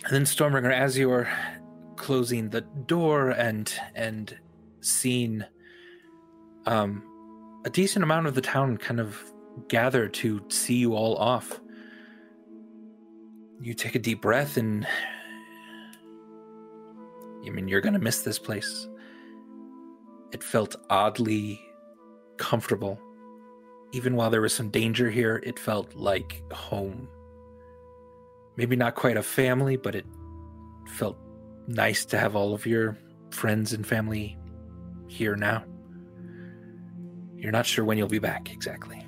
[0.04, 1.28] and then Stormbringer, as you're
[1.96, 4.38] closing the door and and
[4.80, 5.42] seeing
[6.66, 7.02] um
[7.64, 9.20] a decent amount of the town kind of
[9.68, 11.60] gather to see you all off.
[13.60, 14.86] You take a deep breath and
[17.44, 18.88] I mean you're gonna miss this place.
[20.32, 21.60] It felt oddly
[22.36, 23.00] comfortable.
[23.92, 27.08] Even while there was some danger here, it felt like home.
[28.56, 30.04] Maybe not quite a family, but it
[30.88, 31.16] felt
[31.66, 32.98] nice to have all of your
[33.30, 34.36] friends and family
[35.06, 35.64] here now.
[37.36, 39.04] You're not sure when you'll be back exactly,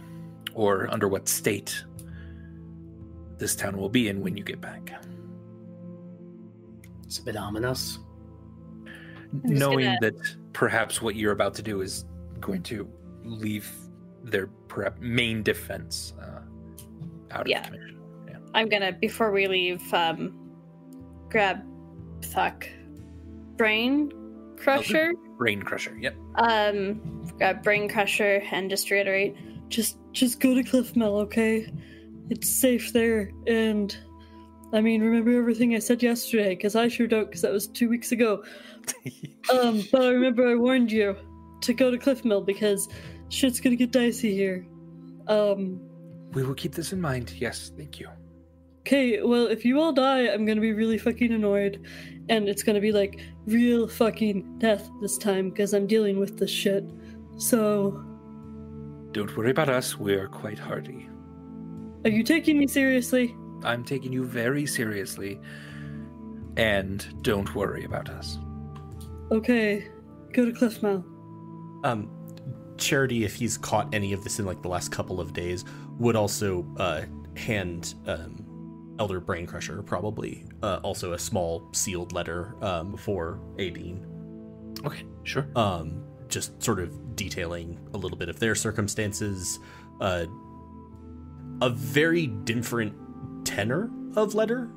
[0.54, 1.84] or under what state
[3.38, 4.92] this town will be in when you get back.
[7.04, 7.98] It's a bit ominous.
[9.44, 12.04] Knowing gonna- that perhaps what you're about to do is
[12.40, 12.88] going to
[13.24, 13.70] leave
[14.24, 16.40] their perhaps main defense uh,
[17.30, 17.60] out Yeah.
[17.60, 17.96] of commission.
[18.52, 20.34] I'm gonna before we leave, um,
[21.28, 21.62] grab
[22.20, 22.66] Thuck
[23.56, 24.10] Brain
[24.56, 25.12] Crusher.
[25.38, 25.96] Brain crusher.
[26.00, 26.16] Yep.
[26.34, 29.36] Um, grab Brain Crusher and just reiterate,
[29.68, 31.72] just just go to Cliff Mill, okay?
[32.28, 33.96] It's safe there, and
[34.72, 37.88] I mean, remember everything I said yesterday, because I sure don't, because that was two
[37.88, 38.44] weeks ago.
[39.50, 41.16] Um, but I remember I warned you
[41.62, 42.88] to go to Cliff Mill because
[43.30, 44.66] shit's gonna get dicey here.
[45.26, 45.80] Um,
[46.32, 47.32] we will keep this in mind.
[47.38, 47.72] Yes.
[47.76, 48.08] Thank you.
[48.80, 51.84] Okay, well, if you all die, I'm gonna be really fucking annoyed.
[52.28, 56.50] And it's gonna be like real fucking death this time because I'm dealing with this
[56.50, 56.84] shit.
[57.36, 58.04] So,
[59.12, 59.98] Don't worry about us.
[59.98, 61.08] We are quite hardy.
[62.04, 63.34] are you taking me seriously?
[63.64, 65.40] I'm taking you very seriously.
[66.56, 68.38] And don't worry about us.
[69.32, 69.88] Okay,
[70.32, 71.04] go to Cliff Mount.
[71.84, 72.10] Um,
[72.76, 75.64] Charity, if he's caught any of this in like the last couple of days,
[75.98, 77.02] would also uh,
[77.36, 84.04] hand um, Elder Brain Crusher probably uh, also a small sealed letter um, for Aideen,
[84.84, 85.46] Okay, sure.
[85.56, 89.60] um, just sort of detailing a little bit of their circumstances,
[90.00, 90.24] uh,
[91.60, 92.94] a very different
[93.44, 94.70] tenor of letter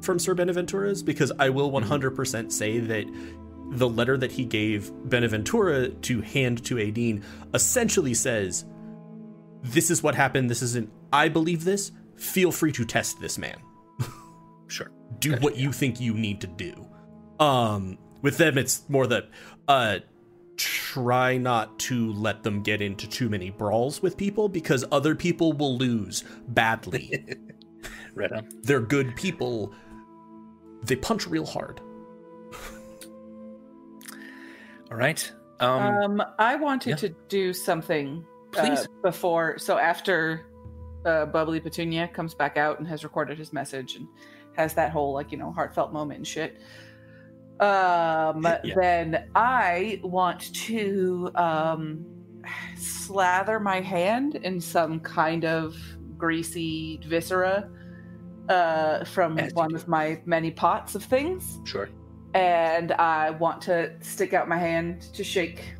[0.00, 3.06] from Sir Beneventura's, because I will 100% say that
[3.72, 8.64] the letter that he gave Beneventura to hand to Aideen essentially says,
[9.62, 10.48] This is what happened.
[10.48, 11.90] This isn't, I believe this.
[12.14, 13.58] Feel free to test this man.
[14.68, 14.92] Sure.
[15.18, 16.86] Do Gotcha, what you think you need to do.
[17.40, 19.26] Um, with them, it's more the,
[19.66, 19.98] uh,
[20.60, 25.52] try not to let them get into too many brawls with people because other people
[25.52, 27.24] will lose badly.
[28.12, 28.48] Right on.
[28.64, 29.72] They're good people.
[30.82, 31.80] They punch real hard.
[34.90, 35.32] All right.
[35.60, 36.96] Um, Um, I wanted yeah.
[36.96, 38.26] to do something
[38.56, 38.88] uh, Please.
[39.02, 39.58] before.
[39.58, 40.44] So after
[41.04, 44.08] uh, Bubbly Petunia comes back out and has recorded his message and
[44.56, 46.60] has that whole like you know heartfelt moment and shit.
[47.60, 48.74] Um, Yeah.
[48.74, 52.04] then I want to um,
[52.76, 55.76] slather my hand in some kind of
[56.16, 57.68] greasy viscera
[58.48, 61.88] uh, from As one of my many pots of things sure.
[62.34, 65.74] and I want to stick out my hand to shake,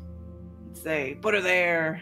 [0.65, 2.01] and say, "Put her there."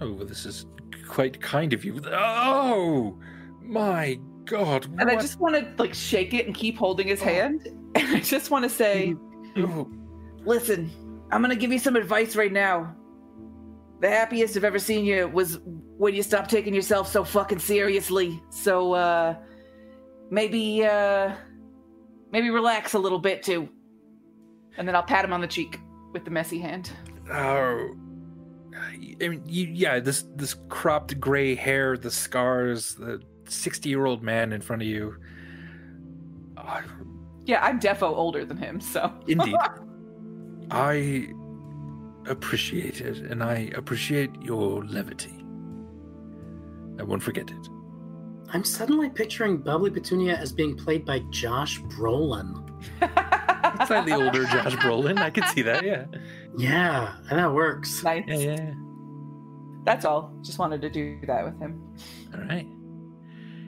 [0.00, 0.66] Oh, well, this is
[1.08, 2.00] quite kind of you.
[2.12, 3.16] Oh,
[3.62, 4.86] my God.
[4.98, 7.68] And I just want to like shake it and keep holding his hand,
[8.00, 9.14] and I just want to say,
[9.56, 9.90] Oh,
[10.44, 10.90] "Listen,
[11.30, 12.94] I'm gonna give you some advice right now.
[14.00, 18.40] The happiest I've ever seen you was when you stopped taking yourself so fucking seriously.
[18.50, 19.36] So uh,
[20.30, 21.34] maybe uh,
[22.32, 23.68] maybe relax a little bit too."
[24.78, 25.80] And then I'll pat him on the cheek
[26.12, 26.90] with the messy hand.
[27.32, 27.96] oh.
[28.78, 34.60] I mean, you, yeah, this this cropped gray hair, the scars, the sixty-year-old man in
[34.60, 35.16] front of you.
[36.58, 36.82] Ah,
[37.46, 39.56] Yeah, I'm defo older than him, so Indeed.
[40.70, 41.28] I
[42.26, 45.32] appreciate it, and I appreciate your levity.
[46.98, 47.68] I won't forget it.
[48.52, 52.62] I'm suddenly picturing Bubbly Petunia as being played by Josh Brolin.
[53.86, 55.84] Slightly older Josh Brolin, I could see that.
[55.84, 56.04] Yeah,
[56.56, 58.02] Yeah, and that works.
[58.02, 58.24] nice.
[58.26, 58.72] yeah, yeah.
[59.84, 60.32] That's all.
[60.42, 61.80] Just wanted to do that with him.
[62.34, 62.66] All right.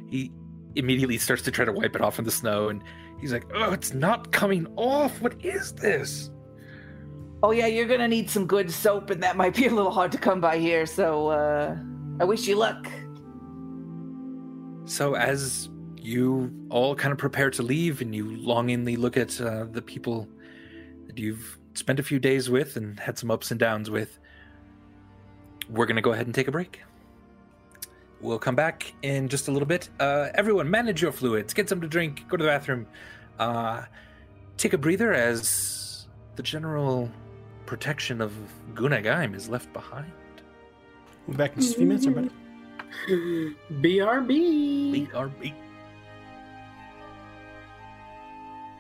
[0.09, 0.33] He
[0.75, 2.83] immediately starts to try to wipe it off in the snow, and
[3.21, 5.21] he's like, "Oh, it's not coming off.
[5.21, 6.31] What is this?"
[7.43, 10.13] Oh yeah, you're gonna need some good soap, and that might be a little hard
[10.13, 10.87] to come by here.
[10.87, 11.77] So uh,
[12.21, 12.89] I wish you luck.
[14.87, 19.67] So as you all kind of prepare to leave, and you longingly look at uh,
[19.71, 20.29] the people
[21.07, 24.19] that you've spent a few days with and had some ups and downs with,
[25.69, 26.81] we're going to go ahead and take a break.
[28.21, 29.89] We'll come back in just a little bit.
[30.01, 32.87] Uh, everyone, manage your fluids, get some to drink, go to the bathroom,
[33.39, 33.83] uh,
[34.57, 37.09] take a breather as the general
[37.67, 38.33] protection of
[38.75, 40.13] Gunagaim is left behind.
[41.27, 42.35] We'll be back in just a few minutes, everybody.
[43.73, 45.09] BRB.
[45.09, 45.55] BRB.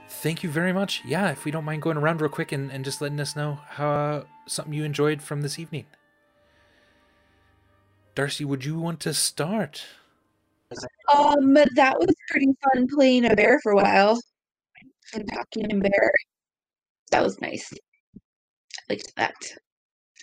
[0.09, 1.03] Thank you very much.
[1.05, 3.61] Yeah, if we don't mind going around real quick and, and just letting us know
[3.69, 5.85] how uh, something you enjoyed from this evening.
[8.19, 9.85] Darcy, would you want to start?
[11.15, 14.21] Um, that was pretty fun playing a bear for a while.
[15.15, 16.13] and talking and bear.
[17.13, 17.73] That was nice.
[18.77, 19.37] I liked that.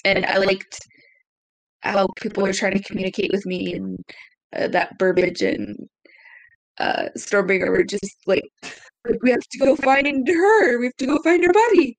[0.04, 0.78] And I liked
[1.84, 3.98] how people were trying to communicate with me and
[4.54, 5.88] uh, that Burbage and
[6.78, 8.44] uh, Stormbringer were just like,
[9.22, 10.80] we have to go find her.
[10.80, 11.98] We have to go find her body.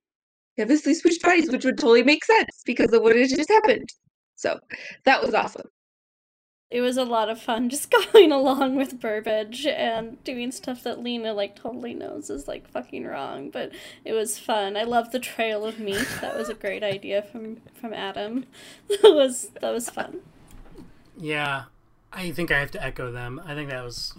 [0.60, 3.88] Obviously switched bodies, which would totally make sense because of what had just happened.
[4.34, 4.60] So
[5.06, 5.70] that was awesome.
[6.70, 11.02] It was a lot of fun just going along with Burbage and doing stuff that
[11.02, 13.72] Lena like totally knows is like fucking wrong, but
[14.04, 14.76] it was fun.
[14.76, 16.06] I love the trail of meat.
[16.20, 18.46] That was a great idea from from Adam.
[19.02, 20.20] That was that was fun.
[21.16, 21.64] Yeah,
[22.12, 23.40] I think I have to echo them.
[23.44, 24.14] I think that was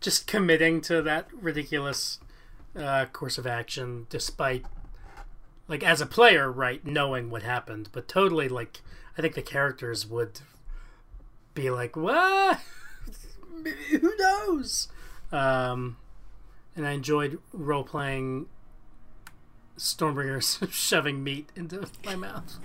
[0.00, 2.18] just committing to that ridiculous
[2.76, 4.64] uh, course of action, despite
[5.68, 8.80] like as a player, right, knowing what happened, but totally like
[9.16, 10.40] I think the characters would
[11.54, 12.60] be like, "What?
[13.90, 14.88] Who knows?"
[15.30, 15.96] Um,
[16.76, 18.46] and I enjoyed role playing
[19.78, 22.58] Stormbringers shoving meat into my mouth.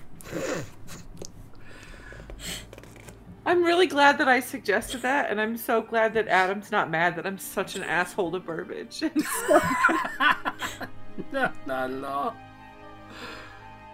[3.46, 7.16] I'm really glad that I suggested that, and I'm so glad that Adam's not mad
[7.16, 9.02] that I'm such an asshole to Burbage.
[11.32, 12.36] no, not at all.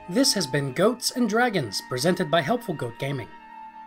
[0.10, 3.28] This has been Goats and Dragons, presented by Helpful Goat Gaming.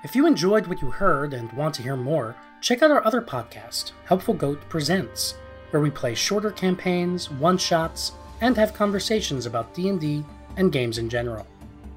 [0.06, 3.20] If you enjoyed what you heard and want to hear more, check out our other
[3.20, 5.34] podcast, Helpful Goat Presents,
[5.70, 10.24] where we play shorter campaigns, one-shots, and have conversations about D&D
[10.58, 11.44] and games in general.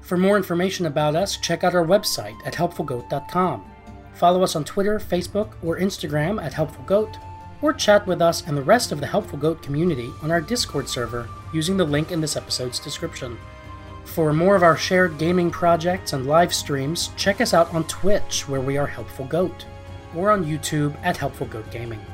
[0.00, 3.64] For more information about us, check out our website at helpfulgoat.com.
[4.14, 7.16] Follow us on Twitter, Facebook, or Instagram at helpfulgoat,
[7.62, 10.88] or chat with us and the rest of the Helpful Goat community on our Discord
[10.88, 13.38] server using the link in this episode's description.
[14.14, 18.48] For more of our shared gaming projects and live streams, check us out on Twitch,
[18.48, 19.66] where we are Helpful Goat,
[20.16, 22.04] or on YouTube at Helpful Goat Gaming.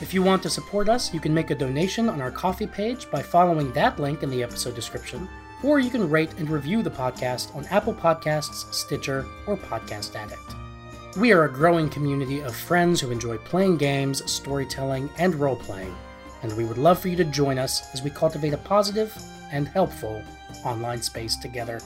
[0.00, 3.08] If you want to support us, you can make a donation on our Ko-fi page
[3.12, 5.28] by following that link in the episode description,
[5.62, 10.56] or you can rate and review the podcast on Apple Podcasts, Stitcher, or Podcast Addict.
[11.16, 15.94] We are a growing community of friends who enjoy playing games, storytelling, and role playing,
[16.42, 19.16] and we would love for you to join us as we cultivate a positive
[19.52, 20.20] and helpful
[20.64, 21.80] online space together.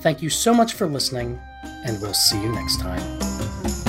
[0.00, 1.40] Thank you so much for listening,
[1.84, 3.85] and we'll see you next time.